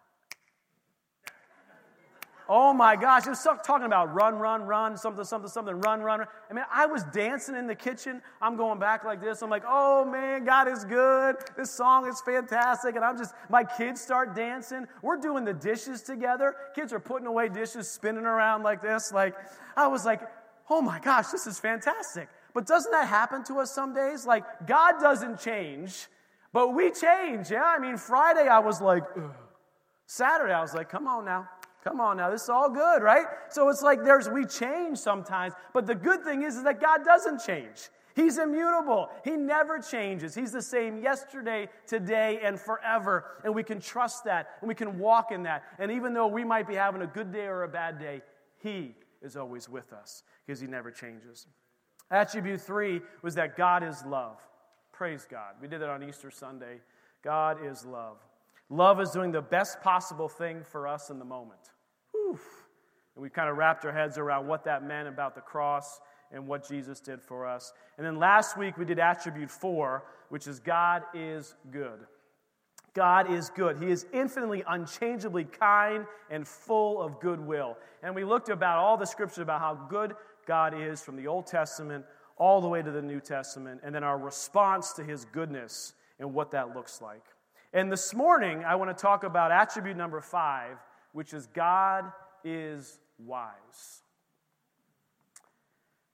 Oh 2.47 2.73
my 2.73 2.95
gosh, 2.95 3.25
it 3.25 3.29
was 3.29 3.43
talking 3.43 3.87
about 3.87 4.13
run, 4.13 4.35
run, 4.35 4.63
run, 4.63 4.97
something, 4.97 5.25
something, 5.25 5.49
something, 5.49 5.75
run, 5.81 6.01
run, 6.01 6.19
run. 6.19 6.27
I 6.49 6.53
mean, 6.53 6.65
I 6.71 6.85
was 6.85 7.03
dancing 7.05 7.55
in 7.55 7.65
the 7.65 7.73
kitchen. 7.73 8.21
I'm 8.39 8.55
going 8.55 8.77
back 8.77 9.03
like 9.03 9.19
this. 9.19 9.41
I'm 9.41 9.49
like, 9.49 9.63
oh 9.67 10.05
man, 10.05 10.45
God 10.45 10.67
is 10.67 10.85
good. 10.85 11.37
This 11.57 11.71
song 11.71 12.07
is 12.07 12.21
fantastic. 12.21 12.95
And 12.95 13.03
I'm 13.03 13.17
just, 13.17 13.33
my 13.49 13.63
kids 13.63 13.99
start 13.99 14.35
dancing. 14.35 14.85
We're 15.01 15.17
doing 15.17 15.43
the 15.43 15.53
dishes 15.53 16.03
together. 16.03 16.55
Kids 16.75 16.93
are 16.93 16.99
putting 16.99 17.25
away 17.25 17.49
dishes, 17.49 17.89
spinning 17.89 18.25
around 18.25 18.61
like 18.61 18.81
this. 18.81 19.11
Like, 19.11 19.35
I 19.75 19.87
was 19.87 20.05
like, 20.05 20.21
oh 20.69 20.81
my 20.81 20.99
gosh, 20.99 21.29
this 21.29 21.47
is 21.47 21.59
fantastic. 21.59 22.29
But 22.53 22.67
doesn't 22.67 22.91
that 22.91 23.07
happen 23.07 23.43
to 23.45 23.55
us 23.59 23.73
some 23.73 23.93
days? 23.93 24.25
Like, 24.25 24.43
God 24.67 24.99
doesn't 25.01 25.39
change, 25.39 26.07
but 26.53 26.75
we 26.75 26.91
change. 26.91 27.49
Yeah, 27.49 27.63
I 27.63 27.79
mean, 27.79 27.97
Friday 27.97 28.47
I 28.47 28.59
was 28.59 28.81
like, 28.81 29.03
Ugh. 29.17 29.31
Saturday 30.07 30.53
I 30.53 30.61
was 30.61 30.73
like, 30.73 30.89
come 30.89 31.07
on 31.07 31.25
now. 31.25 31.47
Come 31.85 32.01
on 32.01 32.17
now, 32.17 32.31
this 32.31 32.43
is 32.43 32.49
all 32.49 32.69
good, 32.69 33.03
right? 33.03 33.27
So 33.49 33.69
it's 33.69 33.83
like 33.83 34.03
there's 34.03 34.27
we 34.27 34.45
change 34.45 34.97
sometimes, 34.97 35.53
but 35.71 35.85
the 35.85 35.93
good 35.93 36.23
thing 36.23 36.41
is, 36.41 36.57
is 36.57 36.63
that 36.63 36.81
God 36.81 37.05
doesn't 37.05 37.41
change. 37.45 37.89
He's 38.15 38.39
immutable. 38.39 39.09
He 39.23 39.31
never 39.31 39.79
changes. 39.79 40.33
He's 40.33 40.51
the 40.51 40.61
same 40.61 40.97
yesterday, 40.97 41.67
today, 41.85 42.39
and 42.41 42.59
forever. 42.59 43.25
And 43.43 43.53
we 43.53 43.61
can 43.61 43.79
trust 43.79 44.23
that 44.23 44.47
and 44.61 44.67
we 44.67 44.73
can 44.73 44.97
walk 44.97 45.31
in 45.31 45.43
that. 45.43 45.63
And 45.77 45.91
even 45.91 46.13
though 46.13 46.25
we 46.25 46.43
might 46.43 46.67
be 46.67 46.75
having 46.75 47.01
a 47.03 47.07
good 47.07 47.31
day 47.31 47.45
or 47.45 47.63
a 47.63 47.67
bad 47.67 47.99
day, 47.99 48.21
He 48.63 48.95
is 49.21 49.35
always 49.35 49.69
with 49.69 49.93
us 49.93 50.23
because 50.45 50.59
He 50.59 50.67
never 50.67 50.89
changes. 50.89 51.45
Attribute 52.09 52.61
three 52.61 53.01
was 53.21 53.35
that 53.35 53.57
God 53.57 53.83
is 53.83 54.03
love. 54.05 54.39
Praise 54.91 55.27
God. 55.29 55.55
We 55.61 55.67
did 55.67 55.81
that 55.81 55.89
on 55.89 56.01
Easter 56.01 56.31
Sunday. 56.31 56.79
God 57.21 57.57
is 57.63 57.85
love. 57.85 58.17
Love 58.69 58.99
is 59.01 59.11
doing 59.11 59.31
the 59.31 59.41
best 59.41 59.81
possible 59.81 60.29
thing 60.29 60.63
for 60.63 60.87
us 60.87 61.09
in 61.09 61.19
the 61.19 61.25
moment. 61.25 61.59
Whew. 62.31 62.39
And 63.15 63.23
we 63.23 63.29
kind 63.29 63.49
of 63.49 63.57
wrapped 63.57 63.85
our 63.85 63.93
heads 63.93 64.17
around 64.17 64.47
what 64.47 64.63
that 64.65 64.85
meant 64.85 65.07
about 65.07 65.35
the 65.35 65.41
cross 65.41 65.99
and 66.31 66.47
what 66.47 66.67
Jesus 66.67 66.99
did 66.99 67.21
for 67.21 67.47
us. 67.47 67.71
And 67.97 68.05
then 68.05 68.17
last 68.17 68.57
week 68.57 68.77
we 68.77 68.85
did 68.85 68.99
attribute 68.99 69.49
four, 69.49 70.03
which 70.29 70.47
is 70.47 70.59
God 70.59 71.03
is 71.13 71.55
good. 71.71 71.99
God 72.93 73.31
is 73.31 73.49
good. 73.49 73.77
He 73.77 73.91
is 73.91 74.05
infinitely, 74.13 74.63
unchangeably 74.67 75.43
kind 75.43 76.05
and 76.29 76.47
full 76.47 77.01
of 77.01 77.19
goodwill. 77.19 77.77
And 78.01 78.15
we 78.15 78.23
looked 78.23 78.49
about 78.49 78.77
all 78.77 78.97
the 78.97 79.05
scriptures 79.05 79.39
about 79.39 79.59
how 79.59 79.75
good 79.89 80.13
God 80.47 80.73
is 80.79 81.01
from 81.01 81.17
the 81.17 81.27
Old 81.27 81.45
Testament 81.45 82.05
all 82.37 82.61
the 82.61 82.67
way 82.67 82.81
to 82.81 82.91
the 82.91 83.01
New 83.01 83.19
Testament, 83.21 83.79
and 83.83 83.95
then 83.95 84.03
our 84.03 84.17
response 84.17 84.91
to 84.93 85.03
his 85.03 85.25
goodness 85.25 85.93
and 86.19 86.33
what 86.33 86.51
that 86.51 86.75
looks 86.75 87.01
like. 87.01 87.23
And 87.73 87.91
this 87.91 88.13
morning, 88.13 88.63
I 88.63 88.75
want 88.75 88.95
to 88.95 89.01
talk 89.01 89.23
about 89.23 89.51
attribute 89.51 89.97
number 89.97 90.21
five, 90.21 90.77
which 91.15 91.33
is 91.33 91.47
God 91.47 92.11
is 92.43 92.99
wise. 93.17 94.01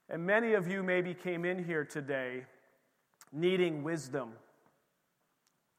And 0.08 0.24
many 0.24 0.52
of 0.52 0.68
you 0.68 0.84
maybe 0.84 1.12
came 1.12 1.44
in 1.44 1.64
here 1.64 1.84
today 1.84 2.44
needing 3.32 3.82
wisdom 3.82 4.30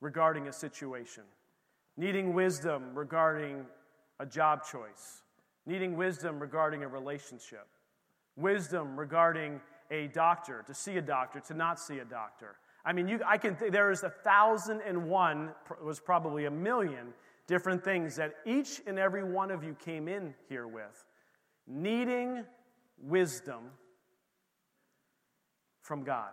regarding 0.01 0.49
a 0.49 0.51
situation, 0.51 1.24
needing 1.95 2.34
wisdom 2.34 2.93
regarding 2.93 3.65
a 4.19 4.26
job 4.26 4.65
choice, 4.69 5.21
needing 5.65 5.95
wisdom 5.95 6.38
regarding 6.38 6.84
a 6.84 6.88
relationship, 6.89 7.67
wisdom 8.36 8.99
regarding 8.99 9.61
a 9.89 10.07
doctor, 10.07 10.65
to 10.67 10.74
see 10.74 10.97
a 10.97 11.01
doctor, 11.01 11.39
to 11.39 11.53
not 11.53 11.80
see 11.80 11.99
a 11.99 12.05
doctor. 12.05 12.57
I 12.84 12.91
mean, 12.91 13.07
you, 13.07 13.21
I 13.26 13.38
can 13.38 13.55
th- 13.55 13.71
there 13.71 13.89
is 13.89 14.03
a 14.03 14.09
thousand 14.09 14.82
and 14.86 15.07
one, 15.07 15.51
was 15.82 16.01
probably 16.01 16.43
a 16.43 16.51
million 16.51 17.13
different 17.48 17.84
things 17.84 18.16
that 18.16 18.36
each 18.46 18.82
and 18.88 18.98
every 18.98 19.24
one 19.24 19.52
of 19.52 19.64
you 19.64 19.76
came 19.76 20.08
in 20.08 20.34
here 20.50 20.68
with, 20.68 21.06
needing 21.68 22.44
wisdom 23.02 23.72
from 25.82 26.04
God. 26.04 26.32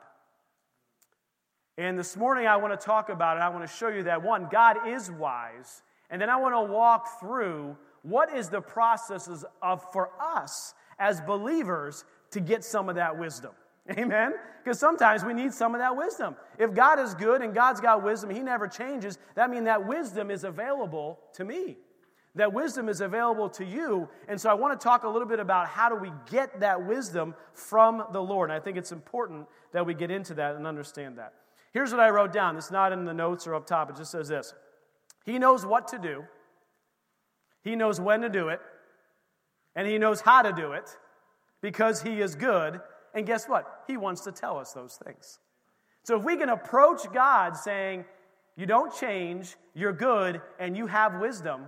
And 1.77 1.99
this 1.99 2.17
morning 2.17 2.47
I 2.47 2.57
want 2.57 2.79
to 2.79 2.85
talk 2.85 3.09
about 3.09 3.37
it. 3.37 3.41
I 3.41 3.49
want 3.49 3.67
to 3.67 3.75
show 3.75 3.89
you 3.89 4.05
that 4.05 4.23
one, 4.23 4.49
God 4.51 4.87
is 4.87 5.11
wise. 5.11 5.83
And 6.11 6.21
then 6.21 6.29
I 6.29 6.37
want 6.37 6.55
to 6.55 6.73
walk 6.73 7.21
through 7.21 7.77
what 8.03 8.35
is 8.35 8.49
the 8.49 8.61
processes 8.61 9.45
of 9.63 9.83
for 9.93 10.11
us 10.21 10.75
as 10.99 11.21
believers 11.23 12.05
to 12.33 12.41
get 12.41 12.65
some 12.65 12.89
of 12.89 12.97
that 12.97 13.19
wisdom. 13.19 13.53
Amen? 13.99 14.35
Because 14.63 14.79
sometimes 14.79 15.25
we 15.25 15.33
need 15.33 15.53
some 15.53 15.75
of 15.75 15.81
that 15.81 15.97
wisdom. 15.97 16.37
If 16.59 16.75
God 16.75 16.99
is 16.99 17.15
good 17.15 17.43
and 17.43 17.55
God's 17.55 17.81
got 17.81 18.03
wisdom, 18.03 18.31
He 18.31 18.41
never 18.41 18.69
changes, 18.69 19.19
that 19.35 19.51
means 19.51 19.65
that 19.65 19.87
wisdom 19.87 20.31
is 20.31 20.45
available 20.45 21.19
to 21.35 21.45
me. 21.45 21.77
That 22.37 22.53
wisdom 22.53 22.89
is 22.89 23.01
available 23.01 23.49
to 23.51 23.65
you. 23.65 24.09
And 24.29 24.41
so 24.41 24.51
I 24.51 24.55
want 24.55 24.79
to 24.79 24.83
talk 24.83 25.03
a 25.03 25.09
little 25.09 25.27
bit 25.27 25.41
about 25.41 25.67
how 25.67 25.89
do 25.89 25.97
we 25.97 26.13
get 26.31 26.61
that 26.61 26.87
wisdom 26.87 27.35
from 27.55 28.05
the 28.13 28.23
Lord. 28.23 28.51
And 28.51 28.57
I 28.57 28.63
think 28.63 28.77
it's 28.77 28.93
important 28.93 29.49
that 29.73 29.85
we 29.85 29.95
get 29.95 30.11
into 30.11 30.35
that 30.35 30.55
and 30.55 30.67
understand 30.67 31.19
that. 31.19 31.35
Here's 31.73 31.91
what 31.91 32.01
I 32.01 32.11
wrote 32.11 32.33
down. 32.33 32.57
It's 32.57 32.71
not 32.71 32.93
in 32.93 33.05
the 33.05 33.15
notes 33.15 33.47
or 33.47 33.55
up 33.55 33.67
top. 33.67 33.91
It 33.91 33.97
just 33.97 34.13
says 34.13 34.29
this 34.29 34.55
He 35.25 35.39
knows 35.39 35.67
what 35.67 35.89
to 35.89 35.99
do, 35.99 36.25
He 37.63 37.75
knows 37.75 38.01
when 38.01 38.21
to 38.21 38.29
do 38.29 38.49
it, 38.49 38.61
and 39.75 39.89
He 39.89 39.99
knows 39.99 40.21
how 40.21 40.43
to 40.43 40.53
do 40.53 40.73
it 40.73 40.97
because 41.61 42.03
He 42.03 42.21
is 42.21 42.37
good 42.37 42.81
and 43.15 43.27
guess 43.27 43.49
what? 43.49 43.85
He 43.87 43.97
wants 43.97 44.23
to 44.23 44.33
tell 44.33 44.59
us 44.59 44.73
those 44.73 44.99
things. 45.05 45.39
So 46.05 46.19
if 46.19 46.25
we 46.25 46.37
can 46.37 46.49
approach 46.49 47.01
God 47.13 47.57
saying, 47.57 48.05
You 48.57 48.67
don't 48.67 48.95
change, 48.95 49.57
you're 49.75 49.93
good, 49.93 50.41
and 50.59 50.77
you 50.77 50.87
have 50.87 51.21
wisdom, 51.21 51.67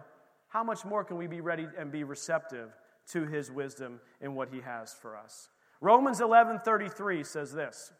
how 0.48 0.62
much 0.62 0.84
more 0.84 1.04
can 1.04 1.16
we 1.16 1.26
be 1.26 1.40
ready 1.40 1.66
and 1.78 1.90
be 1.90 2.04
receptive 2.04 2.70
to 3.08 3.26
his 3.26 3.50
wisdom 3.50 4.00
and 4.20 4.36
what 4.36 4.48
he 4.52 4.60
has 4.60 4.92
for 4.92 5.16
us? 5.16 5.48
Romans 5.80 6.20
11:33 6.20 7.24
says 7.24 7.52
this. 7.52 7.92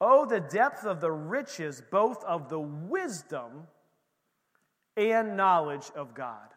Oh, 0.00 0.26
the 0.26 0.40
depth 0.40 0.84
of 0.84 1.00
the 1.00 1.10
riches, 1.10 1.82
both 1.90 2.22
of 2.24 2.48
the 2.48 2.60
wisdom 2.60 3.66
and 4.96 5.36
knowledge 5.36 5.90
of 5.96 6.14
God. 6.14 6.54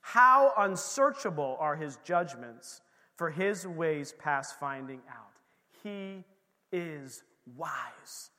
How 0.00 0.52
unsearchable 0.56 1.56
are 1.60 1.76
his 1.76 1.98
judgments 2.04 2.80
for 3.16 3.30
his 3.30 3.66
ways 3.66 4.14
past 4.18 4.58
finding 4.58 5.00
out. 5.08 5.32
He 5.82 6.24
is 6.72 7.22
wise. 7.56 8.30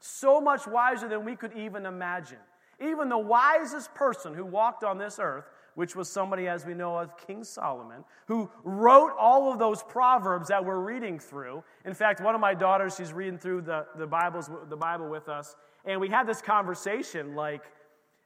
So 0.00 0.40
much 0.40 0.66
wiser 0.66 1.08
than 1.08 1.24
we 1.24 1.36
could 1.36 1.56
even 1.56 1.86
imagine. 1.86 2.38
Even 2.80 3.08
the 3.08 3.18
wisest 3.18 3.94
person 3.94 4.34
who 4.34 4.44
walked 4.44 4.84
on 4.84 4.98
this 4.98 5.18
earth, 5.18 5.44
which 5.74 5.96
was 5.96 6.08
somebody, 6.08 6.46
as 6.46 6.64
we 6.64 6.74
know 6.74 6.96
of, 6.96 7.16
King 7.16 7.42
Solomon, 7.42 8.04
who 8.26 8.50
wrote 8.62 9.12
all 9.18 9.52
of 9.52 9.58
those 9.58 9.82
proverbs 9.82 10.48
that 10.48 10.64
we're 10.64 10.78
reading 10.78 11.18
through. 11.18 11.62
In 11.84 11.94
fact, 11.94 12.20
one 12.20 12.34
of 12.34 12.40
my 12.40 12.54
daughters, 12.54 12.96
she's 12.96 13.12
reading 13.12 13.38
through 13.38 13.62
the, 13.62 13.86
the, 13.96 14.06
Bibles, 14.06 14.50
the 14.68 14.76
Bible 14.76 15.08
with 15.08 15.28
us, 15.28 15.56
and 15.84 16.00
we 16.00 16.08
had 16.08 16.26
this 16.26 16.40
conversation 16.40 17.34
like, 17.34 17.62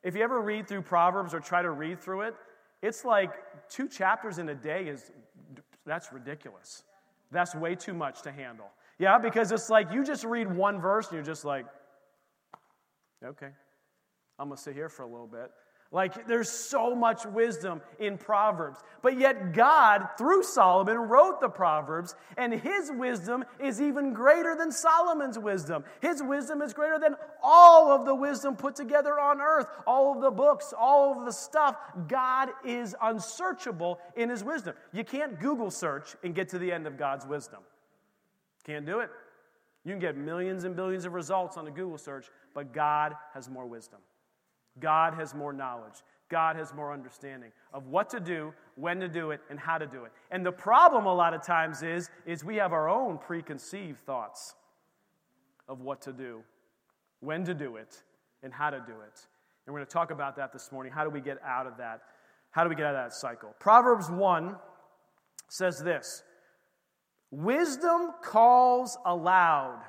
if 0.02 0.14
you 0.14 0.22
ever 0.22 0.40
read 0.40 0.68
through 0.68 0.82
Proverbs 0.82 1.34
or 1.34 1.40
try 1.40 1.62
to 1.62 1.70
read 1.70 2.00
through 2.00 2.22
it, 2.22 2.34
it's 2.82 3.04
like 3.04 3.32
two 3.68 3.88
chapters 3.88 4.38
in 4.38 4.48
a 4.50 4.54
day 4.54 4.86
is 4.86 5.10
that's 5.88 6.12
ridiculous. 6.12 6.84
That's 7.30 7.54
way 7.54 7.74
too 7.74 7.94
much 7.94 8.22
to 8.22 8.32
handle. 8.32 8.70
Yeah, 8.98 9.18
because 9.18 9.52
it's 9.52 9.70
like 9.70 9.92
you 9.92 10.04
just 10.04 10.24
read 10.24 10.54
one 10.54 10.80
verse 10.80 11.06
and 11.06 11.14
you're 11.14 11.24
just 11.24 11.44
like, 11.44 11.66
okay, 13.24 13.50
I'm 14.38 14.48
going 14.48 14.56
to 14.56 14.62
sit 14.62 14.74
here 14.74 14.88
for 14.88 15.02
a 15.02 15.06
little 15.06 15.26
bit. 15.26 15.50
Like, 15.90 16.26
there's 16.26 16.50
so 16.50 16.94
much 16.94 17.24
wisdom 17.24 17.80
in 17.98 18.18
Proverbs. 18.18 18.78
But 19.00 19.18
yet, 19.18 19.54
God, 19.54 20.06
through 20.18 20.42
Solomon, 20.42 20.96
wrote 20.98 21.40
the 21.40 21.48
Proverbs, 21.48 22.14
and 22.36 22.52
his 22.52 22.92
wisdom 22.92 23.42
is 23.58 23.80
even 23.80 24.12
greater 24.12 24.54
than 24.54 24.70
Solomon's 24.70 25.38
wisdom. 25.38 25.84
His 26.02 26.22
wisdom 26.22 26.60
is 26.60 26.74
greater 26.74 26.98
than 26.98 27.16
all 27.42 27.90
of 27.90 28.04
the 28.04 28.14
wisdom 28.14 28.54
put 28.54 28.76
together 28.76 29.18
on 29.18 29.40
earth, 29.40 29.66
all 29.86 30.14
of 30.14 30.20
the 30.20 30.30
books, 30.30 30.74
all 30.78 31.18
of 31.18 31.24
the 31.24 31.32
stuff. 31.32 31.76
God 32.06 32.50
is 32.66 32.94
unsearchable 33.00 33.98
in 34.14 34.28
his 34.28 34.44
wisdom. 34.44 34.74
You 34.92 35.04
can't 35.04 35.40
Google 35.40 35.70
search 35.70 36.16
and 36.22 36.34
get 36.34 36.50
to 36.50 36.58
the 36.58 36.70
end 36.70 36.86
of 36.86 36.98
God's 36.98 37.26
wisdom. 37.26 37.60
Can't 38.64 38.84
do 38.84 39.00
it. 39.00 39.08
You 39.86 39.92
can 39.92 40.00
get 40.00 40.18
millions 40.18 40.64
and 40.64 40.76
billions 40.76 41.06
of 41.06 41.14
results 41.14 41.56
on 41.56 41.66
a 41.66 41.70
Google 41.70 41.96
search, 41.96 42.26
but 42.52 42.74
God 42.74 43.14
has 43.32 43.48
more 43.48 43.64
wisdom. 43.64 44.00
God 44.80 45.14
has 45.14 45.34
more 45.34 45.52
knowledge. 45.52 46.02
God 46.28 46.56
has 46.56 46.74
more 46.74 46.92
understanding 46.92 47.50
of 47.72 47.86
what 47.86 48.10
to 48.10 48.20
do, 48.20 48.52
when 48.76 49.00
to 49.00 49.08
do 49.08 49.30
it, 49.30 49.40
and 49.48 49.58
how 49.58 49.78
to 49.78 49.86
do 49.86 50.04
it. 50.04 50.12
And 50.30 50.44
the 50.44 50.52
problem 50.52 51.06
a 51.06 51.14
lot 51.14 51.32
of 51.32 51.42
times 51.42 51.82
is, 51.82 52.10
is 52.26 52.44
we 52.44 52.56
have 52.56 52.72
our 52.72 52.88
own 52.88 53.18
preconceived 53.18 53.98
thoughts 54.00 54.54
of 55.68 55.80
what 55.80 56.02
to 56.02 56.12
do, 56.12 56.42
when 57.20 57.44
to 57.44 57.54
do 57.54 57.76
it, 57.76 58.02
and 58.42 58.52
how 58.52 58.70
to 58.70 58.78
do 58.78 58.92
it. 58.92 59.26
And 59.66 59.72
we're 59.72 59.80
going 59.80 59.86
to 59.86 59.92
talk 59.92 60.10
about 60.10 60.36
that 60.36 60.52
this 60.52 60.70
morning. 60.70 60.92
How 60.92 61.04
do 61.04 61.10
we 61.10 61.20
get 61.20 61.38
out 61.42 61.66
of 61.66 61.78
that? 61.78 62.02
How 62.50 62.62
do 62.62 62.70
we 62.70 62.74
get 62.74 62.86
out 62.86 62.94
of 62.94 63.10
that 63.10 63.14
cycle? 63.14 63.54
Proverbs 63.58 64.10
1 64.10 64.56
says 65.48 65.78
this 65.82 66.22
Wisdom 67.30 68.12
calls 68.22 68.98
aloud. 69.04 69.82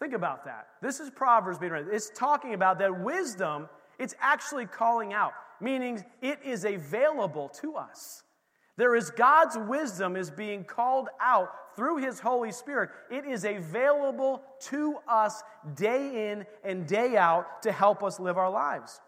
Think 0.00 0.14
about 0.14 0.46
that. 0.46 0.68
This 0.80 0.98
is 0.98 1.10
Proverbs 1.10 1.58
being 1.58 1.72
read. 1.72 1.86
It's 1.92 2.10
talking 2.10 2.54
about 2.54 2.78
that 2.78 3.00
wisdom, 3.00 3.68
it's 3.98 4.14
actually 4.18 4.64
calling 4.64 5.12
out, 5.12 5.32
meaning 5.60 6.02
it 6.22 6.38
is 6.42 6.64
available 6.64 7.50
to 7.60 7.76
us. 7.76 8.22
There 8.78 8.96
is 8.96 9.10
God's 9.10 9.58
wisdom 9.58 10.16
is 10.16 10.30
being 10.30 10.64
called 10.64 11.08
out 11.20 11.50
through 11.76 11.98
his 11.98 12.18
Holy 12.18 12.50
Spirit. 12.50 12.88
It 13.10 13.26
is 13.26 13.44
available 13.44 14.42
to 14.68 14.96
us 15.06 15.42
day 15.74 16.30
in 16.30 16.46
and 16.64 16.86
day 16.86 17.18
out 17.18 17.62
to 17.62 17.72
help 17.72 18.02
us 18.02 18.18
live 18.18 18.38
our 18.38 18.50
lives. 18.50 18.98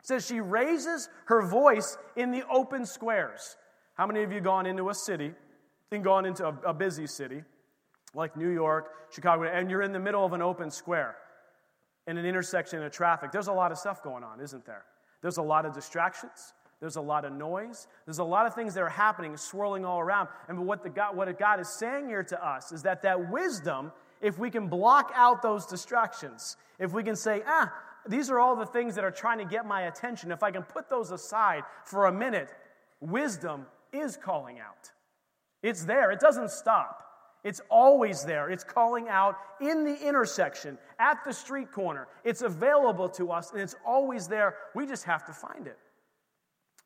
It 0.00 0.06
says 0.06 0.26
she 0.26 0.40
raises 0.40 1.10
her 1.26 1.42
voice 1.42 1.98
in 2.16 2.30
the 2.30 2.42
open 2.48 2.86
squares. 2.86 3.56
How 3.94 4.06
many 4.06 4.22
of 4.22 4.32
you 4.32 4.40
gone 4.40 4.64
into 4.64 4.88
a 4.88 4.94
city 4.94 5.34
and 5.90 6.02
gone 6.02 6.24
into 6.24 6.46
a, 6.46 6.56
a 6.68 6.72
busy 6.72 7.06
city 7.06 7.42
like 8.14 8.36
New 8.36 8.50
York, 8.50 8.90
Chicago, 9.10 9.44
and 9.44 9.70
you're 9.70 9.82
in 9.82 9.92
the 9.92 10.00
middle 10.00 10.24
of 10.24 10.32
an 10.32 10.42
open 10.42 10.70
square 10.70 11.16
in 12.06 12.18
an 12.18 12.26
intersection 12.26 12.82
of 12.82 12.92
traffic, 12.92 13.30
there's 13.30 13.48
a 13.48 13.52
lot 13.52 13.72
of 13.72 13.78
stuff 13.78 14.02
going 14.02 14.24
on, 14.24 14.40
isn't 14.40 14.64
there? 14.66 14.84
There's 15.20 15.36
a 15.36 15.42
lot 15.42 15.64
of 15.64 15.72
distractions. 15.72 16.52
There's 16.80 16.96
a 16.96 17.00
lot 17.00 17.24
of 17.24 17.32
noise. 17.32 17.86
There's 18.06 18.18
a 18.18 18.24
lot 18.24 18.46
of 18.46 18.54
things 18.54 18.74
that 18.74 18.82
are 18.82 18.88
happening, 18.88 19.36
swirling 19.36 19.84
all 19.84 20.00
around. 20.00 20.28
And 20.48 20.66
what, 20.66 20.82
the 20.82 20.90
God, 20.90 21.16
what 21.16 21.38
God 21.38 21.60
is 21.60 21.68
saying 21.68 22.08
here 22.08 22.24
to 22.24 22.44
us 22.44 22.72
is 22.72 22.82
that 22.82 23.02
that 23.02 23.30
wisdom, 23.30 23.92
if 24.20 24.36
we 24.38 24.50
can 24.50 24.66
block 24.66 25.12
out 25.14 25.42
those 25.42 25.64
distractions, 25.64 26.56
if 26.80 26.92
we 26.92 27.04
can 27.04 27.14
say, 27.14 27.42
ah, 27.46 27.72
these 28.08 28.30
are 28.30 28.40
all 28.40 28.56
the 28.56 28.66
things 28.66 28.96
that 28.96 29.04
are 29.04 29.12
trying 29.12 29.38
to 29.38 29.44
get 29.44 29.64
my 29.64 29.82
attention, 29.82 30.32
if 30.32 30.42
I 30.42 30.50
can 30.50 30.64
put 30.64 30.90
those 30.90 31.12
aside 31.12 31.62
for 31.84 32.06
a 32.06 32.12
minute, 32.12 32.52
wisdom 33.00 33.66
is 33.92 34.16
calling 34.16 34.58
out. 34.58 34.90
It's 35.62 35.84
there, 35.84 36.10
it 36.10 36.18
doesn't 36.18 36.50
stop. 36.50 37.11
It's 37.44 37.60
always 37.68 38.24
there. 38.24 38.50
It's 38.50 38.62
calling 38.62 39.08
out 39.08 39.36
in 39.60 39.84
the 39.84 39.96
intersection, 40.06 40.78
at 40.98 41.24
the 41.24 41.32
street 41.32 41.72
corner. 41.72 42.06
It's 42.24 42.42
available 42.42 43.08
to 43.10 43.32
us, 43.32 43.50
and 43.52 43.60
it's 43.60 43.74
always 43.84 44.28
there. 44.28 44.56
We 44.74 44.86
just 44.86 45.04
have 45.04 45.24
to 45.26 45.32
find 45.32 45.66
it. 45.66 45.78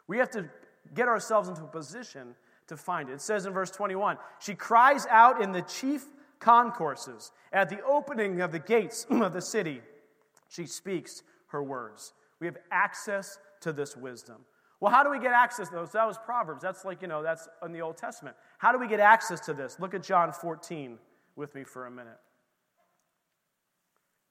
We 0.09 0.19
have 0.19 0.31
to 0.31 0.49
get 0.95 1.09
ourselves 1.09 1.49
into 1.49 1.65
a 1.65 1.69
position 1.69 2.35
to 2.69 2.77
find 2.77 3.09
it. 3.09 3.15
It 3.15 3.21
says 3.21 3.47
in 3.47 3.53
verse 3.53 3.71
21 3.71 4.17
She 4.41 4.55
cries 4.55 5.07
out 5.07 5.43
in 5.43 5.53
the 5.53 5.63
chief 5.63 6.07
concourses, 6.39 7.33
at 7.53 7.69
the 7.69 7.83
opening 7.83 8.41
of 8.41 8.53
the 8.53 8.59
gates 8.59 9.07
of 9.11 9.33
the 9.33 9.43
city. 9.43 9.83
She 10.49 10.67
speaks 10.67 11.23
her 11.49 11.63
words. 11.63 12.15
We 12.41 12.47
have 12.47 12.59
access 12.71 13.39
to 13.61 13.73
this 13.73 13.97
wisdom. 13.97 14.45
Well, 14.81 14.93
how 14.93 15.03
do 15.03 15.11
we 15.11 15.19
get 15.19 15.33
access 15.33 15.69
to 15.71 15.75
those? 15.75 15.93
That 15.93 16.07
was 16.07 16.19
Proverbs. 16.19 16.63
That's 16.63 16.85
like, 16.85 17.01
you 17.01 17.09
know, 17.09 17.23
that's 17.23 17.49
in 17.65 17.73
the 17.73 17.81
Old 17.81 17.97
Testament. 17.97 18.37
How 18.59 18.73
do 18.73 18.79
we 18.79 18.87
get 18.87 19.01
access 19.01 19.41
to 19.47 19.55
this? 19.55 19.79
Look 19.81 19.95
at 19.95 20.03
John 20.03 20.33
14 20.33 20.99
with 21.35 21.55
me 21.55 21.65
for 21.65 21.87
a 21.87 21.91
minute. 21.91 22.19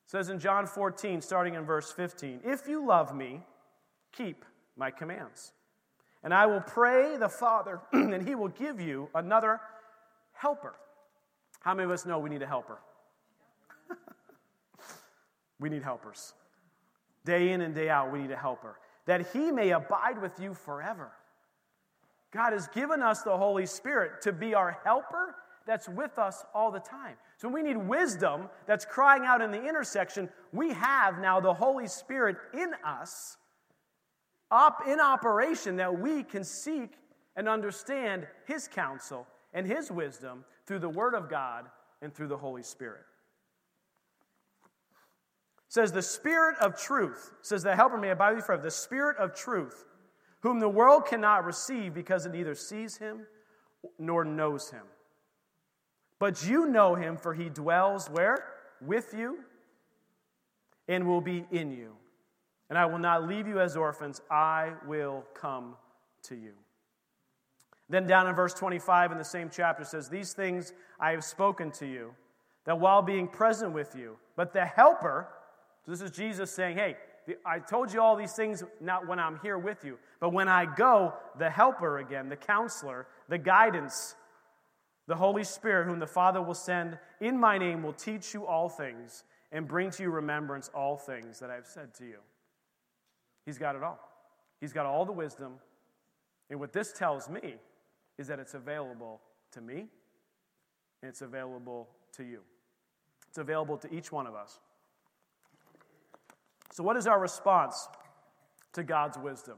It 0.05 0.11
says 0.11 0.29
in 0.29 0.37
John 0.37 0.67
14, 0.67 1.21
starting 1.21 1.55
in 1.55 1.65
verse 1.65 1.91
15, 1.91 2.41
If 2.43 2.67
you 2.67 2.85
love 2.85 3.15
me, 3.15 3.41
keep 4.15 4.45
my 4.77 4.91
commands. 4.91 5.51
And 6.23 6.31
I 6.31 6.45
will 6.45 6.61
pray 6.61 7.17
the 7.17 7.29
Father, 7.29 7.81
and 7.91 8.27
he 8.27 8.35
will 8.35 8.49
give 8.49 8.79
you 8.79 9.09
another 9.15 9.59
helper. 10.33 10.75
How 11.61 11.73
many 11.73 11.85
of 11.85 11.91
us 11.91 12.05
know 12.05 12.19
we 12.19 12.29
need 12.29 12.43
a 12.43 12.47
helper? 12.47 12.77
we 15.59 15.69
need 15.69 15.81
helpers. 15.81 16.33
Day 17.25 17.51
in 17.51 17.61
and 17.61 17.73
day 17.73 17.89
out, 17.89 18.11
we 18.11 18.19
need 18.19 18.29
a 18.29 18.37
helper 18.37 18.77
that 19.05 19.27
he 19.33 19.51
may 19.51 19.71
abide 19.71 20.21
with 20.21 20.39
you 20.39 20.53
forever. 20.53 21.11
God 22.31 22.53
has 22.53 22.67
given 22.69 23.01
us 23.01 23.21
the 23.21 23.37
Holy 23.37 23.65
Spirit 23.65 24.21
to 24.23 24.33
be 24.33 24.53
our 24.53 24.77
helper 24.83 25.35
that's 25.65 25.89
with 25.89 26.19
us 26.19 26.43
all 26.53 26.71
the 26.71 26.79
time. 26.79 27.15
So 27.37 27.47
we 27.47 27.63
need 27.63 27.77
wisdom 27.77 28.49
that's 28.67 28.85
crying 28.85 29.23
out 29.25 29.41
in 29.41 29.51
the 29.51 29.63
intersection. 29.63 30.29
We 30.51 30.73
have 30.73 31.19
now 31.19 31.39
the 31.39 31.53
Holy 31.53 31.87
Spirit 31.87 32.37
in 32.53 32.71
us, 32.85 33.37
up 34.51 34.81
in 34.87 34.99
operation, 34.99 35.77
that 35.77 35.99
we 35.99 36.23
can 36.23 36.43
seek 36.43 36.91
and 37.35 37.49
understand 37.49 38.27
His 38.45 38.67
counsel 38.67 39.27
and 39.53 39.65
His 39.65 39.91
wisdom 39.91 40.45
through 40.67 40.79
the 40.79 40.89
Word 40.89 41.15
of 41.15 41.29
God 41.29 41.65
and 42.01 42.13
through 42.13 42.27
the 42.27 42.37
Holy 42.37 42.63
Spirit 42.63 43.01
says, 45.67 45.91
The 45.91 46.01
Spirit 46.01 46.57
of 46.59 46.79
truth, 46.79 47.31
says, 47.41 47.63
The 47.63 47.75
helper 47.75 47.97
may 47.97 48.09
abide 48.09 48.31
with 48.31 48.39
you 48.39 48.45
forever. 48.45 48.63
The 48.63 48.71
Spirit 48.71 49.17
of 49.17 49.35
truth, 49.35 49.85
whom 50.41 50.59
the 50.59 50.69
world 50.69 51.05
cannot 51.05 51.45
receive 51.45 51.93
because 51.93 52.25
it 52.25 52.33
neither 52.33 52.55
sees 52.55 52.97
him 52.97 53.25
nor 53.99 54.23
knows 54.25 54.71
him. 54.71 54.83
But 56.19 56.47
you 56.47 56.67
know 56.67 56.95
him, 56.95 57.17
for 57.17 57.33
he 57.33 57.49
dwells 57.49 58.09
where? 58.09 58.45
With 58.81 59.13
you 59.17 59.39
and 60.87 61.07
will 61.07 61.21
be 61.21 61.45
in 61.51 61.71
you. 61.71 61.93
And 62.69 62.77
I 62.77 62.85
will 62.85 62.99
not 62.99 63.27
leave 63.27 63.47
you 63.47 63.59
as 63.59 63.77
orphans, 63.77 64.21
I 64.29 64.73
will 64.87 65.23
come 65.33 65.75
to 66.23 66.35
you. 66.35 66.53
Then 67.89 68.07
down 68.07 68.27
in 68.27 68.35
verse 68.35 68.53
25 68.53 69.11
in 69.11 69.17
the 69.17 69.23
same 69.23 69.49
chapter 69.51 69.83
says, 69.83 70.09
These 70.09 70.33
things 70.33 70.73
I 70.99 71.11
have 71.11 71.23
spoken 71.23 71.71
to 71.73 71.85
you, 71.85 72.15
that 72.65 72.79
while 72.79 73.03
being 73.03 73.27
present 73.27 73.73
with 73.73 73.95
you, 73.95 74.17
but 74.35 74.53
the 74.53 74.65
Helper, 74.65 75.27
so 75.85 75.91
this 75.91 76.01
is 76.01 76.11
Jesus 76.11 76.51
saying, 76.51 76.77
hey, 76.77 76.97
I 77.45 77.59
told 77.59 77.93
you 77.93 78.01
all 78.01 78.15
these 78.15 78.33
things 78.33 78.63
not 78.81 79.07
when 79.07 79.19
I'm 79.19 79.39
here 79.41 79.57
with 79.57 79.83
you, 79.83 79.97
but 80.19 80.33
when 80.33 80.47
I 80.47 80.65
go, 80.65 81.13
the 81.37 81.49
helper 81.49 81.99
again, 81.99 82.29
the 82.29 82.35
counselor, 82.35 83.07
the 83.29 83.37
guidance, 83.37 84.15
the 85.07 85.15
Holy 85.15 85.43
Spirit, 85.43 85.87
whom 85.87 85.99
the 85.99 86.07
Father 86.07 86.41
will 86.41 86.55
send 86.55 86.97
in 87.21 87.39
my 87.39 87.57
name, 87.57 87.83
will 87.83 87.93
teach 87.93 88.33
you 88.33 88.45
all 88.45 88.69
things 88.69 89.23
and 89.51 89.67
bring 89.67 89.91
to 89.91 90.03
you 90.03 90.09
remembrance 90.09 90.69
all 90.73 90.97
things 90.97 91.39
that 91.39 91.49
I've 91.49 91.67
said 91.67 91.93
to 91.95 92.05
you. 92.05 92.17
He's 93.45 93.57
got 93.59 93.75
it 93.75 93.83
all. 93.83 93.99
He's 94.59 94.73
got 94.73 94.85
all 94.85 95.05
the 95.05 95.11
wisdom. 95.11 95.53
And 96.49 96.59
what 96.59 96.73
this 96.73 96.91
tells 96.93 97.29
me 97.29 97.55
is 98.17 98.27
that 98.27 98.39
it's 98.39 98.55
available 98.55 99.21
to 99.51 99.61
me 99.61 99.87
and 101.01 101.09
it's 101.09 101.21
available 101.21 101.89
to 102.13 102.23
you. 102.23 102.39
It's 103.29 103.37
available 103.37 103.77
to 103.77 103.93
each 103.93 104.11
one 104.11 104.25
of 104.25 104.33
us. 104.33 104.59
So, 106.71 106.83
what 106.83 106.97
is 106.97 107.07
our 107.07 107.19
response 107.19 107.87
to 108.73 108.83
God's 108.83 109.17
wisdom? 109.17 109.57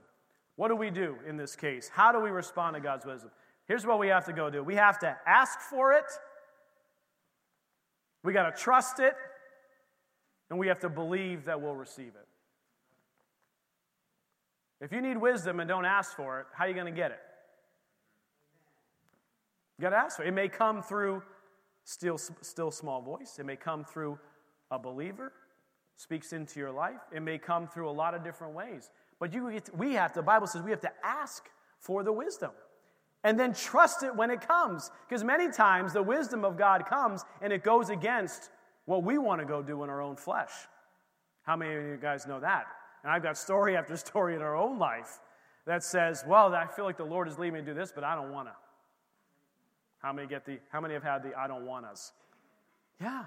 What 0.55 0.69
do 0.69 0.75
we 0.75 0.89
do 0.89 1.15
in 1.27 1.37
this 1.37 1.55
case? 1.55 1.89
How 1.91 2.11
do 2.11 2.19
we 2.19 2.29
respond 2.29 2.75
to 2.75 2.81
God's 2.81 3.05
wisdom? 3.05 3.31
Here's 3.67 3.85
what 3.85 3.99
we 3.99 4.07
have 4.07 4.25
to 4.25 4.33
go 4.33 4.49
do 4.49 4.63
we 4.63 4.75
have 4.75 4.99
to 4.99 5.15
ask 5.25 5.59
for 5.59 5.93
it, 5.93 6.05
we 8.23 8.33
got 8.33 8.53
to 8.53 8.61
trust 8.61 8.99
it, 8.99 9.13
and 10.49 10.57
we 10.57 10.67
have 10.67 10.79
to 10.79 10.89
believe 10.89 11.45
that 11.45 11.61
we'll 11.61 11.75
receive 11.75 12.07
it. 12.07 12.27
If 14.79 14.91
you 14.91 15.01
need 15.01 15.17
wisdom 15.17 15.59
and 15.59 15.67
don't 15.67 15.85
ask 15.85 16.15
for 16.15 16.39
it, 16.41 16.45
how 16.53 16.65
are 16.65 16.67
you 16.67 16.75
going 16.75 16.85
to 16.85 16.91
get 16.91 17.11
it? 17.11 17.19
You 19.77 19.83
got 19.83 19.89
to 19.89 19.97
ask 19.97 20.17
for 20.17 20.23
it. 20.23 20.27
It 20.27 20.33
may 20.33 20.47
come 20.47 20.83
through 20.83 21.23
still, 21.83 22.17
still 22.17 22.71
small 22.71 23.01
voice, 23.01 23.37
it 23.39 23.45
may 23.45 23.55
come 23.55 23.83
through 23.83 24.19
a 24.71 24.77
believer, 24.77 25.31
speaks 25.97 26.31
into 26.31 26.59
your 26.59 26.71
life. 26.71 27.01
It 27.11 27.21
may 27.21 27.37
come 27.37 27.67
through 27.67 27.89
a 27.89 27.91
lot 27.91 28.13
of 28.13 28.23
different 28.23 28.53
ways. 28.53 28.89
But 29.19 29.33
you, 29.33 29.59
we 29.75 29.93
have 29.93 30.13
to, 30.13 30.19
the 30.19 30.23
Bible 30.23 30.47
says 30.47 30.61
we 30.61 30.71
have 30.71 30.81
to 30.81 30.91
ask 31.03 31.49
for 31.79 32.03
the 32.03 32.13
wisdom 32.13 32.51
and 33.23 33.37
then 33.37 33.53
trust 33.53 34.03
it 34.03 34.15
when 34.15 34.29
it 34.29 34.47
comes. 34.47 34.91
Because 35.07 35.23
many 35.23 35.51
times 35.51 35.93
the 35.93 36.03
wisdom 36.03 36.45
of 36.45 36.55
God 36.55 36.85
comes 36.85 37.25
and 37.41 37.51
it 37.51 37.63
goes 37.63 37.89
against 37.89 38.51
what 38.85 39.03
we 39.03 39.17
want 39.17 39.41
to 39.41 39.45
go 39.45 39.61
do 39.61 39.83
in 39.83 39.89
our 39.89 40.01
own 40.01 40.15
flesh. 40.15 40.51
How 41.43 41.55
many 41.55 41.75
of 41.75 41.83
you 41.83 41.97
guys 41.97 42.27
know 42.27 42.39
that? 42.39 42.67
And 43.03 43.11
I've 43.11 43.23
got 43.23 43.37
story 43.37 43.75
after 43.75 43.97
story 43.97 44.35
in 44.35 44.41
our 44.41 44.55
own 44.55 44.77
life 44.77 45.19
that 45.65 45.83
says, 45.83 46.23
well, 46.27 46.53
I 46.53 46.67
feel 46.67 46.85
like 46.85 46.97
the 46.97 47.03
Lord 47.03 47.27
is 47.27 47.37
leading 47.37 47.55
me 47.55 47.59
to 47.61 47.65
do 47.65 47.73
this, 47.73 47.91
but 47.93 48.03
I 48.03 48.15
don't 48.15 48.31
want 48.31 48.47
to. 48.47 48.53
How 49.99 50.13
many 50.13 50.27
get 50.27 50.45
the, 50.45 50.59
how 50.71 50.79
many 50.79 50.93
have 50.93 51.03
had 51.03 51.23
the 51.23 51.37
I 51.37 51.47
don't 51.47 51.65
want 51.65 51.85
us? 51.85 52.13
Yeah. 53.01 53.23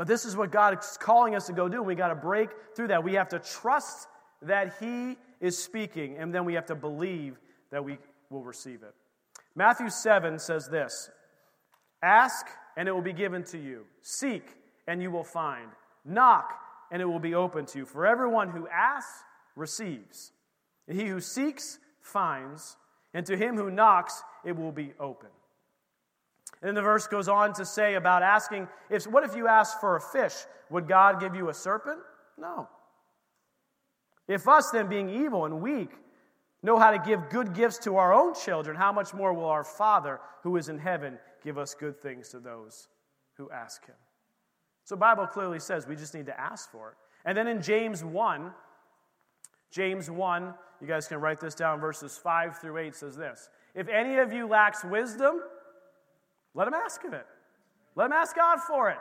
But 0.00 0.06
this 0.06 0.24
is 0.24 0.34
what 0.34 0.50
God 0.50 0.78
is 0.78 0.96
calling 0.98 1.34
us 1.34 1.48
to 1.48 1.52
go 1.52 1.68
do. 1.68 1.82
We 1.82 1.94
got 1.94 2.08
to 2.08 2.14
break 2.14 2.48
through 2.74 2.88
that. 2.88 3.04
We 3.04 3.12
have 3.16 3.28
to 3.28 3.38
trust 3.38 4.08
that 4.40 4.76
He 4.80 5.18
is 5.42 5.62
speaking, 5.62 6.16
and 6.16 6.34
then 6.34 6.46
we 6.46 6.54
have 6.54 6.64
to 6.68 6.74
believe 6.74 7.38
that 7.70 7.84
we 7.84 7.98
will 8.30 8.42
receive 8.42 8.82
it. 8.82 8.94
Matthew 9.54 9.90
7 9.90 10.38
says 10.38 10.68
this 10.68 11.10
Ask, 12.02 12.46
and 12.78 12.88
it 12.88 12.92
will 12.92 13.02
be 13.02 13.12
given 13.12 13.44
to 13.44 13.58
you. 13.58 13.84
Seek, 14.00 14.56
and 14.88 15.02
you 15.02 15.10
will 15.10 15.22
find. 15.22 15.68
Knock, 16.06 16.58
and 16.90 17.02
it 17.02 17.04
will 17.04 17.20
be 17.20 17.34
open 17.34 17.66
to 17.66 17.80
you. 17.80 17.84
For 17.84 18.06
everyone 18.06 18.48
who 18.48 18.66
asks, 18.68 19.22
receives. 19.54 20.32
And 20.88 20.98
he 20.98 21.08
who 21.08 21.20
seeks, 21.20 21.78
finds. 22.00 22.78
And 23.12 23.26
to 23.26 23.36
him 23.36 23.54
who 23.54 23.70
knocks, 23.70 24.22
it 24.46 24.56
will 24.56 24.72
be 24.72 24.94
open. 24.98 25.28
And 26.60 26.68
then 26.68 26.74
the 26.74 26.82
verse 26.82 27.06
goes 27.06 27.28
on 27.28 27.52
to 27.54 27.64
say 27.64 27.94
about 27.94 28.22
asking, 28.22 28.68
if, 28.90 29.06
what 29.06 29.24
if 29.24 29.34
you 29.34 29.48
ask 29.48 29.80
for 29.80 29.96
a 29.96 30.00
fish? 30.00 30.34
Would 30.70 30.86
God 30.86 31.20
give 31.20 31.34
you 31.34 31.48
a 31.48 31.54
serpent? 31.54 32.00
No. 32.38 32.68
If 34.28 34.46
us, 34.46 34.70
then 34.70 34.86
being 34.86 35.08
evil 35.08 35.46
and 35.46 35.60
weak, 35.60 35.90
know 36.62 36.78
how 36.78 36.90
to 36.90 36.98
give 36.98 37.30
good 37.30 37.54
gifts 37.54 37.78
to 37.78 37.96
our 37.96 38.12
own 38.12 38.34
children, 38.34 38.76
how 38.76 38.92
much 38.92 39.14
more 39.14 39.32
will 39.32 39.46
our 39.46 39.64
Father 39.64 40.20
who 40.42 40.56
is 40.56 40.68
in 40.68 40.78
heaven 40.78 41.18
give 41.42 41.58
us 41.58 41.74
good 41.74 42.00
things 42.00 42.28
to 42.28 42.38
those 42.38 42.88
who 43.34 43.50
ask 43.50 43.84
him? 43.86 43.96
So 44.84 44.96
Bible 44.96 45.26
clearly 45.26 45.58
says 45.58 45.86
we 45.86 45.96
just 45.96 46.14
need 46.14 46.26
to 46.26 46.38
ask 46.38 46.70
for 46.70 46.90
it. 46.90 46.94
And 47.24 47.36
then 47.36 47.46
in 47.46 47.62
James 47.62 48.04
1, 48.04 48.52
James 49.70 50.10
1, 50.10 50.54
you 50.80 50.86
guys 50.86 51.06
can 51.06 51.20
write 51.20 51.40
this 51.40 51.54
down, 51.54 51.80
verses 51.80 52.18
5 52.18 52.58
through 52.58 52.78
8 52.78 52.94
says 52.94 53.16
this 53.16 53.50
If 53.74 53.88
any 53.88 54.18
of 54.18 54.32
you 54.32 54.46
lacks 54.46 54.84
wisdom, 54.84 55.42
let 56.54 56.68
him 56.68 56.74
ask 56.74 57.04
of 57.04 57.12
it. 57.12 57.26
Let 57.96 58.06
him 58.06 58.12
ask 58.12 58.36
God 58.36 58.60
for 58.60 58.90
it. 58.90 58.98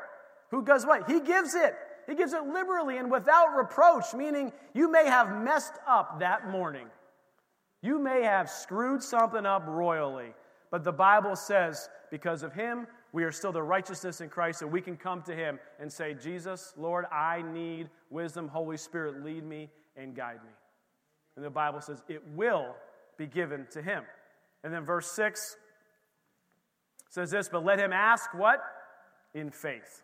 Who 0.51 0.63
does 0.63 0.85
what? 0.85 1.09
He 1.09 1.19
gives 1.19 1.53
it. 1.53 1.75
He 2.07 2.15
gives 2.15 2.33
it 2.33 2.43
liberally 2.43 2.97
and 2.97 3.11
without 3.11 3.55
reproach, 3.55 4.13
meaning 4.15 4.51
you 4.73 4.91
may 4.91 5.05
have 5.05 5.43
messed 5.43 5.73
up 5.87 6.19
that 6.19 6.49
morning. 6.49 6.87
You 7.81 7.99
may 7.99 8.23
have 8.23 8.49
screwed 8.49 9.03
something 9.03 9.45
up 9.45 9.65
royally, 9.67 10.33
but 10.71 10.83
the 10.83 10.91
Bible 10.91 11.35
says 11.35 11.89
because 12.09 12.43
of 12.43 12.53
him, 12.53 12.87
we 13.11 13.23
are 13.23 13.31
still 13.31 13.51
the 13.51 13.63
righteousness 13.63 14.21
in 14.21 14.29
Christ, 14.29 14.61
and 14.61 14.71
we 14.71 14.81
can 14.81 14.95
come 14.97 15.21
to 15.23 15.35
him 15.35 15.59
and 15.79 15.91
say, 15.91 16.13
Jesus, 16.13 16.73
Lord, 16.77 17.05
I 17.11 17.41
need 17.41 17.89
wisdom. 18.09 18.47
Holy 18.47 18.77
Spirit, 18.77 19.23
lead 19.23 19.43
me 19.43 19.69
and 19.95 20.15
guide 20.15 20.43
me. 20.43 20.51
And 21.35 21.45
the 21.45 21.49
Bible 21.49 21.81
says 21.81 22.03
it 22.07 22.21
will 22.35 22.75
be 23.17 23.25
given 23.25 23.65
to 23.71 23.81
him. 23.81 24.03
And 24.63 24.73
then 24.73 24.83
verse 24.83 25.11
6 25.11 25.57
says 27.09 27.31
this, 27.31 27.49
but 27.49 27.65
let 27.65 27.79
him 27.79 27.91
ask 27.91 28.33
what? 28.33 28.61
In 29.33 29.51
faith. 29.51 30.03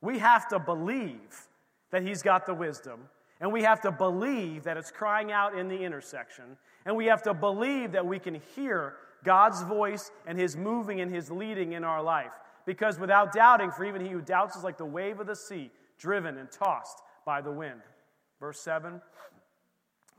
We 0.00 0.18
have 0.18 0.48
to 0.48 0.58
believe 0.58 1.48
that 1.90 2.02
he's 2.02 2.22
got 2.22 2.46
the 2.46 2.54
wisdom, 2.54 3.00
and 3.40 3.52
we 3.52 3.62
have 3.62 3.80
to 3.82 3.92
believe 3.92 4.64
that 4.64 4.76
it's 4.76 4.90
crying 4.90 5.32
out 5.32 5.58
in 5.58 5.68
the 5.68 5.78
intersection, 5.78 6.56
and 6.86 6.96
we 6.96 7.06
have 7.06 7.22
to 7.24 7.34
believe 7.34 7.92
that 7.92 8.06
we 8.06 8.18
can 8.18 8.40
hear 8.54 8.94
God's 9.24 9.62
voice 9.62 10.10
and 10.26 10.38
his 10.38 10.56
moving 10.56 11.00
and 11.00 11.12
his 11.12 11.30
leading 11.30 11.72
in 11.72 11.84
our 11.84 12.02
life. 12.02 12.32
Because 12.64 12.98
without 12.98 13.32
doubting, 13.32 13.70
for 13.70 13.84
even 13.84 14.04
he 14.04 14.10
who 14.10 14.20
doubts 14.20 14.56
is 14.56 14.64
like 14.64 14.78
the 14.78 14.84
wave 14.84 15.20
of 15.20 15.26
the 15.26 15.36
sea, 15.36 15.70
driven 15.98 16.38
and 16.38 16.50
tossed 16.50 16.98
by 17.26 17.40
the 17.40 17.50
wind. 17.50 17.80
Verse 18.38 18.60
7 18.60 19.00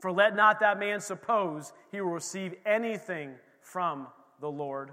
For 0.00 0.12
let 0.12 0.36
not 0.36 0.60
that 0.60 0.78
man 0.78 1.00
suppose 1.00 1.72
he 1.90 2.00
will 2.00 2.10
receive 2.10 2.54
anything 2.66 3.34
from 3.60 4.06
the 4.40 4.50
Lord. 4.50 4.90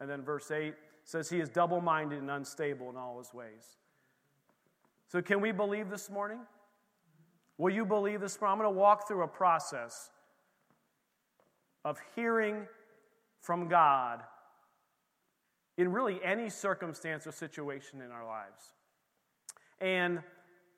And 0.00 0.08
then 0.08 0.22
verse 0.22 0.50
8 0.50 0.74
says, 1.04 1.28
He 1.28 1.40
is 1.40 1.48
double 1.48 1.80
minded 1.80 2.20
and 2.20 2.30
unstable 2.30 2.90
in 2.90 2.96
all 2.96 3.18
his 3.18 3.32
ways. 3.34 3.76
So, 5.08 5.22
can 5.22 5.40
we 5.40 5.52
believe 5.52 5.88
this 5.88 6.10
morning? 6.10 6.40
Will 7.56 7.72
you 7.72 7.84
believe 7.84 8.20
this 8.20 8.40
morning? 8.40 8.52
I'm 8.52 8.64
going 8.64 8.74
to 8.74 8.78
walk 8.78 9.08
through 9.08 9.22
a 9.22 9.28
process 9.28 10.10
of 11.84 11.98
hearing 12.14 12.66
from 13.40 13.68
God 13.68 14.22
in 15.76 15.90
really 15.92 16.20
any 16.22 16.50
circumstance 16.50 17.26
or 17.26 17.32
situation 17.32 18.02
in 18.02 18.10
our 18.10 18.26
lives. 18.26 18.74
And 19.80 20.20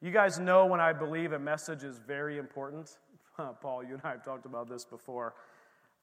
you 0.00 0.10
guys 0.10 0.38
know 0.38 0.66
when 0.66 0.80
I 0.80 0.92
believe 0.92 1.32
a 1.32 1.38
message 1.38 1.84
is 1.84 1.98
very 1.98 2.38
important. 2.38 2.96
Paul, 3.60 3.82
you 3.82 3.94
and 3.94 4.02
I 4.04 4.10
have 4.10 4.24
talked 4.24 4.46
about 4.46 4.68
this 4.68 4.84
before. 4.84 5.34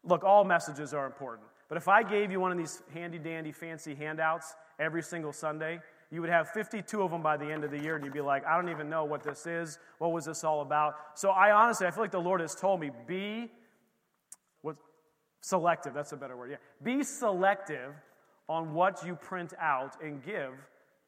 Look, 0.03 0.24
all 0.24 0.43
messages 0.43 0.93
are 0.93 1.05
important. 1.05 1.47
But 1.70 1.78
if 1.78 1.88
I 1.88 2.03
gave 2.03 2.32
you 2.32 2.39
one 2.39 2.51
of 2.51 2.57
these 2.57 2.82
handy 2.93 3.20
dandy 3.20 3.51
fancy 3.51 3.93
handouts 3.93 4.55
every 4.80 5.03
single 5.03 5.34
Sunday, 5.34 5.80
you 6.11 6.22
would 6.22 6.30
have 6.30 6.49
52 6.49 7.01
of 7.01 7.11
them 7.11 7.22
by 7.22 7.36
the 7.36 7.45
end 7.45 7.63
of 7.65 7.72
the 7.72 7.80
year, 7.80 7.95
and 7.95 8.05
you'd 8.05 8.13
be 8.13 8.22
like, 8.22 8.45
I 8.45 8.55
don't 8.55 8.70
even 8.70 8.89
know 8.89 9.03
what 9.03 9.24
this 9.24 9.45
is. 9.45 9.78
What 9.97 10.13
was 10.13 10.26
this 10.26 10.43
all 10.43 10.61
about? 10.61 10.95
So 11.15 11.32
I 11.32 11.51
honestly, 11.51 11.86
I 11.86 11.91
feel 11.91 12.03
like 12.03 12.11
the 12.11 12.20
Lord 12.20 12.39
has 12.39 12.55
told 12.55 12.80
me, 12.80 12.91
be 13.05 13.51
what 14.61 14.78
selective, 15.41 15.93
that's 15.93 16.13
a 16.13 16.18
better 16.18 16.38
word. 16.38 16.51
Yeah. 16.51 16.57
Be 16.82 17.03
selective 17.03 17.93
on 18.47 18.74
what 18.74 19.05
you 19.05 19.15
print 19.15 19.53
out 19.59 20.01
and 20.01 20.24
give 20.24 20.53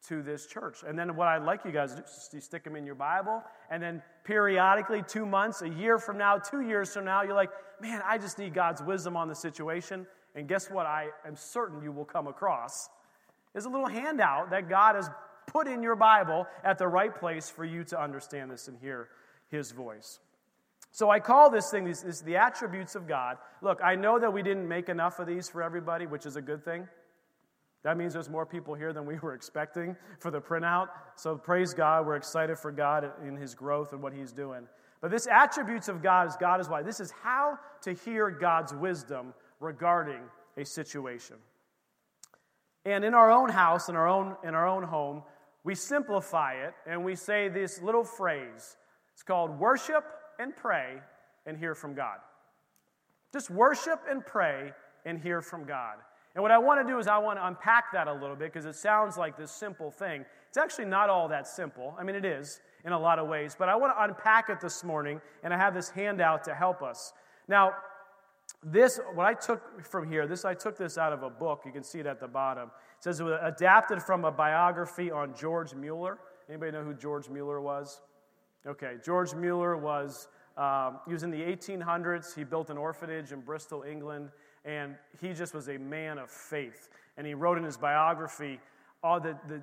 to 0.07 0.21
this 0.21 0.45
church. 0.45 0.79
And 0.85 0.97
then 0.97 1.15
what 1.15 1.27
I'd 1.27 1.43
like 1.43 1.63
you 1.63 1.71
guys 1.71 1.91
to 1.91 1.97
do 1.97 2.03
is 2.03 2.29
you 2.33 2.41
stick 2.41 2.63
them 2.63 2.75
in 2.75 2.85
your 2.85 2.95
Bible, 2.95 3.41
and 3.69 3.81
then 3.81 4.01
periodically, 4.25 5.03
two 5.07 5.25
months, 5.25 5.61
a 5.61 5.69
year 5.69 5.97
from 5.97 6.17
now, 6.17 6.37
two 6.37 6.61
years 6.61 6.93
from 6.93 7.05
now, 7.05 7.23
you're 7.23 7.33
like, 7.33 7.49
man, 7.81 8.01
I 8.05 8.17
just 8.17 8.37
need 8.37 8.53
God's 8.53 8.81
wisdom 8.81 9.15
on 9.15 9.27
the 9.27 9.35
situation. 9.35 10.05
And 10.35 10.47
guess 10.47 10.69
what? 10.69 10.85
I 10.85 11.07
am 11.25 11.35
certain 11.35 11.81
you 11.81 11.91
will 11.91 12.05
come 12.05 12.27
across 12.27 12.89
is 13.55 13.65
a 13.65 13.69
little 13.69 13.87
handout 13.87 14.51
that 14.51 14.69
God 14.69 14.95
has 14.95 15.09
put 15.47 15.67
in 15.67 15.81
your 15.81 15.95
Bible 15.95 16.45
at 16.63 16.77
the 16.77 16.87
right 16.87 17.13
place 17.13 17.49
for 17.49 17.65
you 17.65 17.83
to 17.85 18.01
understand 18.01 18.51
this 18.51 18.67
and 18.67 18.77
hear 18.79 19.09
His 19.49 19.71
voice. 19.71 20.19
So 20.91 21.09
I 21.09 21.19
call 21.19 21.49
this 21.49 21.69
thing 21.69 21.85
this, 21.85 22.01
this 22.01 22.21
the 22.21 22.37
attributes 22.37 22.95
of 22.95 23.07
God. 23.07 23.37
Look, 23.61 23.79
I 23.83 23.95
know 23.95 24.19
that 24.19 24.31
we 24.31 24.43
didn't 24.43 24.67
make 24.67 24.89
enough 24.89 25.19
of 25.19 25.27
these 25.27 25.49
for 25.49 25.61
everybody, 25.61 26.07
which 26.07 26.25
is 26.25 26.35
a 26.35 26.41
good 26.41 26.63
thing. 26.63 26.87
That 27.83 27.97
means 27.97 28.13
there's 28.13 28.29
more 28.29 28.45
people 28.45 28.73
here 28.73 28.91
than 28.91 29.05
we 29.05 29.15
were 29.21 29.33
expecting 29.33 29.95
for 30.19 30.31
the 30.31 30.41
printout. 30.41 30.89
So 31.15 31.35
praise 31.35 31.73
God. 31.73 32.05
We're 32.05 32.15
excited 32.15 32.57
for 32.57 32.71
God 32.71 33.11
in 33.25 33.35
His 33.35 33.55
growth 33.55 33.93
and 33.93 34.01
what 34.01 34.13
He's 34.13 34.31
doing. 34.31 34.67
But 35.01 35.11
this 35.11 35.27
attributes 35.27 35.87
of 35.87 36.03
God 36.03 36.27
is 36.27 36.35
God 36.35 36.59
is 36.59 36.67
why. 36.67 36.81
This 36.81 36.99
is 36.99 37.11
how 37.11 37.57
to 37.81 37.93
hear 37.93 38.29
God's 38.29 38.73
wisdom 38.73 39.33
regarding 39.59 40.21
a 40.57 40.65
situation. 40.65 41.35
And 42.85 43.03
in 43.03 43.13
our 43.13 43.31
own 43.31 43.49
house, 43.49 43.89
in 43.89 43.95
our 43.95 44.07
own, 44.07 44.35
in 44.43 44.55
our 44.55 44.67
own 44.67 44.83
home, 44.83 45.23
we 45.63 45.75
simplify 45.75 46.53
it 46.53 46.73
and 46.87 47.03
we 47.03 47.15
say 47.15 47.49
this 47.49 47.81
little 47.81 48.03
phrase. 48.03 48.77
It's 49.13 49.23
called 49.23 49.59
worship 49.59 50.03
and 50.39 50.55
pray 50.55 50.95
and 51.45 51.57
hear 51.57 51.75
from 51.75 51.93
God. 51.93 52.17
Just 53.33 53.49
worship 53.49 54.01
and 54.09 54.25
pray 54.25 54.71
and 55.05 55.19
hear 55.19 55.41
from 55.41 55.65
God. 55.65 55.97
And 56.35 56.41
what 56.41 56.51
I 56.51 56.57
want 56.57 56.85
to 56.85 56.91
do 56.91 56.99
is 56.99 57.07
I 57.07 57.17
want 57.17 57.37
to 57.37 57.47
unpack 57.47 57.91
that 57.93 58.07
a 58.07 58.13
little 58.13 58.35
bit 58.35 58.53
because 58.53 58.65
it 58.65 58.75
sounds 58.75 59.17
like 59.17 59.37
this 59.37 59.51
simple 59.51 59.91
thing. 59.91 60.23
It's 60.47 60.57
actually 60.57 60.85
not 60.85 61.09
all 61.09 61.27
that 61.27 61.47
simple. 61.47 61.95
I 61.99 62.03
mean, 62.03 62.15
it 62.15 62.25
is 62.25 62.61
in 62.85 62.93
a 62.93 62.99
lot 62.99 63.19
of 63.19 63.27
ways, 63.27 63.55
but 63.57 63.67
I 63.67 63.75
want 63.75 63.95
to 63.95 64.03
unpack 64.03 64.49
it 64.49 64.61
this 64.61 64.83
morning, 64.83 65.19
and 65.43 65.53
I 65.53 65.57
have 65.57 65.73
this 65.73 65.89
handout 65.89 66.43
to 66.45 66.55
help 66.55 66.81
us. 66.81 67.13
Now, 67.47 67.73
this, 68.63 68.99
what 69.13 69.25
I 69.25 69.33
took 69.33 69.85
from 69.85 70.09
here, 70.09 70.27
this 70.27 70.43
I 70.43 70.53
took 70.53 70.77
this 70.77 70.97
out 70.97 71.13
of 71.13 71.23
a 71.23 71.29
book. 71.29 71.61
You 71.65 71.71
can 71.71 71.83
see 71.83 71.99
it 71.99 72.05
at 72.05 72.19
the 72.19 72.27
bottom. 72.27 72.69
It 72.97 73.03
says 73.03 73.19
it 73.19 73.23
was 73.23 73.39
adapted 73.41 74.01
from 74.01 74.25
a 74.25 74.31
biography 74.31 75.11
on 75.11 75.33
George 75.33 75.73
Mueller. 75.73 76.19
Anybody 76.49 76.71
know 76.71 76.83
who 76.83 76.93
George 76.93 77.29
Mueller 77.29 77.61
was? 77.61 78.01
Okay, 78.67 78.95
George 79.03 79.33
Mueller 79.33 79.77
was 79.77 80.27
um, 80.57 80.99
he 81.07 81.13
was 81.13 81.23
in 81.23 81.31
the 81.31 81.41
1800s. 81.41 82.35
He 82.35 82.43
built 82.43 82.69
an 82.69 82.77
orphanage 82.77 83.31
in 83.31 83.39
Bristol, 83.39 83.83
England, 83.83 84.29
and 84.65 84.95
he 85.21 85.31
just 85.31 85.53
was 85.53 85.69
a 85.69 85.77
man 85.77 86.17
of 86.17 86.29
faith. 86.29 86.89
And 87.17 87.25
he 87.25 87.33
wrote 87.33 87.57
in 87.57 87.63
his 87.63 87.77
biography 87.77 88.59
all 89.01 89.21
the, 89.21 89.37
the 89.47 89.61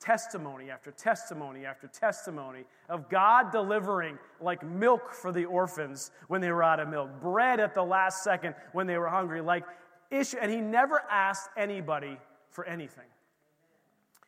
testimony 0.00 0.70
after 0.70 0.90
testimony 0.90 1.64
after 1.64 1.86
testimony 1.88 2.64
of 2.88 3.08
God 3.08 3.52
delivering 3.52 4.18
like 4.40 4.62
milk 4.62 5.12
for 5.12 5.32
the 5.32 5.44
orphans 5.44 6.10
when 6.28 6.40
they 6.40 6.50
were 6.50 6.62
out 6.62 6.80
of 6.80 6.88
milk, 6.88 7.10
bread 7.20 7.60
at 7.60 7.74
the 7.74 7.82
last 7.82 8.22
second 8.22 8.54
when 8.72 8.86
they 8.86 8.98
were 8.98 9.08
hungry, 9.08 9.40
like 9.40 9.64
issue. 10.10 10.36
And 10.40 10.50
he 10.50 10.60
never 10.60 11.02
asked 11.10 11.48
anybody 11.56 12.18
for 12.50 12.64
anything. 12.64 13.04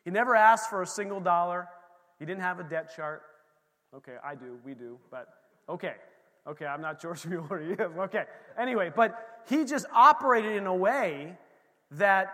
He 0.03 0.11
never 0.11 0.35
asked 0.35 0.69
for 0.69 0.81
a 0.81 0.87
single 0.87 1.19
dollar. 1.19 1.67
He 2.19 2.25
didn't 2.25 2.41
have 2.41 2.59
a 2.59 2.63
debt 2.63 2.95
chart. 2.95 3.23
Okay, 3.95 4.15
I 4.23 4.35
do, 4.35 4.57
we 4.65 4.73
do, 4.73 4.97
but 5.11 5.27
okay. 5.69 5.95
Okay, 6.47 6.65
I'm 6.65 6.81
not 6.81 7.01
George 7.01 7.25
Mueller. 7.27 7.91
okay. 7.99 8.23
Anyway, 8.57 8.91
but 8.95 9.43
he 9.47 9.65
just 9.65 9.85
operated 9.93 10.55
in 10.55 10.65
a 10.65 10.75
way 10.75 11.37
that 11.91 12.33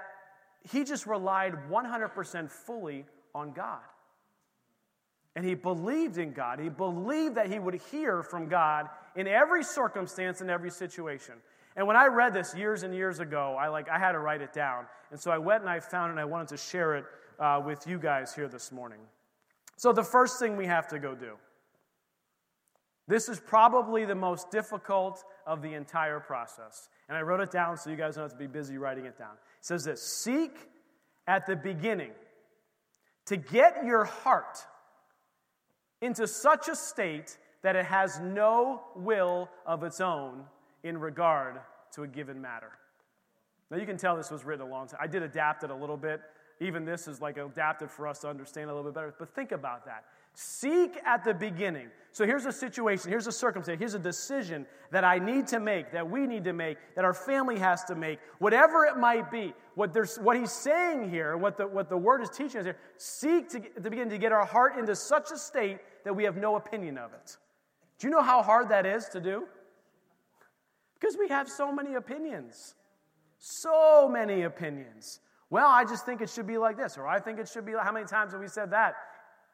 he 0.70 0.84
just 0.84 1.06
relied 1.08 1.54
100% 1.70 2.50
fully 2.50 3.06
on 3.34 3.52
God. 3.52 3.80
And 5.36 5.46
he 5.46 5.56
believed 5.56 6.18
in 6.18 6.34
God. 6.34 6.60
He 6.60 6.70
believed 6.70 7.36
that 7.36 7.52
he 7.52 7.58
would 7.58 7.82
hear 7.92 8.22
from 8.22 8.48
God 8.48 8.88
in 9.16 9.28
every 9.28 9.64
circumstance, 9.64 10.42
in 10.42 10.50
every 10.50 10.70
situation. 10.70 11.36
And 11.76 11.88
when 11.88 11.96
I 11.96 12.06
read 12.06 12.34
this 12.34 12.56
years 12.56 12.84
and 12.84 12.94
years 12.94 13.20
ago, 13.20 13.58
I 13.60 13.70
like 13.70 13.90
I 13.90 13.98
had 13.98 14.12
to 14.12 14.20
write 14.20 14.42
it 14.42 14.54
down. 14.54 14.86
And 15.10 15.20
so 15.20 15.32
I 15.32 15.40
went 15.40 15.62
and 15.62 15.70
I 15.70 15.80
found 15.80 16.10
it 16.10 16.12
and 16.12 16.20
I 16.20 16.26
wanted 16.26 16.50
to 16.50 16.58
share 16.58 16.96
it 16.96 17.06
uh, 17.40 17.62
with 17.66 17.88
you 17.88 17.98
guys 17.98 18.36
here 18.36 18.48
this 18.48 18.72
morning. 18.72 19.00
So 19.78 19.92
the 19.92 20.04
first 20.04 20.40
thing 20.40 20.56
we 20.56 20.68
have 20.68 20.88
to 20.90 21.00
go 21.00 21.16
do. 21.16 21.34
This 23.08 23.28
is 23.28 23.40
probably 23.40 24.06
the 24.06 24.16
most 24.16 24.50
difficult 24.50 25.24
of 25.46 25.62
the 25.62 25.74
entire 25.74 26.20
process. 26.20 26.88
And 27.10 27.18
I 27.18 27.22
wrote 27.22 27.42
it 27.42 27.52
down 27.52 27.76
so 27.76 27.90
you 27.90 27.98
guys 27.98 28.16
don't 28.16 28.24
have 28.24 28.32
to 28.32 28.38
be 28.38 28.48
busy 28.48 28.78
writing 28.78 29.06
it 29.06 29.18
down. 29.18 29.34
It 29.60 29.66
says 29.66 29.84
this 29.84 30.02
Seek 30.02 30.56
at 31.28 31.46
the 31.46 31.56
beginning 31.56 32.12
to 33.26 33.38
get 33.38 33.86
your 33.86 34.06
heart 34.06 34.60
into 36.02 36.28
such 36.28 36.68
a 36.68 36.76
state 36.76 37.38
that 37.62 37.76
it 37.76 37.86
has 37.86 38.20
no 38.20 38.82
will 38.96 39.50
of 39.66 39.84
its 39.84 40.02
own 40.02 40.44
in 40.84 40.98
regard 40.98 41.60
to 41.94 42.04
a 42.04 42.08
given 42.08 42.42
matter. 42.42 42.72
Now, 43.72 43.78
you 43.78 43.86
can 43.86 43.98
tell 43.98 44.16
this 44.16 44.30
was 44.30 44.44
written 44.44 44.68
a 44.68 44.70
long 44.70 44.88
time. 44.88 45.00
I 45.02 45.08
did 45.08 45.24
adapt 45.24 45.64
it 45.64 45.70
a 45.70 45.76
little 45.76 45.98
bit. 45.98 46.22
Even 46.60 46.86
this 46.86 47.08
is 47.08 47.22
like 47.22 47.38
adapted 47.38 47.90
for 47.90 48.08
us 48.08 48.20
to 48.20 48.30
understand 48.30 48.70
a 48.70 48.74
little 48.74 48.92
bit 48.92 48.96
better. 48.96 49.16
But 49.18 49.34
think 49.34 49.52
about 49.52 49.86
that. 49.86 50.04
Seek 50.34 51.00
at 51.06 51.24
the 51.24 51.34
beginning. 51.34 51.90
So 52.12 52.28
here's 52.28 52.46
a 52.46 52.52
situation, 52.52 53.10
here's 53.10 53.26
a 53.26 53.32
circumstance, 53.32 53.80
here's 53.80 53.96
a 53.96 54.00
decision 54.00 54.68
that 54.92 55.04
I 55.04 55.18
need 55.18 55.48
to 55.48 55.60
make, 55.60 55.92
that 55.94 56.08
we 56.08 56.28
need 56.28 56.44
to 56.44 56.54
make, 56.54 56.78
that 56.96 57.04
our 57.04 57.14
family 57.14 57.58
has 57.58 57.84
to 57.86 57.96
make, 57.96 58.20
whatever 58.38 58.86
it 58.86 58.98
might 58.98 59.32
be. 59.32 59.54
What, 59.74 59.94
there's, 59.94 60.18
what 60.18 60.38
he's 60.38 60.52
saying 60.52 61.10
here, 61.10 61.36
what 61.38 61.58
the, 61.58 61.66
what 61.66 61.90
the 61.90 61.98
word 61.98 62.22
is 62.22 62.30
teaching 62.30 62.60
us 62.60 62.66
here, 62.66 62.78
seek 62.98 63.50
to, 63.50 63.60
to 63.82 63.90
begin 63.90 64.10
to 64.10 64.20
get 64.20 64.32
our 64.32 64.46
heart 64.46 64.78
into 64.78 64.96
such 64.96 65.32
a 65.32 65.38
state 65.38 65.80
that 66.04 66.16
we 66.16 66.24
have 66.24 66.38
no 66.38 66.56
opinion 66.56 67.00
of 67.00 67.14
it. 67.14 67.38
Do 67.98 68.06
you 68.06 68.12
know 68.12 68.22
how 68.22 68.44
hard 68.44 68.70
that 68.70 68.86
is 68.86 69.06
to 69.10 69.20
do? 69.20 69.46
Because 71.00 71.18
we 71.18 71.30
have 71.30 71.50
so 71.50 71.72
many 71.72 71.96
opinions. 71.96 72.76
So 73.40 74.08
many 74.08 74.44
opinions. 74.44 75.20
Well, 75.50 75.68
I 75.68 75.84
just 75.84 76.06
think 76.06 76.22
it 76.22 76.30
should 76.30 76.48
be 76.48 76.60
like 76.60 76.78
this, 76.78 76.96
or 76.96 77.08
I 77.08 77.20
think 77.20 77.40
it 77.40 77.50
should 77.50 77.66
be 77.66 77.74
like, 77.74 77.86
how 77.86 77.92
many 77.92 78.06
times 78.06 78.34
have 78.34 78.42
we 78.42 78.48
said 78.48 78.70
that 78.72 78.96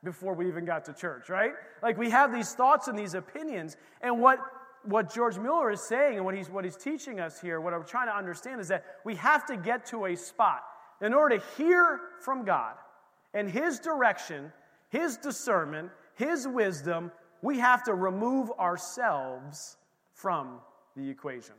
before 0.03 0.33
we 0.33 0.47
even 0.47 0.65
got 0.65 0.85
to 0.85 0.93
church, 0.93 1.29
right? 1.29 1.51
Like 1.83 1.97
we 1.97 2.09
have 2.09 2.33
these 2.33 2.53
thoughts 2.53 2.87
and 2.87 2.97
these 2.97 3.13
opinions, 3.13 3.77
and 4.01 4.21
what 4.21 4.39
what 4.83 5.13
George 5.13 5.37
Mueller 5.37 5.71
is 5.71 5.81
saying 5.81 6.15
and 6.15 6.25
what 6.25 6.35
he's, 6.35 6.49
what 6.49 6.63
he's 6.63 6.77
teaching 6.77 7.19
us 7.19 7.41
here, 7.41 7.59
what 7.59 7.73
I'm 7.73 7.83
trying 7.83 8.07
to 8.07 8.15
understand 8.15 8.61
is 8.61 8.69
that 8.69 8.85
we 9.03 9.15
have 9.15 9.45
to 9.47 9.57
get 9.57 9.85
to 9.87 10.05
a 10.05 10.15
spot 10.15 10.63
in 11.01 11.13
order 11.13 11.37
to 11.37 11.43
hear 11.57 11.99
from 12.21 12.45
God 12.45 12.75
and 13.33 13.49
His 13.49 13.79
direction, 13.79 14.51
His 14.89 15.17
discernment, 15.17 15.91
His 16.15 16.47
wisdom, 16.47 17.11
we 17.41 17.59
have 17.59 17.83
to 17.83 17.93
remove 17.93 18.51
ourselves 18.59 19.77
from 20.13 20.59
the 20.95 21.09
equation. 21.09 21.55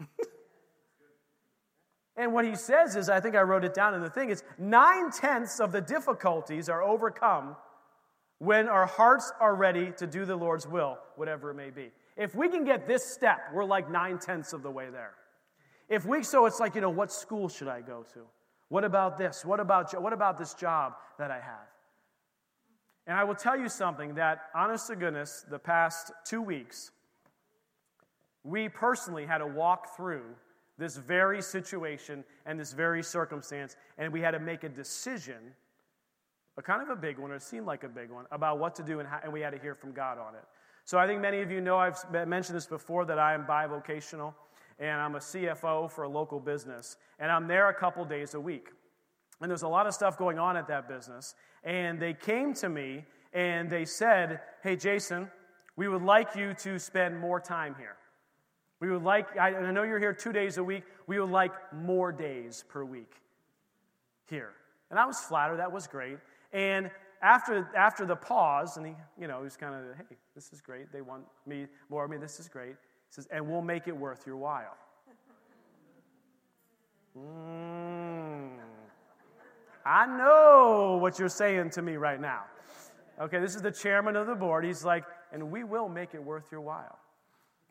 and 2.16 2.32
what 2.32 2.44
he 2.44 2.54
says 2.54 2.94
is, 2.96 3.08
I 3.08 3.20
think 3.20 3.34
I 3.34 3.42
wrote 3.42 3.64
it 3.64 3.74
down 3.74 3.94
in 3.94 4.00
the 4.00 4.10
thing, 4.10 4.30
it's 4.30 4.44
nine 4.58 5.10
tenths 5.10 5.58
of 5.58 5.72
the 5.72 5.80
difficulties 5.80 6.68
are 6.68 6.82
overcome 6.82 7.56
when 8.38 8.68
our 8.68 8.86
hearts 8.86 9.32
are 9.40 9.54
ready 9.54 9.92
to 9.96 10.06
do 10.06 10.24
the 10.24 10.36
Lord's 10.36 10.66
will, 10.66 10.98
whatever 11.16 11.50
it 11.50 11.54
may 11.54 11.70
be. 11.70 11.90
If 12.16 12.34
we 12.34 12.48
can 12.48 12.64
get 12.64 12.86
this 12.86 13.04
step, 13.04 13.38
we're 13.52 13.64
like 13.64 13.90
nine 13.90 14.18
tenths 14.18 14.52
of 14.52 14.62
the 14.62 14.70
way 14.70 14.90
there. 14.90 15.14
If 15.88 16.06
we, 16.06 16.22
so 16.22 16.46
it's 16.46 16.60
like, 16.60 16.74
you 16.74 16.80
know, 16.80 16.90
what 16.90 17.10
school 17.10 17.48
should 17.48 17.68
I 17.68 17.80
go 17.80 18.04
to? 18.14 18.20
What 18.68 18.84
about 18.84 19.18
this? 19.18 19.44
What 19.44 19.60
about, 19.60 20.00
what 20.00 20.12
about 20.12 20.38
this 20.38 20.54
job 20.54 20.94
that 21.18 21.30
I 21.30 21.40
have? 21.40 21.68
And 23.06 23.16
I 23.16 23.24
will 23.24 23.34
tell 23.34 23.58
you 23.58 23.68
something 23.68 24.14
that, 24.14 24.42
honest 24.54 24.86
to 24.86 24.96
goodness, 24.96 25.44
the 25.50 25.58
past 25.58 26.12
two 26.24 26.40
weeks, 26.40 26.90
we 28.44 28.68
personally 28.68 29.26
had 29.26 29.38
to 29.38 29.46
walk 29.46 29.96
through 29.96 30.24
this 30.78 30.96
very 30.96 31.40
situation 31.42 32.24
and 32.46 32.58
this 32.58 32.72
very 32.72 33.02
circumstance, 33.02 33.76
and 33.98 34.12
we 34.12 34.20
had 34.20 34.32
to 34.32 34.40
make 34.40 34.64
a 34.64 34.68
decision, 34.68 35.54
a 36.56 36.62
kind 36.62 36.82
of 36.82 36.88
a 36.88 36.96
big 36.96 37.18
one, 37.18 37.30
or 37.30 37.36
it 37.36 37.42
seemed 37.42 37.66
like 37.66 37.84
a 37.84 37.88
big 37.88 38.10
one, 38.10 38.26
about 38.30 38.58
what 38.58 38.74
to 38.76 38.82
do, 38.82 39.00
and, 39.00 39.08
how, 39.08 39.20
and 39.22 39.32
we 39.32 39.40
had 39.40 39.50
to 39.50 39.58
hear 39.58 39.74
from 39.74 39.92
God 39.92 40.18
on 40.18 40.34
it. 40.34 40.44
So 40.84 40.98
I 40.98 41.06
think 41.06 41.20
many 41.20 41.40
of 41.40 41.50
you 41.50 41.60
know 41.60 41.78
I've 41.78 41.96
mentioned 42.26 42.56
this 42.56 42.66
before 42.66 43.04
that 43.06 43.18
I 43.18 43.34
am 43.34 43.46
bivocational, 43.46 44.34
and 44.78 45.00
I'm 45.00 45.14
a 45.14 45.20
CFO 45.20 45.90
for 45.90 46.04
a 46.04 46.08
local 46.08 46.40
business, 46.40 46.96
and 47.18 47.30
I'm 47.30 47.46
there 47.46 47.68
a 47.68 47.74
couple 47.74 48.04
days 48.04 48.34
a 48.34 48.40
week. 48.40 48.68
And 49.40 49.50
there's 49.50 49.62
a 49.62 49.68
lot 49.68 49.86
of 49.86 49.94
stuff 49.94 50.16
going 50.16 50.38
on 50.38 50.56
at 50.56 50.68
that 50.68 50.88
business. 50.88 51.34
And 51.64 52.00
they 52.00 52.14
came 52.14 52.54
to 52.54 52.68
me 52.68 53.04
and 53.32 53.68
they 53.68 53.84
said, 53.84 54.40
Hey, 54.62 54.76
Jason, 54.76 55.28
we 55.76 55.88
would 55.88 56.02
like 56.02 56.36
you 56.36 56.54
to 56.54 56.78
spend 56.78 57.18
more 57.18 57.40
time 57.40 57.74
here. 57.78 57.96
We 58.80 58.90
would 58.90 59.02
like, 59.02 59.36
I, 59.38 59.54
I 59.54 59.70
know 59.72 59.82
you're 59.82 59.98
here 59.98 60.12
two 60.12 60.32
days 60.32 60.58
a 60.58 60.64
week, 60.64 60.84
we 61.06 61.18
would 61.18 61.30
like 61.30 61.52
more 61.72 62.12
days 62.12 62.64
per 62.68 62.84
week 62.84 63.12
here. 64.28 64.52
And 64.90 64.98
I 64.98 65.06
was 65.06 65.20
flattered, 65.20 65.58
that 65.58 65.72
was 65.72 65.86
great. 65.86 66.18
And 66.52 66.90
after, 67.22 67.68
after 67.74 68.04
the 68.04 68.16
pause, 68.16 68.76
and 68.76 68.86
he, 68.86 68.94
you 69.18 69.26
know, 69.26 69.38
he 69.38 69.44
was 69.44 69.56
kind 69.56 69.74
of, 69.74 69.96
hey, 69.96 70.16
this 70.34 70.52
is 70.52 70.60
great. 70.60 70.92
They 70.92 71.00
want 71.00 71.24
me 71.46 71.66
more 71.88 72.04
of 72.04 72.10
me. 72.10 72.16
This 72.18 72.38
is 72.38 72.48
great. 72.48 72.70
He 72.70 72.74
says, 73.10 73.26
and 73.30 73.48
we'll 73.48 73.62
make 73.62 73.88
it 73.88 73.96
worth 73.96 74.26
your 74.26 74.36
while. 74.36 74.76
Mm. 77.16 78.50
I 79.86 80.06
know 80.06 80.98
what 81.00 81.18
you're 81.18 81.28
saying 81.28 81.70
to 81.70 81.82
me 81.82 81.96
right 81.96 82.20
now. 82.20 82.44
Okay, 83.20 83.38
this 83.38 83.54
is 83.54 83.62
the 83.62 83.70
chairman 83.70 84.16
of 84.16 84.26
the 84.26 84.34
board. 84.34 84.64
He's 84.64 84.84
like, 84.84 85.04
and 85.32 85.50
we 85.50 85.62
will 85.62 85.88
make 85.88 86.14
it 86.14 86.22
worth 86.22 86.50
your 86.50 86.60
while. 86.60 86.98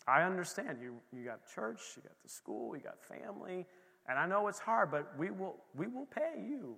I 0.07 0.23
understand 0.23 0.79
you, 0.81 0.95
you 1.11 1.25
got 1.25 1.39
church, 1.53 1.79
you 1.95 2.01
got 2.01 2.21
the 2.21 2.29
school, 2.29 2.75
you 2.75 2.81
got 2.81 2.97
family, 3.01 3.65
and 4.07 4.19
I 4.19 4.25
know 4.25 4.47
it's 4.47 4.59
hard, 4.59 4.91
but 4.91 5.17
we 5.17 5.31
will, 5.31 5.55
we 5.75 5.87
will 5.87 6.05
pay 6.05 6.41
you 6.41 6.75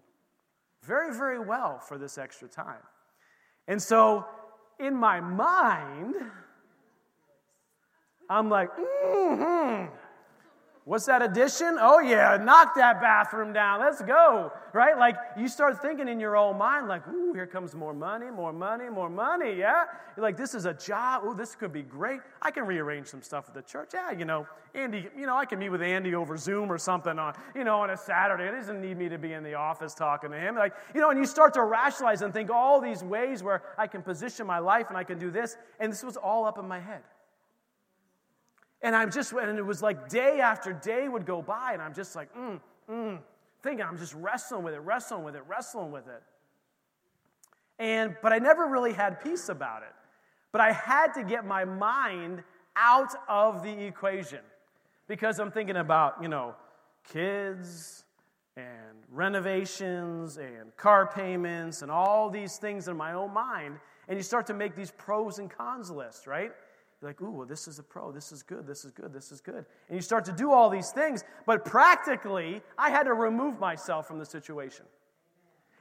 very, 0.84 1.16
very 1.16 1.40
well 1.40 1.80
for 1.80 1.98
this 1.98 2.18
extra 2.18 2.48
time. 2.48 2.82
And 3.68 3.82
so, 3.82 4.26
in 4.80 4.96
my 4.96 5.20
mind, 5.20 6.16
I'm 8.30 8.50
like, 8.50 8.70
mm 8.78 9.88
hmm. 9.90 9.96
What's 10.86 11.08
that 11.08 11.24
addition? 11.24 11.78
Oh, 11.82 12.00
yeah, 12.00 12.38
knock 12.38 12.76
that 12.76 13.02
bathroom 13.02 13.54
down. 13.54 13.80
Let's 13.80 14.04
go. 14.04 14.54
Right? 14.72 14.96
Like 14.96 15.16
you 15.36 15.48
start 15.48 15.82
thinking 15.82 16.08
in 16.08 16.20
your 16.20 16.38
own 16.38 16.60
mind, 16.60 16.88
like, 16.88 17.08
ooh, 17.08 17.34
here 17.34 17.48
comes 17.48 17.74
more 17.74 17.94
money, 17.94 18.30
more 18.30 18.54
money, 18.54 18.88
more 18.88 19.10
money. 19.10 19.56
Yeah? 19.56 19.86
You're 20.16 20.22
like, 20.22 20.38
this 20.38 20.54
is 20.54 20.66
a 20.66 20.76
job. 20.76 21.24
Ooh, 21.26 21.34
this 21.34 21.56
could 21.56 21.74
be 21.74 21.82
great. 21.82 22.20
I 22.40 22.52
can 22.52 22.68
rearrange 22.68 23.08
some 23.08 23.24
stuff 23.24 23.46
at 23.48 23.56
the 23.56 23.64
church. 23.64 23.92
Yeah, 23.96 24.12
you 24.12 24.26
know, 24.26 24.46
Andy, 24.76 25.08
you 25.18 25.26
know, 25.26 25.36
I 25.36 25.46
can 25.46 25.58
meet 25.58 25.70
with 25.70 25.82
Andy 25.82 26.14
over 26.14 26.38
Zoom 26.38 26.72
or 26.72 26.78
something 26.78 27.18
on, 27.18 27.34
you 27.56 27.64
know, 27.64 27.80
on 27.80 27.90
a 27.90 27.98
Saturday. 27.98 28.44
It 28.44 28.52
doesn't 28.52 28.80
need 28.80 29.00
me 29.00 29.10
to 29.10 29.18
be 29.18 29.34
in 29.34 29.44
the 29.44 29.56
office 29.56 29.96
talking 29.96 30.30
to 30.30 30.38
him. 30.38 30.54
Like, 30.54 30.74
you 30.94 31.02
know, 31.02 31.10
and 31.10 31.18
you 31.18 31.26
start 31.26 31.56
to 31.56 31.64
rationalize 31.64 32.22
and 32.22 32.32
think 32.32 32.52
all 32.52 32.80
these 32.80 33.04
ways 33.04 33.42
where 33.42 33.64
I 33.80 33.88
can 33.88 34.04
position 34.04 34.46
my 34.46 34.60
life 34.60 34.86
and 34.90 34.98
I 34.98 35.04
can 35.04 35.18
do 35.18 35.32
this. 35.32 35.58
And 35.80 35.92
this 35.92 36.04
was 36.04 36.16
all 36.16 36.46
up 36.46 36.60
in 36.60 36.68
my 36.68 36.80
head. 36.80 37.02
And 38.86 38.96
I'm 38.96 39.10
just, 39.10 39.32
and 39.32 39.58
it 39.58 39.66
was 39.66 39.82
like 39.82 40.10
day 40.10 40.42
after 40.42 40.72
day 40.72 41.08
would 41.08 41.26
go 41.26 41.42
by, 41.42 41.74
and 41.74 41.82
I'm 41.82 41.96
just 41.96 42.16
like, 42.16 42.32
mm, 42.36 42.60
mm, 42.88 43.18
thinking, 43.64 43.84
I'm 43.84 43.98
just 43.98 44.14
wrestling 44.14 44.62
with 44.62 44.76
it, 44.76 44.80
wrestling 44.82 45.24
with 45.24 45.36
it, 45.36 45.42
wrestling 45.48 45.92
with 45.92 46.08
it. 46.08 46.22
And, 47.80 48.16
but 48.22 48.32
I 48.32 48.38
never 48.38 48.68
really 48.68 48.94
had 48.94 49.24
peace 49.24 49.50
about 49.50 49.82
it. 49.82 49.92
But 50.52 50.62
I 50.62 50.72
had 50.72 51.14
to 51.16 51.24
get 51.24 51.48
my 51.48 51.66
mind 51.66 52.44
out 52.76 53.10
of 53.28 53.64
the 53.64 53.86
equation 53.88 54.42
because 55.08 55.40
I'm 55.40 55.50
thinking 55.50 55.78
about, 55.78 56.22
you 56.22 56.28
know, 56.28 56.54
kids 57.12 58.04
and 58.56 58.68
renovations 59.10 60.38
and 60.38 60.78
car 60.78 61.08
payments 61.08 61.82
and 61.82 61.90
all 61.90 62.30
these 62.30 62.58
things 62.58 62.88
in 62.88 62.96
my 62.96 63.14
own 63.14 63.34
mind. 63.34 63.80
And 64.08 64.16
you 64.16 64.22
start 64.22 64.46
to 64.46 64.54
make 64.54 64.76
these 64.76 64.92
pros 64.92 65.40
and 65.40 65.50
cons 65.50 65.90
lists, 65.90 66.28
right? 66.28 66.52
You're 67.06 67.12
like, 67.12 67.22
ooh, 67.22 67.30
well, 67.30 67.46
this 67.46 67.68
is 67.68 67.78
a 67.78 67.84
pro. 67.84 68.12
This 68.12 68.32
is 68.32 68.42
good. 68.42 68.66
This 68.66 68.84
is 68.84 68.90
good. 68.90 69.14
This 69.14 69.32
is 69.32 69.40
good. 69.40 69.64
And 69.90 69.96
you 69.96 70.02
start 70.02 70.26
to 70.26 70.32
do 70.32 70.52
all 70.52 70.72
these 70.72 70.90
things. 70.90 71.24
But 71.46 71.64
practically, 71.64 72.64
I 72.80 72.90
had 72.90 73.04
to 73.04 73.14
remove 73.14 73.60
myself 73.60 74.08
from 74.08 74.18
the 74.18 74.26
situation. 74.26 74.86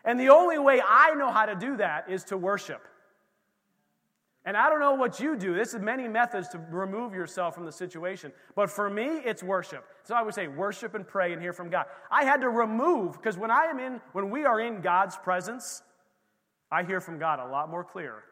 And 0.05 0.20
the 0.20 0.29
only 0.29 0.59
way 0.59 0.83
I 0.87 1.14
know 1.14 1.31
how 1.31 1.47
to 1.47 1.55
do 1.55 1.79
that 1.79 2.11
is 2.11 2.25
to 2.25 2.37
worship. 2.37 2.87
And 4.45 4.55
I 4.55 4.68
don't 4.68 4.81
know 4.81 4.93
what 4.93 5.18
you 5.18 5.35
do. 5.35 5.55
This 5.55 5.72
is 5.72 5.81
many 5.81 6.07
methods 6.09 6.49
to 6.51 6.59
remove 6.70 7.14
yourself 7.14 7.55
from 7.55 7.64
the 7.64 7.72
situation. 7.72 8.31
But 8.55 8.68
for 8.68 8.91
me, 8.91 9.07
it's 9.25 9.43
worship. 9.43 9.87
So 10.03 10.14
I 10.14 10.20
would 10.20 10.35
say 10.35 10.47
worship 10.47 10.95
and 10.95 11.09
pray 11.09 11.33
and 11.33 11.41
hear 11.41 11.55
from 11.55 11.70
God. 11.70 11.87
I 12.11 12.25
had 12.25 12.43
to 12.43 12.51
remove, 12.51 13.14
because 13.14 13.39
when 13.39 13.51
I 13.51 13.64
am 13.64 13.79
in, 13.79 13.99
when 14.12 14.29
we 14.29 14.45
are 14.45 14.61
in 14.61 14.83
God's 14.83 15.16
presence, 15.16 15.83
I 16.70 16.83
hear 16.83 17.01
from 17.01 17.18
God 17.18 17.41
a 17.41 17.47
lot 17.47 17.70
more 17.70 17.83
clear 17.83 18.25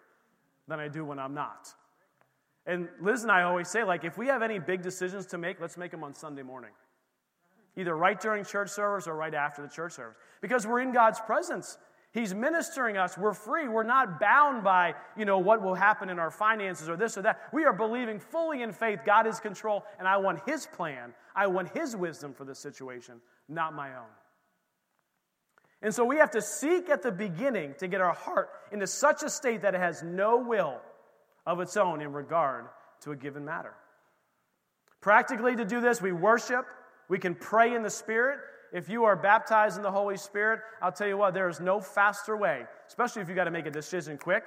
than 0.68 0.78
I 0.78 0.88
do 0.88 1.06
when 1.06 1.18
I'm 1.18 1.32
not. 1.32 1.72
And 2.66 2.88
Liz 3.00 3.22
and 3.22 3.32
I 3.32 3.42
always 3.42 3.68
say, 3.68 3.82
like, 3.82 4.04
if 4.04 4.16
we 4.16 4.28
have 4.28 4.42
any 4.42 4.58
big 4.58 4.82
decisions 4.82 5.26
to 5.26 5.38
make, 5.38 5.60
let's 5.60 5.76
make 5.76 5.90
them 5.90 6.04
on 6.04 6.14
Sunday 6.14 6.42
morning. 6.42 6.70
Either 7.76 7.96
right 7.96 8.20
during 8.20 8.44
church 8.44 8.70
service 8.70 9.06
or 9.06 9.16
right 9.16 9.34
after 9.34 9.62
the 9.62 9.68
church 9.68 9.92
service. 9.92 10.16
Because 10.40 10.66
we're 10.66 10.80
in 10.80 10.92
God's 10.92 11.20
presence. 11.20 11.78
He's 12.12 12.34
ministering 12.34 12.98
us. 12.98 13.16
We're 13.16 13.32
free. 13.32 13.68
We're 13.68 13.82
not 13.82 14.20
bound 14.20 14.62
by, 14.62 14.94
you 15.16 15.24
know, 15.24 15.38
what 15.38 15.62
will 15.62 15.74
happen 15.74 16.10
in 16.10 16.18
our 16.18 16.30
finances 16.30 16.88
or 16.88 16.96
this 16.96 17.16
or 17.16 17.22
that. 17.22 17.40
We 17.52 17.64
are 17.64 17.72
believing 17.72 18.20
fully 18.20 18.62
in 18.62 18.72
faith 18.72 19.00
God 19.06 19.26
is 19.26 19.40
control, 19.40 19.84
and 19.98 20.06
I 20.06 20.18
want 20.18 20.40
His 20.46 20.66
plan. 20.66 21.14
I 21.34 21.46
want 21.46 21.74
His 21.74 21.96
wisdom 21.96 22.34
for 22.34 22.44
this 22.44 22.58
situation, 22.58 23.14
not 23.48 23.74
my 23.74 23.88
own. 23.96 24.10
And 25.80 25.92
so 25.92 26.04
we 26.04 26.18
have 26.18 26.30
to 26.32 26.42
seek 26.42 26.90
at 26.90 27.02
the 27.02 27.10
beginning 27.10 27.74
to 27.78 27.88
get 27.88 28.00
our 28.00 28.12
heart 28.12 28.50
into 28.70 28.86
such 28.86 29.22
a 29.22 29.30
state 29.30 29.62
that 29.62 29.74
it 29.74 29.80
has 29.80 30.02
no 30.02 30.36
will 30.36 30.80
of 31.46 31.60
its 31.60 31.76
own 31.76 32.00
in 32.00 32.12
regard 32.12 32.66
to 33.02 33.12
a 33.12 33.16
given 33.16 33.44
matter. 33.44 33.74
Practically, 35.00 35.56
to 35.56 35.64
do 35.64 35.80
this, 35.80 36.00
we 36.00 36.12
worship, 36.12 36.64
we 37.08 37.18
can 37.18 37.34
pray 37.34 37.74
in 37.74 37.82
the 37.82 37.90
Spirit, 37.90 38.38
if 38.72 38.88
you 38.88 39.04
are 39.04 39.16
baptized 39.16 39.76
in 39.76 39.82
the 39.82 39.90
Holy 39.90 40.16
Spirit, 40.16 40.60
I'll 40.80 40.92
tell 40.92 41.06
you 41.06 41.18
what, 41.18 41.34
there 41.34 41.48
is 41.48 41.60
no 41.60 41.78
faster 41.78 42.36
way, 42.36 42.64
especially 42.88 43.20
if 43.20 43.28
you 43.28 43.34
got 43.34 43.44
to 43.44 43.50
make 43.50 43.66
a 43.66 43.70
decision 43.70 44.16
quick, 44.16 44.44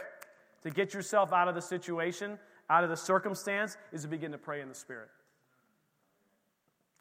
to 0.63 0.71
get 0.71 0.93
yourself 0.93 1.31
out 1.31 1.47
of 1.47 1.53
the 1.53 1.61
situation, 1.61 2.39
out 2.69 2.83
of 2.83 2.89
the 2.89 2.97
circumstance, 2.97 3.77
is 3.93 4.01
to 4.01 4.07
begin 4.07 4.31
to 4.31 4.37
pray 4.39 4.61
in 4.61 4.69
the 4.69 4.75
Spirit. 4.75 5.09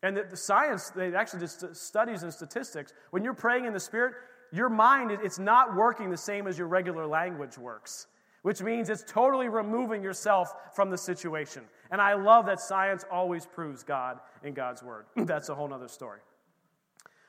And 0.02 0.18
the, 0.18 0.24
the 0.24 0.36
science, 0.36 0.90
they 0.90 1.14
actually 1.14 1.40
just 1.40 1.74
studies 1.74 2.24
and 2.24 2.32
statistics. 2.32 2.92
When 3.10 3.24
you're 3.24 3.32
praying 3.32 3.64
in 3.64 3.72
the 3.72 3.80
Spirit, 3.80 4.12
your 4.52 4.68
mind, 4.68 5.10
it's 5.10 5.38
not 5.38 5.74
working 5.74 6.10
the 6.10 6.16
same 6.18 6.46
as 6.46 6.58
your 6.58 6.68
regular 6.68 7.06
language 7.06 7.56
works, 7.56 8.06
which 8.44 8.60
means 8.60 8.90
it's 8.90 9.02
totally 9.08 9.48
removing 9.48 10.02
yourself 10.02 10.54
from 10.74 10.90
the 10.90 10.98
situation. 10.98 11.62
And 11.90 11.98
I 11.98 12.12
love 12.12 12.44
that 12.44 12.60
science 12.60 13.02
always 13.10 13.46
proves 13.46 13.82
God 13.82 14.18
in 14.42 14.52
God's 14.52 14.82
Word. 14.82 15.06
That's 15.16 15.48
a 15.48 15.54
whole 15.54 15.72
other 15.72 15.88
story. 15.88 16.20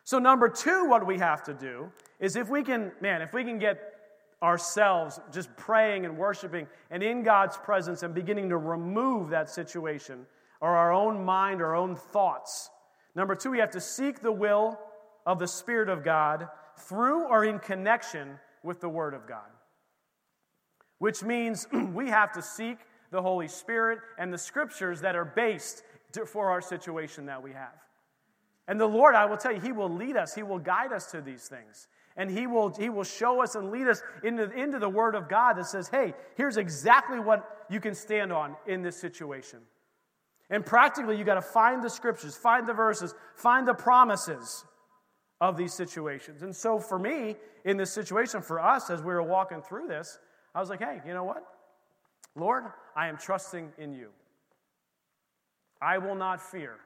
So, 0.03 0.20
number 0.20 0.49
two, 0.49 0.89
what 0.89 1.07
we 1.07 1.18
have 1.18 1.41
to 1.43 1.53
do 1.53 1.89
is 2.20 2.36
if 2.36 2.49
we 2.49 2.63
can, 2.63 2.91
man, 2.99 3.22
if 3.22 3.34
we 3.34 3.45
can 3.45 3.57
get 3.57 3.80
ourselves 4.43 5.22
just 5.32 5.55
praying 5.55 6.03
and 6.03 6.18
worshiping 6.18 6.68
and 6.91 7.01
in 7.01 7.24
God's 7.24 7.55
presence 7.55 8.03
and 8.03 8.13
beginning 8.13 8.49
to 8.49 8.57
remove 8.57 9.30
that 9.30 9.49
situation 9.49 10.26
or 10.59 10.76
our 10.76 10.91
own 10.91 11.24
mind, 11.24 11.61
our 11.61 11.76
own 11.76 11.95
thoughts. 11.95 12.70
Number 13.16 13.36
two, 13.36 13.51
we 13.51 13.59
have 13.59 13.72
to 13.72 13.80
seek 13.80 14.20
the 14.20 14.34
will 14.34 14.78
of 15.26 15.39
the 15.39 15.47
Spirit 15.47 15.88
of 15.88 16.03
God 16.03 16.49
through 16.78 17.24
or 17.24 17.45
in 17.45 17.57
connection 17.59 18.38
with 18.63 18.82
the 18.82 18.89
Word 18.89 19.13
of 19.13 19.26
God. 19.26 19.45
Which 20.99 21.23
means 21.23 21.67
we 21.93 22.09
have 22.09 22.31
to 22.33 22.41
seek 22.41 22.77
the 23.11 23.21
Holy 23.21 23.47
Spirit 23.47 23.99
and 24.17 24.33
the 24.33 24.37
scriptures 24.37 25.01
that 25.01 25.15
are 25.15 25.25
based 25.25 25.83
for 26.27 26.49
our 26.49 26.61
situation 26.61 27.25
that 27.25 27.43
we 27.43 27.51
have. 27.51 27.75
And 28.67 28.79
the 28.79 28.85
Lord, 28.85 29.15
I 29.15 29.25
will 29.25 29.37
tell 29.37 29.51
you, 29.51 29.59
He 29.59 29.71
will 29.71 29.89
lead 29.89 30.15
us, 30.15 30.33
He 30.33 30.43
will 30.43 30.59
guide 30.59 30.93
us 30.93 31.11
to 31.11 31.21
these 31.21 31.47
things. 31.47 31.87
And 32.17 32.31
he 32.31 32.47
will, 32.47 32.69
he 32.73 32.89
will 32.89 33.03
show 33.03 33.43
us 33.43 33.55
and 33.55 33.71
lead 33.71 33.87
us 33.87 34.01
into, 34.23 34.49
into 34.51 34.79
the 34.79 34.87
Word 34.87 35.15
of 35.15 35.27
God 35.27 35.57
that 35.57 35.65
says, 35.65 35.89
hey, 35.89 36.13
here's 36.35 36.57
exactly 36.57 37.19
what 37.19 37.65
you 37.69 37.79
can 37.81 37.93
stand 37.93 38.31
on 38.31 38.55
in 38.65 38.81
this 38.81 38.95
situation. 38.95 39.59
And 40.49 40.65
practically, 40.65 41.17
you 41.17 41.23
got 41.23 41.35
to 41.35 41.41
find 41.41 41.83
the 41.83 41.89
scriptures, 41.89 42.37
find 42.37 42.67
the 42.67 42.73
verses, 42.73 43.13
find 43.35 43.67
the 43.67 43.73
promises 43.73 44.63
of 45.41 45.57
these 45.57 45.73
situations. 45.73 46.43
And 46.43 46.55
so, 46.55 46.79
for 46.79 46.99
me, 46.99 47.35
in 47.65 47.77
this 47.77 47.91
situation, 47.91 48.41
for 48.41 48.61
us, 48.61 48.89
as 48.89 49.01
we 49.01 49.07
were 49.07 49.23
walking 49.23 49.61
through 49.61 49.87
this, 49.87 50.19
I 50.55 50.61
was 50.61 50.69
like, 50.69 50.79
hey, 50.79 51.01
you 51.05 51.13
know 51.13 51.25
what? 51.25 51.43
Lord, 52.35 52.63
I 52.95 53.07
am 53.07 53.17
trusting 53.17 53.73
in 53.77 53.93
you. 53.93 54.09
I 55.81 55.97
will 55.97 56.15
not 56.15 56.41
fear, 56.41 56.77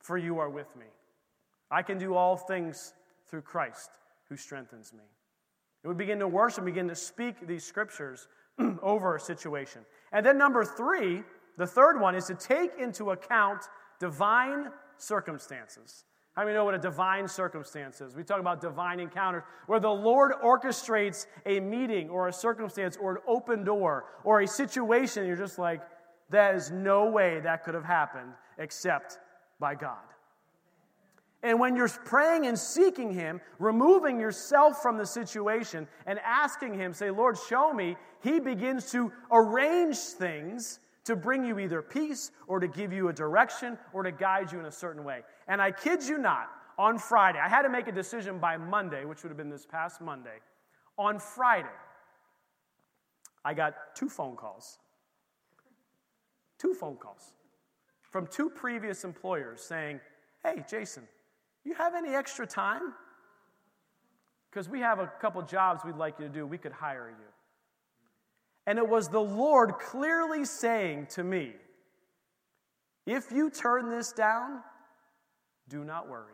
for 0.00 0.16
you 0.16 0.38
are 0.38 0.48
with 0.48 0.74
me. 0.76 0.86
I 1.70 1.82
can 1.82 1.98
do 1.98 2.14
all 2.14 2.36
things 2.36 2.94
through 3.28 3.42
Christ 3.42 3.90
who 4.28 4.36
strengthens 4.36 4.92
me. 4.94 5.04
And 5.84 5.92
we 5.92 5.96
begin 5.96 6.18
to 6.20 6.28
worship, 6.28 6.64
begin 6.64 6.88
to 6.88 6.94
speak 6.94 7.46
these 7.46 7.64
scriptures 7.64 8.28
over 8.82 9.14
a 9.14 9.20
situation. 9.20 9.82
And 10.12 10.24
then, 10.24 10.38
number 10.38 10.64
three, 10.64 11.22
the 11.58 11.66
third 11.66 12.00
one 12.00 12.14
is 12.14 12.26
to 12.26 12.34
take 12.34 12.70
into 12.78 13.10
account 13.10 13.62
divine 14.00 14.70
circumstances. 14.96 16.04
How 16.36 16.44
many 16.44 16.54
know 16.54 16.66
what 16.66 16.74
a 16.74 16.78
divine 16.78 17.26
circumstance 17.28 18.02
is? 18.02 18.14
We 18.14 18.22
talk 18.22 18.40
about 18.40 18.60
divine 18.60 19.00
encounters, 19.00 19.42
where 19.66 19.80
the 19.80 19.88
Lord 19.88 20.32
orchestrates 20.44 21.26
a 21.46 21.60
meeting 21.60 22.10
or 22.10 22.28
a 22.28 22.32
circumstance 22.32 22.98
or 22.98 23.12
an 23.12 23.18
open 23.26 23.64
door 23.64 24.04
or 24.22 24.42
a 24.42 24.46
situation. 24.46 25.26
You're 25.26 25.36
just 25.36 25.58
like, 25.58 25.80
that 26.28 26.54
is 26.54 26.70
no 26.70 27.06
way 27.06 27.40
that 27.40 27.64
could 27.64 27.72
have 27.72 27.84
happened 27.84 28.32
except 28.58 29.18
by 29.58 29.74
God. 29.74 29.96
And 31.42 31.58
when 31.58 31.74
you're 31.74 31.88
praying 31.88 32.46
and 32.46 32.58
seeking 32.58 33.12
Him, 33.12 33.40
removing 33.58 34.20
yourself 34.20 34.82
from 34.82 34.98
the 34.98 35.06
situation 35.06 35.88
and 36.04 36.18
asking 36.18 36.74
Him, 36.74 36.92
say, 36.92 37.10
Lord, 37.10 37.38
show 37.48 37.72
me, 37.72 37.96
He 38.22 38.40
begins 38.40 38.90
to 38.90 39.10
arrange 39.32 39.96
things 39.96 40.80
to 41.06 41.16
bring 41.16 41.44
you 41.44 41.58
either 41.58 41.82
peace 41.82 42.30
or 42.46 42.60
to 42.60 42.68
give 42.68 42.92
you 42.92 43.08
a 43.08 43.12
direction 43.12 43.78
or 43.92 44.02
to 44.02 44.12
guide 44.12 44.52
you 44.52 44.60
in 44.60 44.66
a 44.66 44.72
certain 44.72 45.04
way. 45.04 45.22
And 45.48 45.62
I 45.62 45.70
kid 45.70 46.02
you 46.02 46.18
not, 46.18 46.50
on 46.78 46.98
Friday, 46.98 47.38
I 47.38 47.48
had 47.48 47.62
to 47.62 47.70
make 47.70 47.88
a 47.88 47.92
decision 47.92 48.38
by 48.38 48.56
Monday, 48.56 49.04
which 49.04 49.22
would 49.22 49.30
have 49.30 49.38
been 49.38 49.48
this 49.48 49.64
past 49.64 50.00
Monday. 50.00 50.38
On 50.98 51.18
Friday, 51.18 51.68
I 53.44 53.54
got 53.54 53.74
two 53.94 54.08
phone 54.08 54.36
calls. 54.36 54.78
Two 56.58 56.74
phone 56.74 56.96
calls 56.96 57.32
from 58.10 58.26
two 58.26 58.50
previous 58.50 59.04
employers 59.04 59.60
saying, 59.60 60.00
Hey, 60.42 60.64
Jason, 60.68 61.04
you 61.64 61.74
have 61.74 61.94
any 61.94 62.14
extra 62.14 62.46
time? 62.46 62.94
Because 64.50 64.68
we 64.68 64.80
have 64.80 64.98
a 64.98 65.12
couple 65.20 65.42
jobs 65.42 65.84
we'd 65.84 65.96
like 65.96 66.18
you 66.18 66.26
to 66.26 66.32
do. 66.32 66.46
We 66.46 66.58
could 66.58 66.72
hire 66.72 67.10
you. 67.10 67.26
And 68.66 68.78
it 68.78 68.88
was 68.88 69.08
the 69.08 69.20
Lord 69.20 69.74
clearly 69.78 70.44
saying 70.44 71.06
to 71.10 71.22
me, 71.22 71.52
if 73.06 73.30
you 73.30 73.50
turn 73.50 73.88
this 73.88 74.10
down, 74.12 74.60
do 75.68 75.84
not 75.84 76.08
worry. 76.08 76.32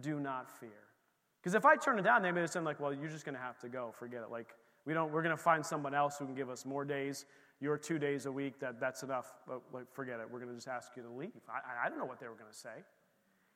Do 0.00 0.20
not 0.20 0.50
fear. 0.58 0.70
Because 1.40 1.54
if 1.54 1.64
I 1.64 1.76
turn 1.76 1.98
it 1.98 2.02
down, 2.02 2.22
they 2.22 2.32
may 2.32 2.46
sound 2.46 2.66
like, 2.66 2.80
well, 2.80 2.92
you're 2.92 3.10
just 3.10 3.24
going 3.24 3.34
to 3.34 3.40
have 3.40 3.58
to 3.60 3.68
go. 3.68 3.92
Forget 3.98 4.22
it. 4.22 4.30
Like, 4.30 4.48
we 4.84 4.92
don't, 4.92 5.10
we're 5.12 5.22
going 5.22 5.36
to 5.36 5.42
find 5.42 5.64
someone 5.64 5.94
else 5.94 6.18
who 6.18 6.26
can 6.26 6.34
give 6.34 6.50
us 6.50 6.66
more 6.66 6.84
days. 6.84 7.24
Your 7.60 7.78
two 7.78 7.98
days 7.98 8.26
a 8.26 8.32
week, 8.32 8.58
that, 8.60 8.78
that's 8.80 9.02
enough. 9.02 9.32
But 9.46 9.62
like, 9.72 9.90
forget 9.92 10.20
it. 10.20 10.26
We're 10.30 10.40
going 10.40 10.50
to 10.50 10.56
just 10.56 10.68
ask 10.68 10.92
you 10.96 11.02
to 11.02 11.10
leave. 11.10 11.32
I, 11.48 11.86
I 11.86 11.88
don't 11.88 11.98
know 11.98 12.04
what 12.04 12.20
they 12.20 12.28
were 12.28 12.34
going 12.34 12.50
to 12.50 12.58
say. 12.58 12.82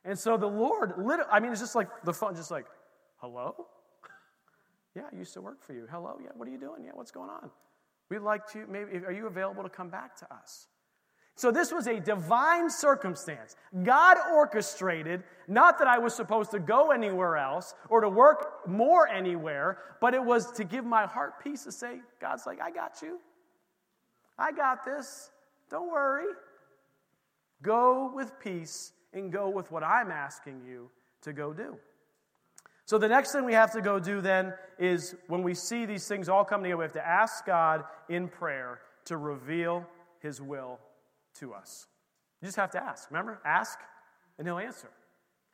And 0.05 0.17
so 0.17 0.37
the 0.37 0.47
Lord, 0.47 0.93
literally, 0.97 1.29
I 1.31 1.39
mean, 1.39 1.51
it's 1.51 1.61
just 1.61 1.75
like 1.75 1.89
the 2.03 2.13
phone, 2.13 2.35
just 2.35 2.51
like, 2.51 2.65
hello? 3.17 3.67
Yeah, 4.95 5.03
I 5.11 5.15
used 5.15 5.33
to 5.33 5.41
work 5.41 5.63
for 5.63 5.73
you. 5.73 5.87
Hello? 5.89 6.17
Yeah, 6.23 6.29
what 6.35 6.47
are 6.47 6.51
you 6.51 6.59
doing? 6.59 6.83
Yeah, 6.83 6.91
what's 6.93 7.11
going 7.11 7.29
on? 7.29 7.49
We'd 8.09 8.19
like 8.19 8.47
to, 8.53 8.65
maybe, 8.67 8.97
are 9.05 9.11
you 9.11 9.27
available 9.27 9.63
to 9.63 9.69
come 9.69 9.89
back 9.89 10.15
to 10.17 10.33
us? 10.33 10.67
So 11.35 11.51
this 11.51 11.71
was 11.71 11.87
a 11.87 12.01
divine 12.01 12.69
circumstance. 12.69 13.55
God 13.83 14.17
orchestrated, 14.33 15.23
not 15.47 15.79
that 15.79 15.87
I 15.87 15.97
was 15.97 16.13
supposed 16.13 16.51
to 16.51 16.59
go 16.59 16.91
anywhere 16.91 17.37
else 17.37 17.75
or 17.89 18.01
to 18.01 18.09
work 18.09 18.67
more 18.67 19.07
anywhere, 19.07 19.77
but 20.01 20.13
it 20.13 20.21
was 20.21 20.51
to 20.53 20.65
give 20.65 20.83
my 20.83 21.05
heart 21.05 21.41
peace 21.41 21.63
to 21.63 21.71
say, 21.71 22.01
God's 22.19 22.45
like, 22.45 22.59
I 22.59 22.71
got 22.71 23.01
you. 23.01 23.19
I 24.37 24.51
got 24.51 24.83
this. 24.83 25.31
Don't 25.69 25.89
worry. 25.89 26.25
Go 27.61 28.11
with 28.13 28.37
peace 28.41 28.91
and 29.13 29.31
go 29.31 29.49
with 29.49 29.71
what 29.71 29.83
I'm 29.83 30.11
asking 30.11 30.61
you 30.67 30.89
to 31.21 31.31
go 31.31 31.53
do. 31.53 31.77
So, 32.89 32.97
the 32.97 33.07
next 33.07 33.33
thing 33.33 33.45
we 33.45 33.53
have 33.53 33.71
to 33.73 33.81
go 33.81 33.99
do 33.99 34.19
then 34.19 34.51
is 34.79 35.13
when 35.27 35.43
we 35.43 35.53
see 35.53 35.85
these 35.85 36.07
things 36.07 36.27
all 36.27 36.43
come 36.43 36.63
together, 36.63 36.77
we 36.77 36.83
have 36.85 36.93
to 36.93 37.07
ask 37.07 37.45
God 37.45 37.83
in 38.09 38.27
prayer 38.27 38.79
to 39.05 39.17
reveal 39.17 39.85
His 40.23 40.41
will 40.41 40.79
to 41.35 41.53
us. 41.53 41.85
You 42.41 42.47
just 42.47 42.57
have 42.57 42.71
to 42.71 42.83
ask. 42.83 43.11
Remember? 43.11 43.41
Ask 43.45 43.77
and 44.39 44.47
He'll 44.47 44.57
answer. 44.57 44.89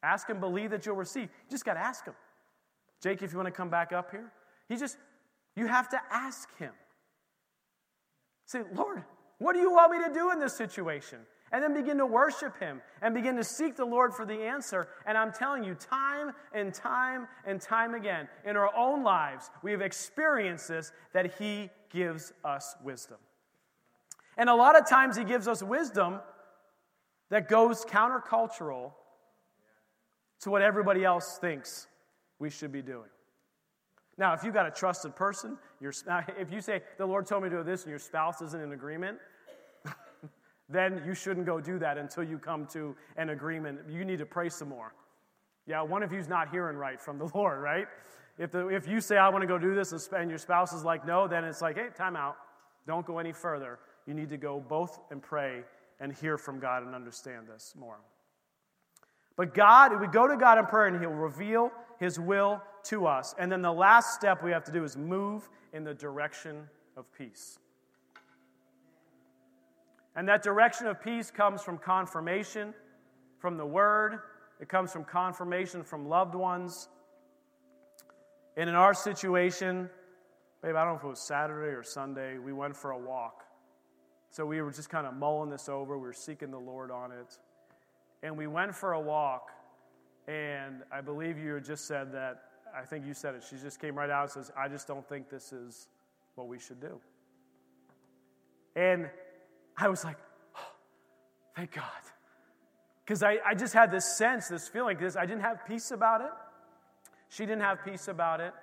Ask 0.01 0.29
and 0.29 0.39
believe 0.39 0.69
that 0.69 0.85
you'll 0.85 0.95
receive. 0.95 1.23
You 1.23 1.51
just 1.51 1.65
got 1.65 1.73
to 1.73 1.81
ask 1.81 2.05
Him. 2.05 2.13
Jake, 3.03 3.21
if 3.21 3.33
you 3.33 3.37
want 3.37 3.47
to 3.47 3.51
come 3.51 3.69
back 3.69 3.91
up 3.91 4.11
here, 4.11 4.31
He 4.69 4.77
just, 4.77 4.95
you 5.57 5.67
have 5.67 5.89
to 5.89 5.99
ask 6.09 6.57
Him. 6.57 6.71
Say, 8.45 8.61
Lord, 8.73 9.03
what 9.39 9.55
do 9.55 9.59
you 9.59 9.73
want 9.73 9.91
me 9.91 10.07
to 10.07 10.13
do 10.13 10.31
in 10.31 10.39
this 10.39 10.55
situation? 10.55 11.19
And 11.51 11.63
then 11.63 11.73
begin 11.73 11.97
to 11.97 12.05
worship 12.05 12.59
Him 12.59 12.81
and 13.01 13.13
begin 13.13 13.35
to 13.35 13.43
seek 13.43 13.75
the 13.75 13.85
Lord 13.85 14.13
for 14.13 14.25
the 14.25 14.41
answer. 14.43 14.87
And 15.05 15.17
I'm 15.17 15.31
telling 15.31 15.63
you, 15.63 15.75
time 15.75 16.31
and 16.53 16.73
time 16.73 17.27
and 17.45 17.61
time 17.61 17.93
again, 17.93 18.27
in 18.45 18.57
our 18.57 18.75
own 18.75 19.03
lives, 19.03 19.49
we 19.61 19.71
have 19.71 19.81
experienced 19.81 20.67
this 20.67 20.91
that 21.13 21.35
He 21.37 21.69
gives 21.91 22.33
us 22.43 22.75
wisdom. 22.83 23.17
And 24.37 24.49
a 24.49 24.55
lot 24.55 24.77
of 24.77 24.89
times, 24.89 25.15
He 25.17 25.23
gives 25.23 25.47
us 25.47 25.61
wisdom 25.63 26.19
that 27.29 27.47
goes 27.47 27.85
countercultural 27.85 28.91
to 30.41 30.49
what 30.49 30.61
everybody 30.61 31.03
else 31.03 31.37
thinks 31.39 31.87
we 32.39 32.49
should 32.49 32.71
be 32.71 32.81
doing. 32.81 33.09
Now, 34.17 34.33
if 34.33 34.43
you've 34.43 34.53
got 34.53 34.65
a 34.65 34.71
trusted 34.71 35.15
person, 35.15 35.57
if 35.81 36.51
you 36.51 36.61
say, 36.61 36.81
The 36.97 37.05
Lord 37.05 37.25
told 37.25 37.43
me 37.43 37.49
to 37.49 37.57
do 37.57 37.63
this, 37.63 37.83
and 37.83 37.89
your 37.89 37.99
spouse 37.99 38.41
isn't 38.41 38.61
in 38.61 38.73
agreement, 38.73 39.19
then 40.69 41.01
you 41.05 41.13
shouldn't 41.13 41.45
go 41.45 41.59
do 41.59 41.77
that 41.79 41.97
until 41.97 42.23
you 42.23 42.37
come 42.37 42.65
to 42.67 42.95
an 43.17 43.29
agreement. 43.29 43.79
You 43.89 44.03
need 44.03 44.19
to 44.19 44.25
pray 44.25 44.49
some 44.49 44.69
more. 44.69 44.93
Yeah, 45.67 45.81
one 45.81 46.03
of 46.03 46.11
you's 46.11 46.27
not 46.27 46.49
hearing 46.49 46.77
right 46.77 46.99
from 46.99 47.17
the 47.17 47.29
Lord, 47.35 47.61
right? 47.61 47.87
If, 48.37 48.51
the, 48.51 48.67
if 48.67 48.87
you 48.87 48.99
say, 48.99 49.17
I 49.17 49.29
want 49.29 49.43
to 49.43 49.47
go 49.47 49.57
do 49.57 49.73
this, 49.73 50.09
and 50.11 50.29
your 50.29 50.39
spouse 50.39 50.73
is 50.73 50.83
like, 50.83 51.05
no, 51.05 51.27
then 51.27 51.43
it's 51.43 51.61
like, 51.61 51.77
hey, 51.77 51.87
time 51.95 52.15
out. 52.15 52.35
Don't 52.87 53.05
go 53.05 53.19
any 53.19 53.31
further. 53.31 53.79
You 54.05 54.13
need 54.13 54.29
to 54.29 54.37
go 54.37 54.59
both 54.59 54.99
and 55.09 55.21
pray 55.21 55.63
and 55.99 56.13
hear 56.13 56.37
from 56.37 56.59
God 56.59 56.83
and 56.83 56.93
understand 56.93 57.47
this 57.47 57.73
more. 57.77 57.99
But 59.37 59.53
God, 59.53 59.99
we 59.99 60.07
go 60.07 60.27
to 60.27 60.37
God 60.37 60.57
in 60.57 60.65
prayer 60.65 60.87
and 60.87 60.99
He'll 60.99 61.09
reveal 61.09 61.71
His 61.99 62.19
will 62.19 62.61
to 62.85 63.07
us. 63.07 63.33
And 63.39 63.51
then 63.51 63.61
the 63.61 63.71
last 63.71 64.13
step 64.13 64.43
we 64.43 64.51
have 64.51 64.63
to 64.65 64.71
do 64.71 64.83
is 64.83 64.95
move 64.95 65.49
in 65.73 65.83
the 65.83 65.93
direction 65.93 66.67
of 66.95 67.11
peace. 67.17 67.59
And 70.15 70.27
that 70.29 70.43
direction 70.43 70.87
of 70.87 71.01
peace 71.01 71.29
comes 71.29 71.61
from 71.61 71.77
confirmation, 71.77 72.73
from 73.39 73.57
the 73.57 73.65
Word, 73.65 74.19
it 74.59 74.69
comes 74.69 74.91
from 74.91 75.03
confirmation 75.03 75.83
from 75.83 76.07
loved 76.07 76.35
ones. 76.35 76.87
And 78.55 78.69
in 78.69 78.75
our 78.75 78.93
situation, 78.93 79.89
babe, 80.63 80.75
I 80.75 80.85
don't 80.85 80.93
know 80.93 80.99
if 80.99 81.03
it 81.03 81.07
was 81.07 81.19
Saturday 81.19 81.75
or 81.75 81.83
Sunday, 81.83 82.37
we 82.37 82.53
went 82.53 82.75
for 82.75 82.91
a 82.91 82.97
walk. 82.97 83.43
So 84.29 84.45
we 84.45 84.61
were 84.61 84.71
just 84.71 84.89
kind 84.89 85.05
of 85.05 85.13
mulling 85.13 85.49
this 85.49 85.67
over. 85.69 85.97
We 85.97 86.07
were 86.07 86.13
seeking 86.13 86.51
the 86.51 86.59
Lord 86.59 86.91
on 86.91 87.11
it. 87.11 87.37
And 88.23 88.37
we 88.37 88.47
went 88.47 88.73
for 88.73 88.93
a 88.93 88.99
walk. 88.99 89.51
And 90.27 90.83
I 90.91 91.01
believe 91.01 91.37
you 91.37 91.59
just 91.59 91.85
said 91.85 92.11
that, 92.13 92.43
I 92.75 92.85
think 92.85 93.05
you 93.05 93.13
said 93.13 93.35
it. 93.35 93.43
She 93.49 93.57
just 93.57 93.79
came 93.79 93.95
right 93.95 94.09
out 94.09 94.23
and 94.23 94.31
says, 94.31 94.51
I 94.57 94.67
just 94.67 94.87
don't 94.87 95.07
think 95.07 95.29
this 95.29 95.53
is 95.53 95.87
what 96.35 96.47
we 96.47 96.59
should 96.59 96.81
do. 96.81 96.99
And 98.75 99.09
I 99.77 99.87
was 99.87 100.03
like, 100.03 100.17
oh, 100.55 100.71
thank 101.55 101.73
God. 101.73 101.83
Because 103.03 103.21
I, 103.21 103.37
I 103.45 103.53
just 103.53 103.73
had 103.73 103.91
this 103.91 104.17
sense, 104.17 104.47
this 104.47 104.67
feeling, 104.67 104.97
because 104.97 105.15
I 105.15 105.25
didn't 105.25 105.41
have 105.41 105.65
peace 105.67 105.91
about 105.91 106.21
it. 106.21 106.31
She 107.29 107.45
didn't 107.45 107.61
have 107.61 107.83
peace 107.83 108.07
about 108.07 108.39
it. 108.39 108.53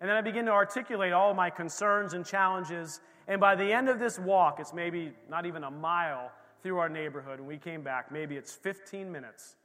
And 0.00 0.08
then 0.08 0.16
I 0.16 0.20
began 0.20 0.44
to 0.44 0.52
articulate 0.52 1.12
all 1.12 1.34
my 1.34 1.50
concerns 1.50 2.12
and 2.12 2.24
challenges. 2.24 3.00
And 3.26 3.40
by 3.40 3.56
the 3.56 3.72
end 3.72 3.88
of 3.88 3.98
this 3.98 4.18
walk, 4.18 4.60
it's 4.60 4.72
maybe 4.72 5.12
not 5.28 5.46
even 5.46 5.64
a 5.64 5.70
mile 5.70 6.30
through 6.62 6.78
our 6.78 6.88
neighborhood, 6.88 7.38
and 7.38 7.46
we 7.46 7.56
came 7.56 7.82
back, 7.82 8.10
maybe 8.10 8.36
it's 8.36 8.52
15 8.52 9.10
minutes, 9.10 9.56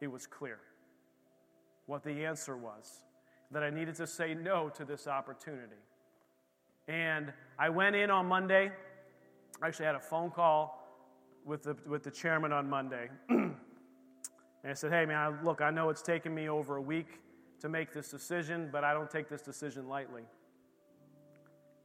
it 0.00 0.06
was 0.06 0.26
clear 0.26 0.58
what 1.86 2.02
the 2.02 2.24
answer 2.24 2.56
was 2.56 3.04
that 3.50 3.62
I 3.62 3.70
needed 3.70 3.94
to 3.96 4.06
say 4.06 4.34
no 4.34 4.68
to 4.70 4.84
this 4.84 5.06
opportunity. 5.06 5.82
And 6.86 7.32
I 7.58 7.68
went 7.70 7.96
in 7.96 8.10
on 8.10 8.26
Monday. 8.26 8.72
I 9.62 9.66
actually 9.66 9.86
had 9.86 9.96
a 9.96 10.00
phone 10.00 10.30
call 10.30 10.86
with 11.44 11.62
the, 11.62 11.76
with 11.86 12.02
the 12.04 12.10
chairman 12.10 12.52
on 12.52 12.68
Monday. 12.68 13.08
and 13.28 13.56
I 14.64 14.74
said, 14.74 14.92
hey, 14.92 15.04
man, 15.04 15.38
look, 15.42 15.60
I 15.60 15.70
know 15.70 15.88
it's 15.90 16.02
taken 16.02 16.34
me 16.34 16.48
over 16.48 16.76
a 16.76 16.82
week 16.82 17.20
to 17.60 17.68
make 17.68 17.92
this 17.92 18.10
decision, 18.10 18.68
but 18.70 18.84
I 18.84 18.92
don't 18.92 19.10
take 19.10 19.28
this 19.28 19.42
decision 19.42 19.88
lightly. 19.88 20.22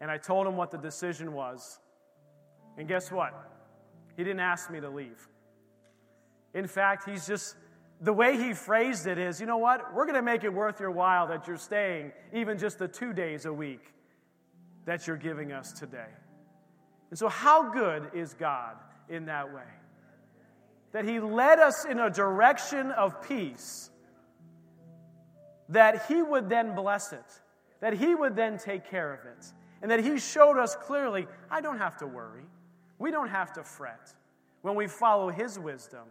And 0.02 0.12
I 0.12 0.18
told 0.18 0.46
him 0.46 0.58
what 0.58 0.70
the 0.70 0.78
decision 0.78 1.34
was. 1.34 1.80
And 2.78 2.88
guess 2.88 3.12
what? 3.12 3.34
He 4.18 4.24
didn't 4.24 4.42
ask 4.42 4.70
me 4.70 4.80
to 4.80 4.90
leave. 4.90 5.28
In 6.54 6.68
fact, 6.68 7.10
he's 7.10 7.26
just, 7.26 7.56
the 8.02 8.14
way 8.14 8.38
he 8.38 8.54
phrased 8.54 9.08
it 9.08 9.18
is, 9.18 9.40
you 9.40 9.48
know 9.48 9.58
what? 9.58 9.94
We're 9.94 10.06
going 10.06 10.16
to 10.16 10.22
make 10.22 10.44
it 10.44 10.54
worth 10.54 10.80
your 10.80 10.92
while 10.92 11.26
that 11.28 11.48
you're 11.48 11.58
staying 11.58 12.12
even 12.34 12.60
just 12.60 12.78
the 12.78 12.88
two 12.88 13.14
days 13.14 13.46
a 13.46 13.54
week 13.54 13.94
that 14.86 15.08
you're 15.08 15.18
giving 15.18 15.52
us 15.52 15.72
today. 15.72 16.10
And 17.14 17.20
so, 17.20 17.30
how 17.30 17.70
good 17.70 18.10
is 18.16 18.34
God 18.34 18.76
in 19.08 19.28
that 19.28 19.54
way? 19.54 19.62
That 20.94 21.06
he 21.06 21.20
led 21.20 21.60
us 21.60 21.86
in 21.86 22.00
a 22.00 22.10
direction 22.10 22.90
of 22.90 23.22
peace 23.22 23.92
that 25.70 26.08
He 26.08 26.24
would 26.24 26.50
then 26.50 26.74
bless 26.74 27.14
it, 27.14 27.42
that 27.82 27.94
He 27.94 28.16
would 28.16 28.36
then 28.36 28.58
take 28.58 28.90
care 28.90 29.14
of 29.14 29.20
it, 29.26 29.46
and 29.84 29.92
that 29.92 30.00
He 30.00 30.18
showed 30.18 30.58
us 30.58 30.76
clearly 30.76 31.28
I 31.52 31.62
don't 31.62 31.78
have 31.78 31.98
to 31.98 32.08
worry. 32.08 32.46
We 32.98 33.12
don't 33.12 33.30
have 33.30 33.54
to 33.54 33.64
fret 33.64 34.12
when 34.64 34.74
we 34.74 34.88
follow 34.88 35.30
His 35.30 35.60
wisdom 35.60 36.08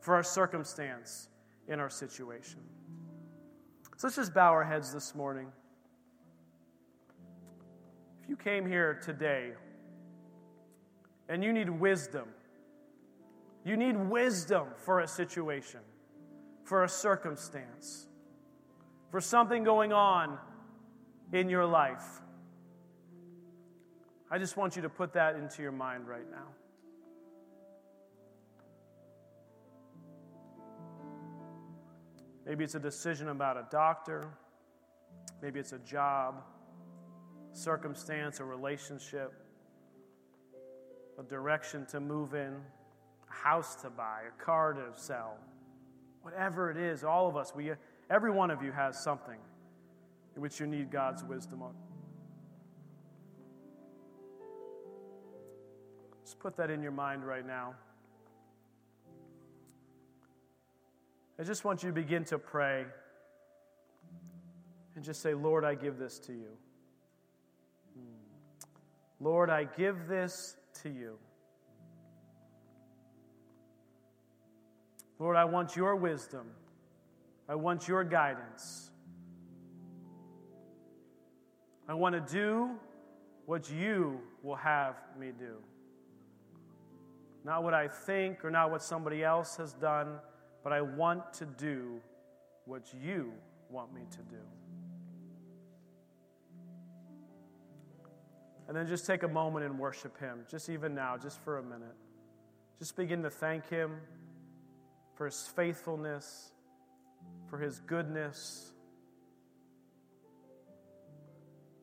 for 0.00 0.14
our 0.14 0.22
circumstance 0.22 1.28
in 1.68 1.80
our 1.80 1.90
situation. 1.90 2.60
So 3.98 4.06
let's 4.06 4.16
just 4.16 4.32
bow 4.32 4.52
our 4.52 4.64
heads 4.64 4.90
this 4.90 5.14
morning. 5.14 5.52
If 8.22 8.28
you 8.30 8.36
came 8.36 8.64
here 8.64 8.98
today 9.04 9.52
and 11.30 11.42
you 11.42 11.54
need 11.54 11.70
wisdom, 11.70 12.28
you 13.64 13.78
need 13.78 13.96
wisdom 13.96 14.66
for 14.76 15.00
a 15.00 15.08
situation, 15.08 15.80
for 16.64 16.84
a 16.84 16.88
circumstance 16.88 18.06
for 19.10 19.20
something 19.20 19.64
going 19.64 19.92
on 19.92 20.38
in 21.32 21.48
your 21.48 21.66
life. 21.66 22.20
I 24.30 24.38
just 24.38 24.56
want 24.56 24.76
you 24.76 24.82
to 24.82 24.88
put 24.88 25.12
that 25.14 25.34
into 25.34 25.62
your 25.62 25.72
mind 25.72 26.06
right 26.06 26.30
now. 26.30 26.46
Maybe 32.46 32.64
it's 32.64 32.76
a 32.76 32.80
decision 32.80 33.28
about 33.28 33.56
a 33.56 33.66
doctor. 33.70 34.32
Maybe 35.42 35.58
it's 35.58 35.72
a 35.72 35.78
job, 35.78 36.42
circumstance, 37.52 38.38
a 38.38 38.44
relationship, 38.44 39.32
a 41.20 41.22
direction 41.22 41.86
to 41.86 42.00
move 42.00 42.34
in, 42.34 42.56
a 43.28 43.32
house 43.32 43.76
to 43.76 43.90
buy, 43.90 44.22
a 44.26 44.42
car 44.42 44.72
to 44.72 44.86
sell. 44.94 45.36
Whatever 46.22 46.70
it 46.70 46.76
is, 46.76 47.04
all 47.04 47.28
of 47.28 47.36
us, 47.36 47.54
we 47.54 47.72
Every 48.10 48.32
one 48.32 48.50
of 48.50 48.60
you 48.60 48.72
has 48.72 48.98
something 48.98 49.38
in 50.34 50.42
which 50.42 50.58
you 50.58 50.66
need 50.66 50.90
God's 50.90 51.22
wisdom 51.22 51.62
on. 51.62 51.74
Just 56.24 56.40
put 56.40 56.56
that 56.56 56.70
in 56.70 56.82
your 56.82 56.92
mind 56.92 57.24
right 57.24 57.46
now. 57.46 57.74
I 61.38 61.44
just 61.44 61.64
want 61.64 61.84
you 61.84 61.90
to 61.90 61.94
begin 61.94 62.24
to 62.26 62.38
pray 62.38 62.84
and 64.96 65.04
just 65.04 65.22
say, 65.22 65.32
Lord, 65.34 65.64
I 65.64 65.76
give 65.76 65.96
this 65.96 66.18
to 66.20 66.32
you. 66.32 66.50
Hmm. 67.94 69.24
Lord, 69.24 69.50
I 69.50 69.64
give 69.64 70.08
this 70.08 70.56
to 70.82 70.88
you. 70.88 71.18
Lord, 75.18 75.36
I 75.36 75.44
want 75.44 75.76
your 75.76 75.96
wisdom. 75.96 76.46
I 77.48 77.54
want 77.54 77.86
your 77.86 78.04
guidance. 78.04 78.90
I 81.88 81.94
want 81.94 82.14
to 82.14 82.32
do 82.32 82.70
what 83.46 83.70
you 83.70 84.20
will 84.42 84.56
have 84.56 84.96
me 85.18 85.32
do. 85.38 85.56
Not 87.44 87.64
what 87.64 87.74
I 87.74 87.88
think 87.88 88.44
or 88.44 88.50
not 88.50 88.70
what 88.70 88.82
somebody 88.82 89.24
else 89.24 89.56
has 89.56 89.72
done, 89.74 90.18
but 90.62 90.72
I 90.72 90.80
want 90.80 91.32
to 91.34 91.46
do 91.46 92.00
what 92.64 92.82
you 93.02 93.32
want 93.68 93.92
me 93.92 94.02
to 94.10 94.18
do. 94.18 94.59
And 98.70 98.78
then 98.78 98.86
just 98.86 99.04
take 99.04 99.22
a 99.22 99.28
moment 99.28 99.66
and 99.66 99.78
worship 99.78 100.18
Him, 100.18 100.46
just 100.48 100.70
even 100.70 100.94
now, 100.94 101.18
just 101.18 101.38
for 101.44 101.58
a 101.58 101.62
minute. 101.62 101.96
Just 102.78 102.96
begin 102.96 103.22
to 103.24 103.30
thank 103.30 103.68
Him 103.68 103.98
for 105.16 105.26
His 105.26 105.46
faithfulness 105.54 106.52
for 107.48 107.58
his 107.58 107.80
goodness. 107.80 108.72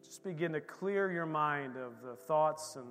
Just 0.03 0.23
begin 0.23 0.53
to 0.53 0.61
clear 0.61 1.11
your 1.11 1.25
mind 1.25 1.75
of 1.75 2.01
the 2.01 2.15
thoughts 2.15 2.75
and 2.75 2.87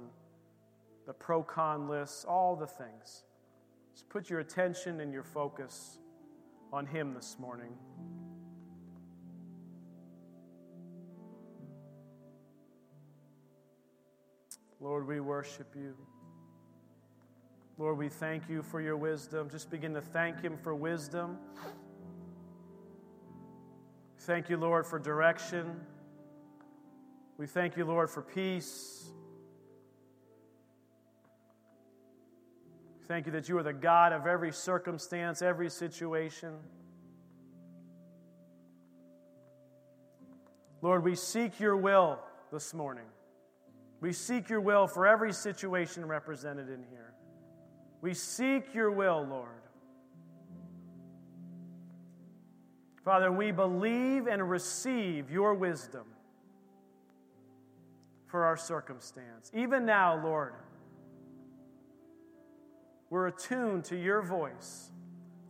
the 1.06 1.12
pro 1.12 1.42
con 1.42 1.88
lists, 1.88 2.24
all 2.24 2.56
the 2.56 2.66
things. 2.66 3.24
Just 3.94 4.08
put 4.08 4.28
your 4.28 4.40
attention 4.40 5.00
and 5.00 5.12
your 5.12 5.22
focus 5.22 5.98
on 6.72 6.86
him 6.86 7.14
this 7.14 7.36
morning. 7.38 7.72
Lord, 14.80 15.06
we 15.06 15.20
worship 15.20 15.74
you. 15.74 15.94
Lord, 17.78 17.98
we 17.98 18.08
thank 18.08 18.48
you 18.48 18.62
for 18.62 18.80
your 18.80 18.96
wisdom. 18.96 19.50
Just 19.50 19.70
begin 19.70 19.94
to 19.94 20.00
thank 20.00 20.40
him 20.40 20.56
for 20.56 20.74
wisdom. 20.74 21.38
Thank 24.20 24.48
you, 24.48 24.56
Lord, 24.56 24.86
for 24.86 24.98
direction. 24.98 25.80
We 27.38 27.46
thank 27.46 27.76
you, 27.76 27.84
Lord, 27.84 28.10
for 28.10 28.22
peace. 28.22 29.10
Thank 33.06 33.26
you 33.26 33.32
that 33.32 33.48
you 33.48 33.56
are 33.58 33.62
the 33.62 33.72
God 33.72 34.12
of 34.12 34.26
every 34.26 34.52
circumstance, 34.52 35.42
every 35.42 35.70
situation. 35.70 36.54
Lord, 40.82 41.04
we 41.04 41.14
seek 41.14 41.60
your 41.60 41.76
will 41.76 42.18
this 42.50 42.74
morning. 42.74 43.04
We 44.00 44.12
seek 44.12 44.48
your 44.48 44.60
will 44.60 44.86
for 44.86 45.06
every 45.06 45.32
situation 45.32 46.04
represented 46.04 46.68
in 46.68 46.84
here. 46.90 47.14
We 48.02 48.14
seek 48.14 48.74
your 48.74 48.90
will, 48.90 49.26
Lord. 49.28 49.48
Father, 53.04 53.30
we 53.30 53.52
believe 53.52 54.26
and 54.26 54.50
receive 54.50 55.30
your 55.30 55.54
wisdom 55.54 56.04
for 58.26 58.44
our 58.44 58.56
circumstance. 58.56 59.50
Even 59.54 59.86
now, 59.86 60.20
Lord, 60.22 60.54
we're 63.08 63.28
attuned 63.28 63.84
to 63.84 63.96
your 63.96 64.22
voice, 64.22 64.90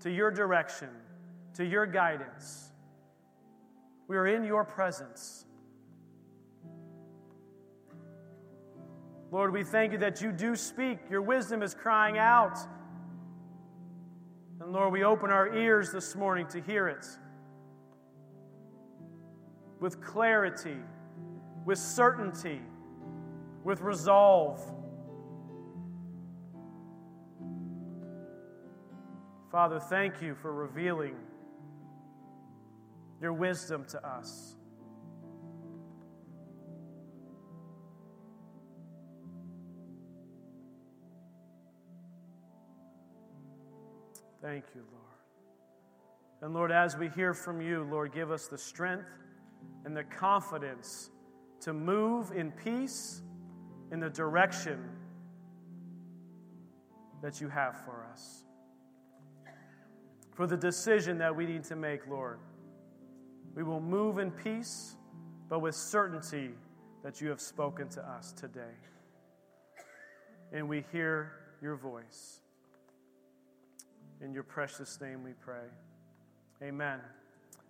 to 0.01 0.11
your 0.11 0.31
direction, 0.31 0.91
to 1.55 1.65
your 1.65 1.87
guidance. 1.87 2.71
We 4.07 4.17
are 4.19 4.27
in 4.27 4.45
your 4.45 4.63
presence. 4.63 5.46
Lord, 9.31 9.53
we 9.53 9.65
thank 9.65 9.93
you 9.93 9.99
that 9.99 10.21
you 10.23 10.33
do 10.33 10.55
speak. 10.55 10.99
Your 11.11 11.23
wisdom 11.23 11.63
is 11.63 11.75
crying 11.75 12.19
out. 12.19 12.59
And 14.61 14.73
Lord, 14.73 14.93
we 14.93 15.05
open 15.05 15.31
our 15.31 15.55
ears 15.55 15.93
this 15.93 16.15
morning 16.15 16.47
to 16.49 16.61
hear 16.61 16.89
it 16.89 17.07
with 19.81 20.01
clarity, 20.01 20.77
with 21.65 21.79
certainty, 21.79 22.61
with 23.65 23.81
resolve. 23.81 24.63
Father, 29.51 29.81
thank 29.81 30.23
you 30.23 30.35
for 30.35 30.53
revealing 30.53 31.17
your 33.21 33.33
wisdom 33.33 33.85
to 33.89 34.07
us. 34.07 34.57
Thank 44.43 44.65
you, 44.75 44.83
Lord. 44.93 45.07
And 46.43 46.53
Lord, 46.53 46.71
as 46.71 46.97
we 46.97 47.09
hear 47.09 47.33
from 47.33 47.61
you, 47.61 47.87
Lord, 47.91 48.13
give 48.13 48.31
us 48.31 48.47
the 48.47 48.59
strength 48.59 49.09
and 49.85 49.97
the 49.97 50.05
confidence 50.05 51.11
to 51.61 51.73
move 51.73 52.33
in 52.33 52.53
peace 52.53 53.23
in 53.91 54.01
the 54.01 54.11
direction 54.11 54.79
that 57.23 57.41
you 57.41 57.49
have 57.49 57.77
for 57.85 58.07
us. 58.13 58.45
For 60.35 60.47
the 60.47 60.57
decision 60.57 61.19
that 61.19 61.35
we 61.35 61.47
need 61.47 61.65
to 61.65 61.77
make, 61.77 62.07
Lord, 62.07 62.39
we 63.55 63.63
will 63.63 63.81
move 63.81 64.19
in 64.19 64.31
peace, 64.31 64.97
but 65.49 65.61
with 65.61 65.75
certainty 65.75 66.51
that 67.03 67.23
you 67.23 67.31
have 67.31 67.41
spoken 67.41 67.89
to 67.89 68.03
us 68.03 68.33
today. 68.33 68.75
And 70.53 70.69
we 70.69 70.85
hear 70.93 71.33
your 71.63 71.77
voice. 71.77 72.43
In 74.21 74.33
your 74.33 74.43
precious 74.43 74.99
name 75.01 75.23
we 75.23 75.33
pray. 75.33 75.67
Amen. 76.63 77.01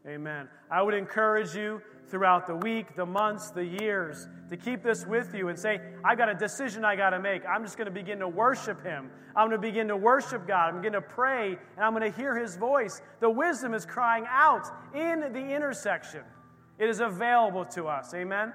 Amen. 0.07 0.49
I 0.71 0.83
would 0.83 0.95
encourage 0.95 1.57
you 1.57 1.83
throughout 2.09 2.47
the 2.47 2.55
week, 2.55 2.95
the 2.95 3.05
months, 3.05 3.51
the 3.51 3.65
years 3.65 4.29
to 4.49 4.57
keep 4.57 4.85
this 4.85 5.05
with 5.05 5.35
you 5.35 5.49
and 5.49 5.59
say, 5.59 5.81
I 6.05 6.15
got 6.15 6.29
a 6.29 6.35
decision 6.35 6.85
I 6.85 6.95
got 6.95 7.11
to 7.11 7.19
make. 7.19 7.43
I'm 7.45 7.65
just 7.65 7.77
going 7.77 7.87
to 7.87 7.93
begin 7.93 8.21
to 8.21 8.29
worship 8.29 8.85
Him. 8.85 9.11
I'm 9.35 9.49
going 9.49 9.61
to 9.61 9.67
begin 9.67 9.89
to 9.89 9.97
worship 9.97 10.47
God. 10.47 10.73
I'm 10.73 10.81
going 10.81 10.93
to 10.93 11.01
pray 11.01 11.59
and 11.77 11.85
I'm 11.85 11.93
going 11.93 12.11
to 12.11 12.17
hear 12.17 12.39
His 12.39 12.57
voice. 12.57 13.03
The 13.19 13.29
wisdom 13.29 13.75
is 13.75 13.85
crying 13.85 14.25
out 14.29 14.69
in 14.95 15.33
the 15.33 15.55
intersection. 15.55 16.23
It 16.79 16.89
is 16.89 17.01
available 17.01 17.65
to 17.65 17.89
us. 17.89 18.15
Amen. 18.15 18.53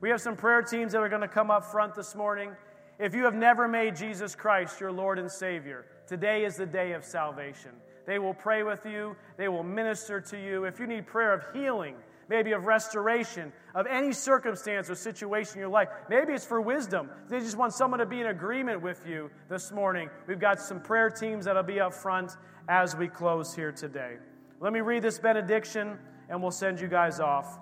We 0.00 0.10
have 0.10 0.20
some 0.20 0.36
prayer 0.36 0.62
teams 0.62 0.92
that 0.92 0.98
are 0.98 1.08
going 1.08 1.22
to 1.22 1.28
come 1.28 1.50
up 1.50 1.64
front 1.64 1.96
this 1.96 2.14
morning. 2.14 2.52
If 3.00 3.12
you 3.12 3.24
have 3.24 3.34
never 3.34 3.66
made 3.66 3.96
Jesus 3.96 4.36
Christ 4.36 4.80
your 4.80 4.92
Lord 4.92 5.18
and 5.18 5.30
Savior, 5.30 5.86
Today 6.06 6.44
is 6.44 6.56
the 6.56 6.66
day 6.66 6.92
of 6.92 7.04
salvation. 7.04 7.72
They 8.06 8.18
will 8.18 8.34
pray 8.34 8.62
with 8.62 8.86
you, 8.86 9.16
they 9.36 9.48
will 9.48 9.64
minister 9.64 10.20
to 10.20 10.40
you. 10.40 10.64
If 10.64 10.78
you 10.78 10.86
need 10.86 11.06
prayer 11.06 11.32
of 11.32 11.44
healing, 11.52 11.96
maybe 12.28 12.52
of 12.52 12.64
restoration, 12.64 13.52
of 13.74 13.86
any 13.86 14.12
circumstance 14.12 14.88
or 14.88 14.94
situation 14.94 15.54
in 15.54 15.60
your 15.60 15.70
life, 15.70 15.88
maybe 16.08 16.32
it's 16.32 16.46
for 16.46 16.60
wisdom. 16.60 17.10
They 17.28 17.40
just 17.40 17.56
want 17.56 17.72
someone 17.72 17.98
to 18.00 18.06
be 18.06 18.20
in 18.20 18.28
agreement 18.28 18.80
with 18.80 19.04
you 19.06 19.30
this 19.48 19.72
morning. 19.72 20.08
We've 20.28 20.38
got 20.38 20.60
some 20.60 20.80
prayer 20.80 21.10
teams 21.10 21.46
that'll 21.46 21.64
be 21.64 21.80
up 21.80 21.94
front 21.94 22.32
as 22.68 22.96
we 22.96 23.08
close 23.08 23.54
here 23.54 23.72
today. 23.72 24.16
Let 24.60 24.72
me 24.72 24.80
read 24.80 25.02
this 25.02 25.18
benediction 25.18 25.98
and 26.28 26.40
we'll 26.40 26.50
send 26.50 26.80
you 26.80 26.88
guys 26.88 27.20
off. 27.20 27.58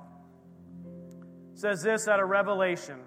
It 1.55 1.59
says 1.59 1.83
this 1.83 2.09
out 2.09 2.21
of 2.21 2.29
Revelation. 2.29 3.01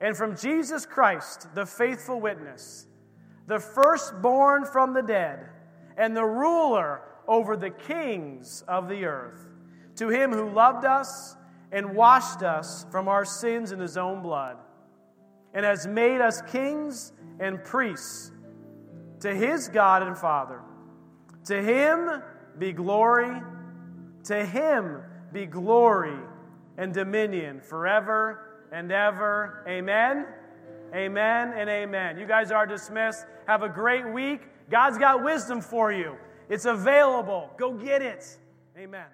And 0.00 0.16
from 0.16 0.36
Jesus 0.36 0.86
Christ, 0.86 1.48
the 1.54 1.66
faithful 1.66 2.20
witness, 2.20 2.86
the 3.50 3.58
firstborn 3.58 4.64
from 4.64 4.94
the 4.94 5.02
dead, 5.02 5.40
and 5.96 6.16
the 6.16 6.24
ruler 6.24 7.02
over 7.26 7.56
the 7.56 7.70
kings 7.70 8.62
of 8.68 8.88
the 8.88 9.04
earth. 9.04 9.48
To 9.96 10.08
him 10.08 10.32
who 10.32 10.50
loved 10.50 10.84
us 10.84 11.36
and 11.72 11.96
washed 11.96 12.44
us 12.44 12.86
from 12.92 13.08
our 13.08 13.24
sins 13.24 13.72
in 13.72 13.80
his 13.80 13.96
own 13.96 14.22
blood, 14.22 14.56
and 15.52 15.64
has 15.66 15.84
made 15.84 16.20
us 16.20 16.40
kings 16.42 17.12
and 17.40 17.62
priests 17.64 18.30
to 19.18 19.34
his 19.34 19.68
God 19.68 20.04
and 20.04 20.16
Father. 20.16 20.60
To 21.46 21.60
him 21.60 22.22
be 22.56 22.72
glory, 22.72 23.42
to 24.24 24.46
him 24.46 25.02
be 25.32 25.46
glory 25.46 26.18
and 26.78 26.94
dominion 26.94 27.60
forever 27.60 28.68
and 28.70 28.92
ever. 28.92 29.64
Amen. 29.68 30.26
Amen 30.94 31.52
and 31.56 31.70
amen. 31.70 32.18
You 32.18 32.26
guys 32.26 32.50
are 32.50 32.66
dismissed. 32.66 33.26
Have 33.46 33.62
a 33.62 33.68
great 33.68 34.06
week. 34.12 34.42
God's 34.70 34.98
got 34.98 35.22
wisdom 35.22 35.60
for 35.60 35.92
you, 35.92 36.16
it's 36.48 36.64
available. 36.64 37.50
Go 37.56 37.72
get 37.72 38.02
it. 38.02 38.38
Amen. 38.76 39.06